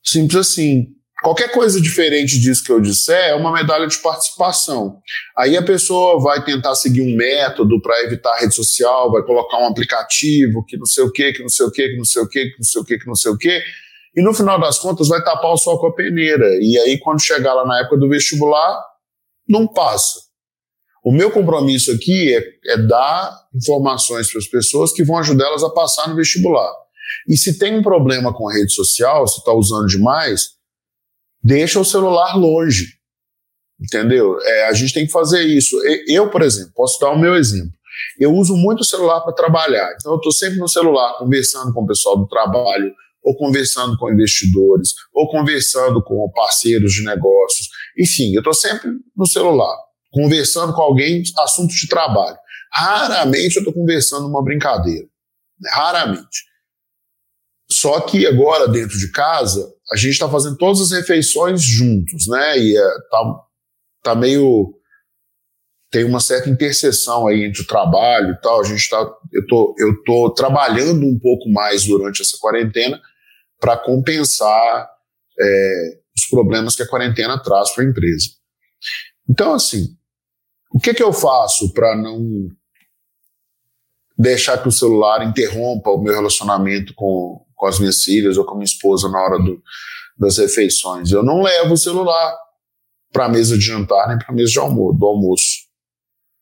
Simples 0.03 0.47
assim. 0.47 0.87
Qualquer 1.21 1.51
coisa 1.51 1.79
diferente 1.79 2.39
disso 2.39 2.63
que 2.63 2.71
eu 2.71 2.81
disser 2.81 3.29
é 3.29 3.35
uma 3.35 3.53
medalha 3.53 3.85
de 3.85 3.97
participação. 3.99 4.99
Aí 5.37 5.55
a 5.55 5.61
pessoa 5.61 6.19
vai 6.19 6.43
tentar 6.43 6.73
seguir 6.73 7.01
um 7.01 7.15
método 7.15 7.79
para 7.79 8.01
evitar 8.01 8.33
a 8.33 8.39
rede 8.39 8.55
social, 8.55 9.11
vai 9.11 9.21
colocar 9.21 9.59
um 9.59 9.67
aplicativo 9.67 10.65
que 10.65 10.77
não 10.77 10.85
sei 10.87 11.03
o 11.03 11.11
que, 11.11 11.31
que 11.31 11.43
não 11.43 11.49
sei 11.49 11.65
o 11.67 11.71
que, 11.71 11.89
que 11.89 11.97
não 11.97 12.03
sei 12.03 12.21
o 12.23 12.27
que, 12.27 12.45
que 12.49 12.57
não 12.57 12.63
sei 12.63 12.81
o 12.81 12.85
que, 12.85 12.97
que 12.97 13.07
não 13.07 13.15
sei 13.15 13.31
o 13.31 13.37
que, 13.37 13.63
e 14.15 14.21
no 14.21 14.33
final 14.33 14.59
das 14.59 14.77
contas 14.79 15.07
vai 15.07 15.23
tapar 15.23 15.51
o 15.51 15.57
sol 15.57 15.79
com 15.79 15.87
a 15.87 15.93
peneira. 15.93 16.47
E 16.61 16.77
aí, 16.79 16.99
quando 16.99 17.21
chegar 17.21 17.53
lá 17.53 17.65
na 17.65 17.79
época 17.79 17.97
do 17.97 18.09
vestibular, 18.09 18.79
não 19.47 19.67
passa. 19.67 20.19
O 21.03 21.11
meu 21.11 21.31
compromisso 21.31 21.91
aqui 21.91 22.35
é, 22.35 22.73
é 22.73 22.77
dar 22.77 23.47
informações 23.55 24.29
para 24.29 24.39
as 24.39 24.47
pessoas 24.47 24.91
que 24.91 25.03
vão 25.03 25.17
ajudar 25.17 25.45
elas 25.45 25.63
a 25.63 25.69
passar 25.69 26.07
no 26.07 26.15
vestibular. 26.15 26.71
E 27.27 27.35
se 27.35 27.57
tem 27.57 27.77
um 27.77 27.81
problema 27.81 28.33
com 28.33 28.47
a 28.49 28.53
rede 28.53 28.73
social, 28.73 29.27
se 29.27 29.39
está 29.39 29.53
usando 29.53 29.87
demais, 29.87 30.51
deixa 31.43 31.79
o 31.79 31.85
celular 31.85 32.37
longe. 32.37 32.99
Entendeu? 33.79 34.39
É, 34.41 34.67
a 34.67 34.73
gente 34.73 34.93
tem 34.93 35.07
que 35.07 35.11
fazer 35.11 35.41
isso. 35.41 35.75
Eu, 36.07 36.29
por 36.29 36.43
exemplo, 36.43 36.71
posso 36.75 36.99
dar 36.99 37.09
o 37.09 37.19
meu 37.19 37.35
exemplo. 37.35 37.71
Eu 38.19 38.33
uso 38.35 38.55
muito 38.55 38.81
o 38.81 38.85
celular 38.85 39.21
para 39.21 39.33
trabalhar. 39.33 39.95
Então, 39.95 40.11
eu 40.11 40.17
estou 40.17 40.31
sempre 40.31 40.59
no 40.59 40.67
celular 40.67 41.17
conversando 41.17 41.73
com 41.73 41.83
o 41.83 41.87
pessoal 41.87 42.17
do 42.17 42.27
trabalho, 42.27 42.93
ou 43.23 43.35
conversando 43.35 43.97
com 43.97 44.11
investidores, 44.11 44.93
ou 45.13 45.29
conversando 45.29 46.03
com 46.03 46.31
parceiros 46.33 46.93
de 46.93 47.03
negócios. 47.03 47.67
Enfim, 47.97 48.33
eu 48.33 48.39
estou 48.39 48.53
sempre 48.53 48.89
no 49.15 49.27
celular, 49.27 49.75
conversando 50.11 50.73
com 50.73 50.81
alguém, 50.81 51.21
assuntos 51.39 51.75
de 51.75 51.87
trabalho. 51.87 52.37
Raramente 52.73 53.57
eu 53.57 53.61
estou 53.61 53.73
conversando 53.73 54.27
uma 54.27 54.43
brincadeira. 54.43 55.05
Né? 55.59 55.69
Raramente. 55.71 56.51
Só 57.69 58.01
que 58.01 58.25
agora, 58.25 58.67
dentro 58.67 58.97
de 58.97 59.11
casa, 59.11 59.73
a 59.91 59.95
gente 59.95 60.11
está 60.11 60.29
fazendo 60.29 60.57
todas 60.57 60.81
as 60.81 60.91
refeições 60.91 61.61
juntos, 61.61 62.27
né? 62.27 62.57
E 62.59 62.77
é, 62.77 62.89
tá, 63.09 63.35
tá 64.03 64.15
meio. 64.15 64.73
Tem 65.89 66.03
uma 66.03 66.19
certa 66.19 66.49
interseção 66.49 67.27
aí 67.27 67.43
entre 67.43 67.61
o 67.61 67.67
trabalho 67.67 68.33
e 68.33 68.41
tal. 68.41 68.59
A 68.59 68.63
gente 68.63 68.89
tá. 68.89 68.97
Eu 69.31 69.45
tô, 69.47 69.75
eu 69.77 70.03
tô 70.03 70.33
trabalhando 70.33 71.05
um 71.05 71.17
pouco 71.17 71.49
mais 71.49 71.85
durante 71.85 72.21
essa 72.21 72.37
quarentena 72.39 72.99
para 73.61 73.77
compensar 73.77 74.89
é, 75.39 75.99
os 76.17 76.25
problemas 76.25 76.75
que 76.75 76.83
a 76.83 76.87
quarentena 76.87 77.41
traz 77.41 77.73
para 77.73 77.85
a 77.85 77.87
empresa. 77.87 78.25
Então, 79.29 79.53
assim, 79.53 79.95
o 80.73 80.79
que, 80.79 80.93
que 80.93 81.03
eu 81.03 81.13
faço 81.13 81.71
para 81.71 81.95
não 81.95 82.49
deixar 84.17 84.57
que 84.57 84.67
o 84.67 84.71
celular 84.71 85.25
interrompa 85.25 85.89
o 85.89 86.01
meu 86.01 86.13
relacionamento 86.13 86.93
com, 86.95 87.45
com 87.55 87.65
as 87.67 87.79
minhas 87.79 88.03
filhas 88.03 88.37
ou 88.37 88.45
com 88.45 88.53
a 88.53 88.55
minha 88.55 88.65
esposa 88.65 89.09
na 89.09 89.19
hora 89.19 89.39
do, 89.39 89.61
das 90.17 90.37
refeições. 90.37 91.11
Eu 91.11 91.23
não 91.23 91.41
levo 91.41 91.73
o 91.73 91.77
celular 91.77 92.35
para 93.11 93.25
a 93.25 93.29
mesa 93.29 93.57
de 93.57 93.65
jantar 93.65 94.07
nem 94.07 94.17
para 94.17 94.29
a 94.29 94.33
mesa 94.33 94.51
de 94.51 94.59
almoço, 94.59 94.97
do 94.97 95.05
almoço. 95.05 95.45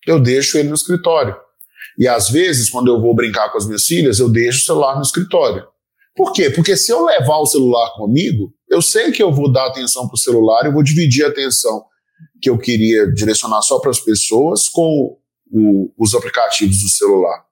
Eu 0.05 0.19
deixo 0.19 0.57
ele 0.57 0.69
no 0.69 0.75
escritório. 0.75 1.35
E 1.97 2.07
às 2.07 2.29
vezes, 2.29 2.69
quando 2.69 2.87
eu 2.89 3.01
vou 3.01 3.15
brincar 3.15 3.49
com 3.49 3.57
as 3.57 3.65
minhas 3.65 3.83
filhas, 3.83 4.19
eu 4.19 4.29
deixo 4.29 4.59
o 4.59 4.65
celular 4.65 4.95
no 4.95 5.01
escritório. 5.01 5.67
Por 6.19 6.33
quê? 6.33 6.49
Porque 6.49 6.75
se 6.75 6.91
eu 6.91 7.05
levar 7.05 7.37
o 7.37 7.45
celular 7.45 7.93
comigo, 7.95 8.53
eu 8.69 8.81
sei 8.81 9.09
que 9.09 9.23
eu 9.23 9.31
vou 9.31 9.49
dar 9.49 9.67
atenção 9.67 10.05
para 10.05 10.15
o 10.15 10.19
celular, 10.19 10.65
eu 10.65 10.73
vou 10.73 10.83
dividir 10.83 11.23
a 11.23 11.29
atenção 11.29 11.85
que 12.41 12.49
eu 12.49 12.57
queria 12.57 13.09
direcionar 13.13 13.61
só 13.61 13.79
para 13.79 13.89
as 13.89 14.01
pessoas 14.01 14.67
com 14.67 15.17
o, 15.49 15.93
os 15.97 16.13
aplicativos 16.13 16.81
do 16.81 16.89
celular. 16.89 17.45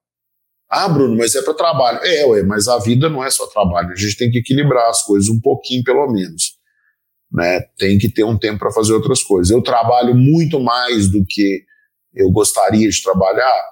Ah, 0.69 0.89
Bruno, 0.89 1.15
mas 1.15 1.33
é 1.33 1.41
para 1.41 1.53
trabalho. 1.53 1.99
É, 2.03 2.25
ué, 2.25 2.43
mas 2.43 2.67
a 2.67 2.77
vida 2.77 3.09
não 3.09 3.23
é 3.23 3.31
só 3.31 3.47
trabalho. 3.47 3.91
A 3.91 3.95
gente 3.95 4.17
tem 4.17 4.29
que 4.29 4.39
equilibrar 4.39 4.89
as 4.89 5.01
coisas 5.01 5.29
um 5.29 5.39
pouquinho, 5.39 5.81
pelo 5.81 6.05
menos. 6.11 6.57
Né? 7.31 7.61
Tem 7.77 7.97
que 7.97 8.11
ter 8.11 8.25
um 8.25 8.37
tempo 8.37 8.59
para 8.59 8.71
fazer 8.73 8.91
outras 8.91 9.23
coisas. 9.23 9.49
Eu 9.49 9.61
trabalho 9.61 10.13
muito 10.13 10.59
mais 10.59 11.09
do 11.09 11.23
que 11.25 11.63
eu 12.13 12.29
gostaria 12.31 12.89
de 12.89 13.01
trabalhar? 13.01 13.63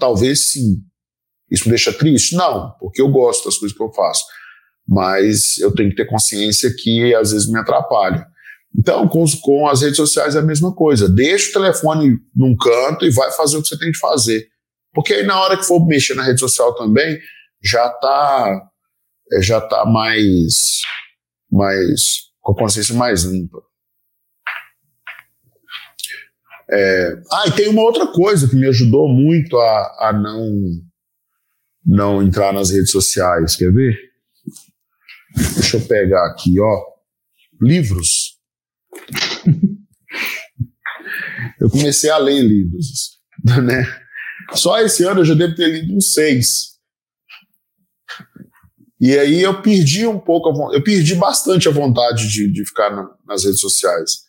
Talvez 0.00 0.50
sim. 0.50 0.82
Isso 1.54 1.64
me 1.64 1.70
deixa 1.70 1.92
triste? 1.92 2.34
Não, 2.34 2.74
porque 2.80 3.00
eu 3.00 3.08
gosto 3.08 3.44
das 3.44 3.56
coisas 3.56 3.76
que 3.76 3.82
eu 3.82 3.92
faço. 3.92 4.24
Mas 4.86 5.56
eu 5.58 5.72
tenho 5.72 5.90
que 5.90 5.96
ter 5.96 6.06
consciência 6.06 6.74
que 6.76 7.14
às 7.14 7.30
vezes 7.32 7.48
me 7.48 7.58
atrapalha. 7.58 8.26
Então, 8.76 9.06
com, 9.06 9.24
com 9.40 9.68
as 9.68 9.82
redes 9.82 9.96
sociais 9.96 10.34
é 10.34 10.40
a 10.40 10.42
mesma 10.42 10.74
coisa. 10.74 11.08
Deixa 11.08 11.50
o 11.50 11.52
telefone 11.52 12.18
num 12.34 12.56
canto 12.56 13.06
e 13.06 13.10
vai 13.10 13.30
fazer 13.30 13.56
o 13.56 13.62
que 13.62 13.68
você 13.68 13.78
tem 13.78 13.92
que 13.92 13.98
fazer. 13.98 14.48
Porque 14.92 15.14
aí 15.14 15.24
na 15.24 15.40
hora 15.40 15.56
que 15.56 15.64
for 15.64 15.86
mexer 15.86 16.14
na 16.14 16.24
rede 16.24 16.40
social 16.40 16.74
também, 16.74 17.18
já 17.62 17.86
está 17.86 18.68
é, 19.32 19.42
já 19.42 19.60
tá 19.60 19.84
mais, 19.86 20.80
mais 21.50 22.24
com 22.40 22.52
a 22.52 22.56
consciência 22.56 22.94
mais 22.94 23.22
limpa. 23.24 23.62
É, 26.70 27.12
ah, 27.32 27.44
e 27.46 27.52
tem 27.52 27.68
uma 27.68 27.82
outra 27.82 28.06
coisa 28.06 28.48
que 28.48 28.56
me 28.56 28.66
ajudou 28.68 29.08
muito 29.08 29.56
a, 29.58 30.08
a 30.08 30.12
não, 30.12 30.50
não 31.84 32.22
entrar 32.22 32.52
nas 32.52 32.70
redes 32.70 32.90
sociais, 32.90 33.56
quer 33.56 33.72
ver? 33.72 33.96
Deixa 35.54 35.76
eu 35.76 35.86
pegar 35.86 36.26
aqui, 36.26 36.60
ó. 36.60 36.82
Livros. 37.60 38.38
eu 41.60 41.70
comecei 41.70 42.10
a 42.10 42.18
ler 42.18 42.42
livros, 42.42 43.20
né? 43.64 43.84
Só 44.54 44.78
esse 44.80 45.04
ano 45.04 45.20
eu 45.20 45.24
já 45.24 45.34
devo 45.34 45.54
ter 45.54 45.68
lido 45.68 45.94
uns 45.94 46.12
seis. 46.12 46.74
E 49.00 49.18
aí 49.18 49.42
eu 49.42 49.60
perdi 49.60 50.06
um 50.06 50.18
pouco, 50.18 50.72
eu 50.72 50.82
perdi 50.82 51.14
bastante 51.14 51.68
a 51.68 51.72
vontade 51.72 52.28
de, 52.28 52.50
de 52.50 52.64
ficar 52.64 52.90
na, 52.90 53.10
nas 53.26 53.44
redes 53.44 53.60
sociais. 53.60 54.24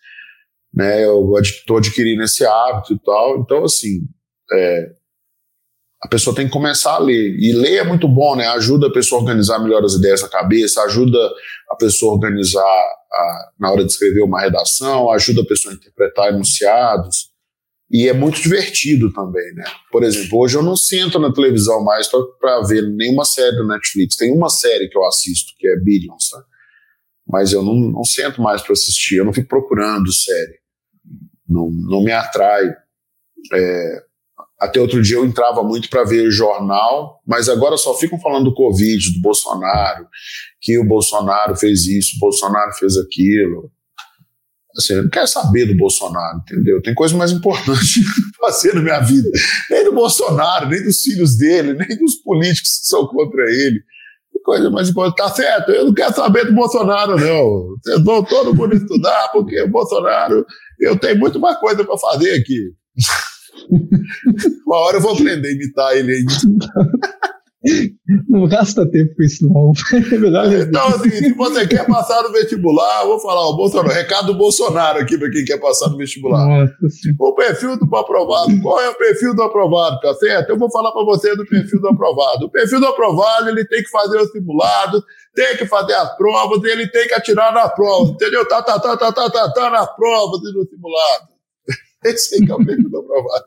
Né, 0.73 1.05
eu 1.05 1.31
estou 1.39 1.77
adquirindo 1.77 2.23
esse 2.23 2.45
hábito 2.45 2.93
e 2.93 2.99
tal. 2.99 3.39
Então, 3.39 3.63
assim, 3.63 4.01
é, 4.51 4.95
a 6.05 6.07
pessoa 6.07 6.35
tem 6.35 6.45
que 6.45 6.53
começar 6.53 6.93
a 6.93 6.99
ler. 6.99 7.35
E 7.39 7.51
ler 7.53 7.77
é 7.77 7.83
muito 7.83 8.07
bom, 8.07 8.35
né? 8.35 8.47
Ajuda 8.49 8.87
a 8.87 8.91
pessoa 8.91 9.19
a 9.19 9.23
organizar 9.23 9.59
melhor 9.59 9.83
as 9.83 9.93
ideias 9.93 10.21
na 10.21 10.29
cabeça, 10.29 10.81
ajuda 10.83 11.17
a 11.69 11.75
pessoa 11.75 12.11
a 12.11 12.15
organizar 12.15 12.61
a, 12.61 13.49
na 13.59 13.71
hora 13.71 13.83
de 13.83 13.91
escrever 13.91 14.21
uma 14.21 14.39
redação, 14.39 15.11
ajuda 15.11 15.41
a 15.41 15.45
pessoa 15.45 15.73
a 15.73 15.75
interpretar 15.75 16.29
enunciados. 16.29 17.33
E 17.89 18.07
é 18.07 18.13
muito 18.13 18.41
divertido 18.41 19.11
também, 19.13 19.53
né? 19.53 19.63
Por 19.91 20.03
exemplo, 20.03 20.39
hoje 20.39 20.57
eu 20.57 20.63
não 20.63 20.75
sento 20.75 21.19
na 21.19 21.33
televisão 21.33 21.83
mais 21.83 22.07
para 22.07 22.61
ver 22.61 22.81
nenhuma 22.81 23.25
série 23.25 23.55
do 23.57 23.67
Netflix. 23.67 24.15
Tem 24.15 24.31
uma 24.31 24.49
série 24.49 24.87
que 24.87 24.97
eu 24.97 25.05
assisto, 25.05 25.53
que 25.57 25.67
é 25.67 25.75
Billions, 25.77 26.29
tá? 26.29 26.43
Mas 27.27 27.51
eu 27.51 27.63
não, 27.63 27.73
não 27.73 28.03
sento 28.03 28.41
mais 28.41 28.61
para 28.61 28.73
assistir, 28.73 29.17
eu 29.17 29.25
não 29.25 29.33
fico 29.33 29.47
procurando 29.47 30.13
série. 30.13 30.59
Não, 31.47 31.69
não 31.71 32.03
me 32.03 32.11
atrai. 32.11 32.71
É, 33.53 34.03
até 34.59 34.79
outro 34.79 35.01
dia 35.01 35.17
eu 35.17 35.25
entrava 35.25 35.61
muito 35.63 35.89
para 35.89 36.05
ver 36.05 36.31
jornal, 36.31 37.19
mas 37.27 37.49
agora 37.49 37.75
só 37.77 37.93
ficam 37.93 38.19
falando 38.19 38.45
do 38.45 38.53
Covid, 38.53 39.13
do 39.13 39.21
Bolsonaro, 39.21 40.07
que 40.61 40.77
o 40.79 40.87
Bolsonaro 40.87 41.55
fez 41.55 41.85
isso, 41.85 42.15
o 42.15 42.19
Bolsonaro 42.19 42.71
fez 42.73 42.97
aquilo. 42.97 43.69
Assim, 44.77 44.95
não 44.95 45.09
quero 45.09 45.27
saber 45.27 45.65
do 45.65 45.75
Bolsonaro, 45.75 46.39
entendeu? 46.39 46.81
Tem 46.81 46.93
coisa 46.93 47.15
mais 47.15 47.31
importante 47.31 48.01
fazer 48.39 48.73
na 48.75 48.81
minha 48.81 48.99
vida. 48.99 49.29
Nem 49.69 49.85
do 49.85 49.93
Bolsonaro, 49.93 50.69
nem 50.69 50.83
dos 50.83 51.01
filhos 51.01 51.37
dele, 51.37 51.73
nem 51.73 51.97
dos 51.97 52.15
políticos 52.23 52.79
que 52.79 52.87
são 52.87 53.07
contra 53.07 53.43
ele. 53.43 53.81
Que 54.31 54.39
coisa 54.39 54.69
mais 54.69 54.89
importante. 54.89 55.17
Tá 55.17 55.29
certo, 55.29 55.71
eu 55.71 55.85
não 55.85 55.93
quero 55.93 56.13
saber 56.13 56.45
do 56.45 56.53
Bolsonaro, 56.53 57.17
não. 57.17 57.75
Vocês 57.83 58.03
vão 58.03 58.23
todo 58.23 58.53
mundo 58.53 58.75
estudar, 58.75 59.29
porque 59.29 59.61
o 59.61 59.69
Bolsonaro, 59.69 60.45
eu 60.79 60.97
tenho 60.97 61.19
muito 61.19 61.39
mais 61.39 61.57
coisa 61.57 61.83
para 61.83 61.97
fazer 61.97 62.33
aqui. 62.33 62.73
Uma 64.65 64.77
hora 64.77 64.97
eu 64.97 65.01
vou 65.01 65.13
aprender 65.13 65.47
a 65.47 65.51
imitar 65.51 65.95
ele 65.95 66.13
ainda. 66.13 66.33
Não 68.29 68.47
gasta 68.47 68.89
tempo 68.89 69.15
com 69.15 69.23
isso, 69.23 69.47
não. 69.47 69.71
É 69.95 70.61
então, 70.61 70.87
assim, 70.87 71.09
se 71.09 71.33
você 71.33 71.67
quer 71.67 71.85
passar 71.87 72.21
no 72.23 72.31
vestibular, 72.31 73.05
vou 73.05 73.19
falar, 73.19 73.49
o 73.49 73.55
Bolsonaro, 73.55 73.89
recado 73.89 74.27
do 74.27 74.37
Bolsonaro 74.37 74.99
aqui 74.99 75.17
para 75.17 75.31
quem 75.31 75.43
quer 75.43 75.59
passar 75.59 75.89
no 75.89 75.97
vestibular. 75.97 76.45
Nossa, 76.45 76.73
o 77.19 77.33
perfil 77.33 77.77
do 77.77 77.95
aprovado. 77.95 78.61
Qual 78.61 78.79
é 78.79 78.89
o 78.89 78.95
perfil 78.95 79.35
do 79.35 79.41
aprovado, 79.41 79.99
tá 79.99 80.13
certo? 80.15 80.49
Eu 80.49 80.59
vou 80.59 80.69
falar 80.69 80.91
para 80.91 81.03
você 81.03 81.35
do 81.35 81.45
perfil 81.45 81.81
do 81.81 81.87
aprovado. 81.87 82.45
O 82.45 82.51
perfil 82.51 82.79
do 82.79 82.87
aprovado, 82.87 83.49
ele 83.49 83.65
tem 83.65 83.81
que 83.81 83.89
fazer 83.89 84.17
o 84.17 84.27
simulado, 84.27 85.03
tem 85.33 85.57
que 85.57 85.65
fazer 85.65 85.93
as 85.93 86.15
provas, 86.17 86.63
e 86.63 86.67
ele 86.67 86.87
tem 86.87 87.07
que 87.07 87.15
atirar 87.15 87.53
na 87.53 87.67
prova, 87.67 88.11
entendeu? 88.11 88.47
Tá, 88.47 88.61
tá, 88.61 88.79
tá, 88.79 88.95
tá, 88.95 89.11
tá, 89.11 89.29
tá, 89.29 89.51
tá, 89.51 89.69
nas 89.71 89.95
provas 89.95 90.39
e 90.41 90.53
no 90.53 90.65
simulado. 90.65 91.34
Esse 92.05 92.35
aí 92.35 92.45
que 92.45 92.51
é 92.51 92.55
o 92.55 92.65
perfil 92.65 92.89
do 92.89 92.97
aprovado. 92.99 93.45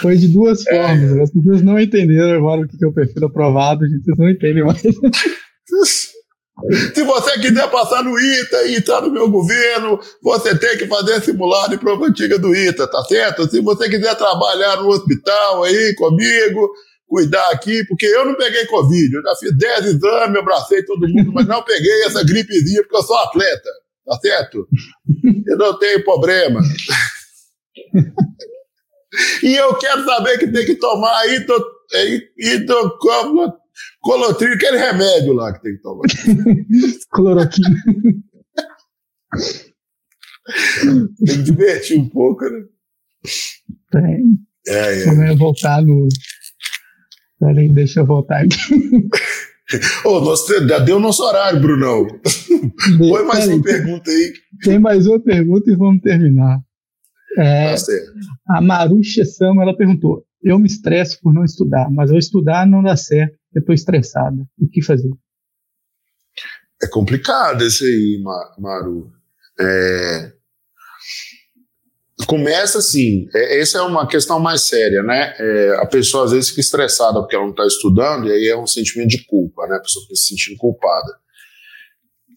Foi 0.00 0.16
de 0.16 0.28
duas 0.28 0.66
é. 0.66 0.82
formas. 0.86 1.20
As 1.20 1.30
pessoas 1.32 1.62
não 1.62 1.78
entenderam 1.78 2.38
agora 2.38 2.60
o 2.62 2.68
que 2.68 2.84
é 2.84 2.86
o 2.86 2.92
perfil 2.92 3.26
aprovado, 3.26 3.86
gente. 3.88 4.04
Vocês 4.04 4.18
não 4.18 4.28
entendem 4.28 4.64
mais. 4.64 4.82
Se 6.94 7.04
você 7.04 7.38
quiser 7.38 7.70
passar 7.70 8.02
no 8.02 8.18
ITA 8.18 8.62
e 8.64 8.76
entrar 8.76 9.00
no 9.00 9.12
meu 9.12 9.30
governo, 9.30 9.98
você 10.22 10.58
tem 10.58 10.76
que 10.76 10.86
fazer 10.86 11.22
simulado 11.22 11.70
de 11.70 11.78
prova 11.78 12.06
antiga 12.06 12.36
do 12.38 12.54
ITA, 12.54 12.86
tá 12.88 13.02
certo? 13.04 13.48
Se 13.48 13.60
você 13.60 13.88
quiser 13.88 14.16
trabalhar 14.16 14.82
no 14.82 14.88
hospital 14.88 15.62
aí 15.62 15.94
comigo, 15.94 16.68
cuidar 17.08 17.50
aqui, 17.50 17.84
porque 17.86 18.06
eu 18.06 18.26
não 18.26 18.36
peguei 18.36 18.66
Covid, 18.66 19.16
eu 19.16 19.22
já 19.22 19.34
fiz 19.36 19.56
10 19.56 19.86
exames, 19.86 20.38
abracei 20.38 20.84
todo 20.84 21.08
mundo, 21.08 21.32
mas 21.32 21.46
não 21.46 21.62
peguei 21.62 22.04
essa 22.04 22.22
gripezinha 22.22 22.82
porque 22.82 22.96
eu 22.96 23.02
sou 23.02 23.16
atleta, 23.16 23.70
tá 24.04 24.18
certo? 24.20 24.68
Eu 25.46 25.56
não 25.56 25.78
tenho 25.78 26.04
problema. 26.04 26.60
e 29.42 29.56
eu 29.56 29.74
quero 29.76 30.04
saber 30.04 30.38
que 30.38 30.52
tem 30.52 30.66
que 30.66 30.74
tomar 30.74 31.26
colotril, 34.00 34.52
aquele 34.52 34.76
remédio 34.76 35.32
lá 35.32 35.52
que 35.52 35.62
tem 35.62 35.76
que 35.76 35.82
tomar. 35.82 36.04
Cloroquina. 37.10 37.82
tem 41.26 41.36
que 41.36 41.42
divertir 41.42 41.98
um 41.98 42.08
pouco, 42.08 42.44
né? 42.44 42.64
Tem. 43.90 44.38
É, 44.66 45.02
é. 45.02 45.04
Vamos 45.06 45.38
voltar 45.38 45.82
no. 45.82 46.08
Peraí, 47.38 47.68
deixa 47.68 48.00
eu 48.00 48.06
voltar 48.06 48.42
aqui. 48.42 49.08
Ô, 50.04 50.16
oh, 50.16 50.20
nossa, 50.20 50.66
já 50.66 50.78
deu 50.78 50.98
nosso 50.98 51.22
horário, 51.22 51.60
Brunão. 51.60 52.06
Põe 52.98 53.24
mais 53.24 53.46
uma 53.46 53.62
pergunta 53.62 54.10
aí. 54.10 54.32
Tem 54.62 54.78
mais 54.78 55.06
uma 55.06 55.20
pergunta 55.20 55.70
e 55.70 55.76
vamos 55.76 56.00
terminar. 56.00 56.58
É, 57.36 57.74
tá 57.74 57.82
a 58.48 58.60
Marusha 58.62 59.24
Sama, 59.24 59.62
ela 59.62 59.76
perguntou: 59.76 60.24
Eu 60.42 60.58
me 60.58 60.66
estresso 60.66 61.20
por 61.22 61.32
não 61.34 61.44
estudar, 61.44 61.90
mas 61.90 62.10
ao 62.10 62.16
estudar 62.16 62.66
não 62.66 62.82
dá 62.82 62.96
certo, 62.96 63.36
eu 63.54 63.60
estou 63.60 63.74
estressada. 63.74 64.42
O 64.58 64.66
que 64.68 64.82
fazer? 64.82 65.10
É 66.82 66.88
complicado 66.88 67.62
esse 67.62 67.84
aí, 67.84 68.22
Maru. 68.58 69.12
É... 69.60 70.32
Começa 72.28 72.78
assim, 72.78 73.26
é, 73.34 73.60
essa 73.60 73.78
é 73.78 73.82
uma 73.82 74.06
questão 74.06 74.38
mais 74.38 74.62
séria, 74.62 75.02
né? 75.02 75.34
É, 75.38 75.76
a 75.80 75.86
pessoa 75.86 76.24
às 76.24 76.32
vezes 76.32 76.50
fica 76.50 76.60
estressada 76.60 77.20
porque 77.20 77.34
ela 77.34 77.44
não 77.44 77.52
está 77.52 77.66
estudando, 77.66 78.28
e 78.28 78.32
aí 78.32 78.48
é 78.48 78.56
um 78.56 78.66
sentimento 78.66 79.08
de 79.08 79.24
culpa, 79.24 79.66
né? 79.66 79.76
A 79.76 79.80
pessoa 79.80 80.02
fica 80.04 80.14
se 80.14 80.28
sentindo 80.28 80.58
culpada. 80.58 81.10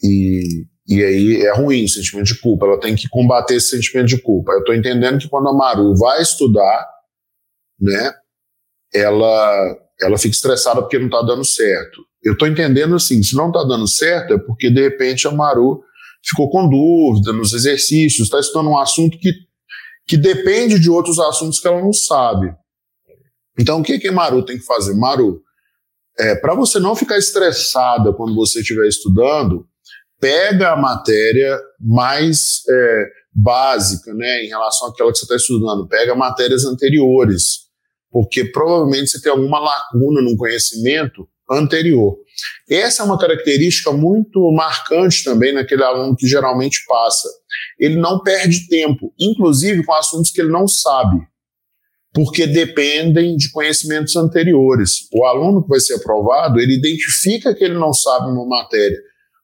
E 0.04 0.66
e 0.92 1.02
aí 1.04 1.42
é 1.44 1.54
ruim 1.54 1.86
o 1.86 1.89
sentimento 1.89 2.28
de 2.28 2.39
culpa, 2.39 2.66
ela 2.66 2.78
tem 2.78 2.96
que 2.96 3.08
combater 3.08 3.56
esse 3.56 3.70
sentimento 3.70 4.08
de 4.08 4.22
culpa. 4.22 4.52
Eu 4.52 4.60
estou 4.60 4.76
entendendo 4.76 5.20
que 5.20 5.30
quando 5.30 5.48
a 5.48 5.54
Maru 5.54 5.96
vai 5.96 6.22
estudar, 6.22 6.86
né, 7.80 8.14
ela, 8.94 9.78
ela 10.02 10.18
fica 10.18 10.36
estressada 10.36 10.82
porque 10.82 11.00
não 11.00 11.06
está 11.06 11.22
dando 11.22 11.46
certo. 11.46 12.02
Eu 12.22 12.34
estou 12.34 12.46
entendendo 12.46 12.94
assim, 12.94 13.24
se 13.24 13.38
não 13.38 13.48
está 13.48 13.64
dando 13.64 13.88
certo 13.88 14.34
é 14.34 14.38
porque 14.38 14.70
de 14.70 14.82
repente 14.82 15.26
a 15.28 15.32
Maru 15.32 15.82
ficou 16.24 16.50
com 16.50 16.68
dúvida 16.68 17.32
nos 17.32 17.54
exercícios, 17.54 18.28
está 18.28 18.42
estudando 18.42 18.72
um 18.72 18.78
assunto 18.78 19.18
que, 19.18 19.32
que 20.12 20.18
depende 20.18 20.78
de 20.78 20.89
outros 20.89 21.18
assuntos 21.20 21.57
que 21.57 21.66
ela 21.70 21.82
não 21.82 21.93
sabe. 21.93 22.53
Então 23.57 23.80
o 23.80 23.84
que, 23.84 23.97
que 23.97 24.12
Maru 24.12 24.43
tem 24.43 24.57
que 24.57 24.66
fazer? 24.66 24.93
Maru, 24.93 25.41
é, 26.20 26.36
para 26.36 26.53
você 26.53 26.82
não 26.82 26.97
ficar 26.97 27.18
estressada 27.18 28.12
quando 28.12 28.36
você 28.36 28.59
estiver 28.59 28.89
estudando, 28.89 29.66
pega 30.20 30.74
a 30.74 30.76
matéria 30.76 31.57
mais 31.80 32.62
é, 32.70 33.05
básica, 33.34 34.14
né, 34.14 34.43
em 34.43 34.49
relação 34.49 34.89
àquela 34.89 35.14
que 35.14 35.18
você 35.18 35.24
está 35.24 35.38
estudando, 35.38 35.88
pega 35.88 36.14
matérias 36.14 36.66
anteriores, 36.66 37.70
porque 38.12 38.43
provavelmente 38.43 39.12
você 39.12 39.22
tem 39.22 39.32
alguma 39.32 39.59
lacuna 39.62 40.22
no 40.22 40.36
conhecimento 40.36 41.26
anterior. 41.49 42.18
Essa 42.70 43.04
é 43.04 43.06
uma 43.06 43.18
característica 43.18 43.92
muito 43.92 44.52
marcante 44.52 45.24
também 45.24 45.54
naquele 45.54 45.84
aluno 45.84 46.16
que 46.16 46.28
geralmente 46.28 46.84
passa. 46.88 47.28
Ele 47.80 47.96
não 47.96 48.22
perde 48.22 48.68
tempo, 48.68 49.14
inclusive 49.20 49.84
com 49.84 49.94
assuntos 49.94 50.32
que 50.32 50.42
ele 50.42 50.52
não 50.52 50.68
sabe, 50.68 51.18
porque 52.14 52.48
dependem 52.48 53.36
de 53.36 53.52
conhecimentos 53.52 54.16
anteriores. 54.16 55.08
O 55.14 55.26
aluno 55.26 55.64
que 55.64 55.70
vai 55.70 55.80
ser 55.80 55.96
aprovado, 55.96 56.60
ele 56.60 56.78
identifica 56.78 57.54
que 57.54 57.64
ele 57.64 57.76
não 57.76 57.94
sabe 57.94 58.32
uma 58.32 58.46
matéria, 58.46 58.98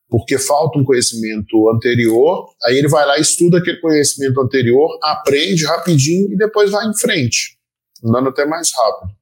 porque 0.10 0.38
falta 0.38 0.80
um 0.80 0.86
conhecimento 0.86 1.70
anterior, 1.74 2.48
aí 2.66 2.78
ele 2.78 2.88
vai 2.88 3.06
lá, 3.06 3.20
estuda 3.20 3.58
aquele 3.58 3.80
conhecimento 3.80 4.40
anterior, 4.40 4.88
aprende 5.04 5.66
rapidinho 5.66 6.32
e 6.32 6.38
depois 6.38 6.72
vai 6.72 6.86
em 6.88 6.98
frente, 6.98 7.58
andando 8.04 8.30
até 8.30 8.46
mais 8.46 8.70
rápido. 8.74 9.17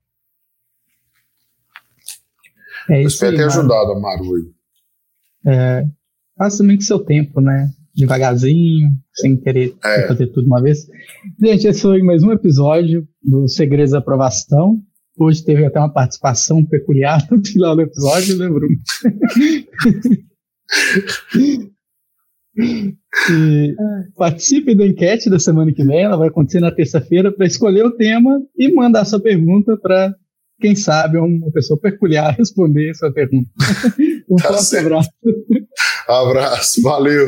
É 2.90 3.04
espero 3.04 3.36
ter 3.36 3.44
ajudado 3.46 3.92
a 3.92 4.00
Maru 4.00 4.36
aí. 4.36 4.44
É, 5.48 5.86
faz 6.38 6.58
também 6.58 6.78
com 6.78 6.84
seu 6.84 7.00
tempo, 7.00 7.42
né? 7.42 7.70
Devagarzinho, 7.96 8.92
sem 9.14 9.38
querer 9.38 9.76
é. 9.84 10.08
fazer 10.08 10.28
tudo 10.28 10.48
uma 10.48 10.62
vez. 10.62 10.86
Gente, 11.40 11.68
esse 11.68 11.82
foi 11.82 12.02
mais 12.04 12.24
um 12.24 12.32
episódio 12.32 13.08
do 13.24 13.48
Segredos 13.48 13.92
da 13.92 14.00
Aprovação. 14.00 14.82
Hoje 15.18 15.46
teve 15.46 15.66
até 15.66 15.80
uma 15.80 15.92
participação 15.92 16.64
peculiar 16.66 17.26
no 17.32 17.44
final 17.44 17.76
do 17.76 17.82
episódio, 17.84 18.38
né, 18.38 18.50
Bruno? 18.50 18.76
E 22.58 23.76
participe 24.16 24.76
da 24.76 24.86
enquete 24.86 25.30
da 25.30 25.40
semana 25.40 25.74
que 25.74 25.84
vem, 25.84 26.04
ela 26.04 26.18
vai 26.18 26.30
acontecer 26.30 26.60
na 26.60 26.72
terça-feira, 26.72 27.32
para 27.32 27.46
escolher 27.46 27.86
o 27.86 27.92
tema 27.92 28.42
e 28.58 28.74
mandar 28.74 29.06
sua 29.06 29.20
pergunta 29.20 29.78
para, 29.78 30.16
quem 30.60 30.76
sabe, 30.76 31.18
uma 31.18 31.52
pessoa 31.52 31.80
peculiar 31.80 32.34
responder 32.38 32.94
sua 32.96 33.12
pergunta. 33.12 33.50
Um 34.30 34.36
tá 34.36 34.54
forte 34.54 34.78
abraço. 34.78 35.10
Abraço, 36.08 36.82
valeu. 36.82 37.28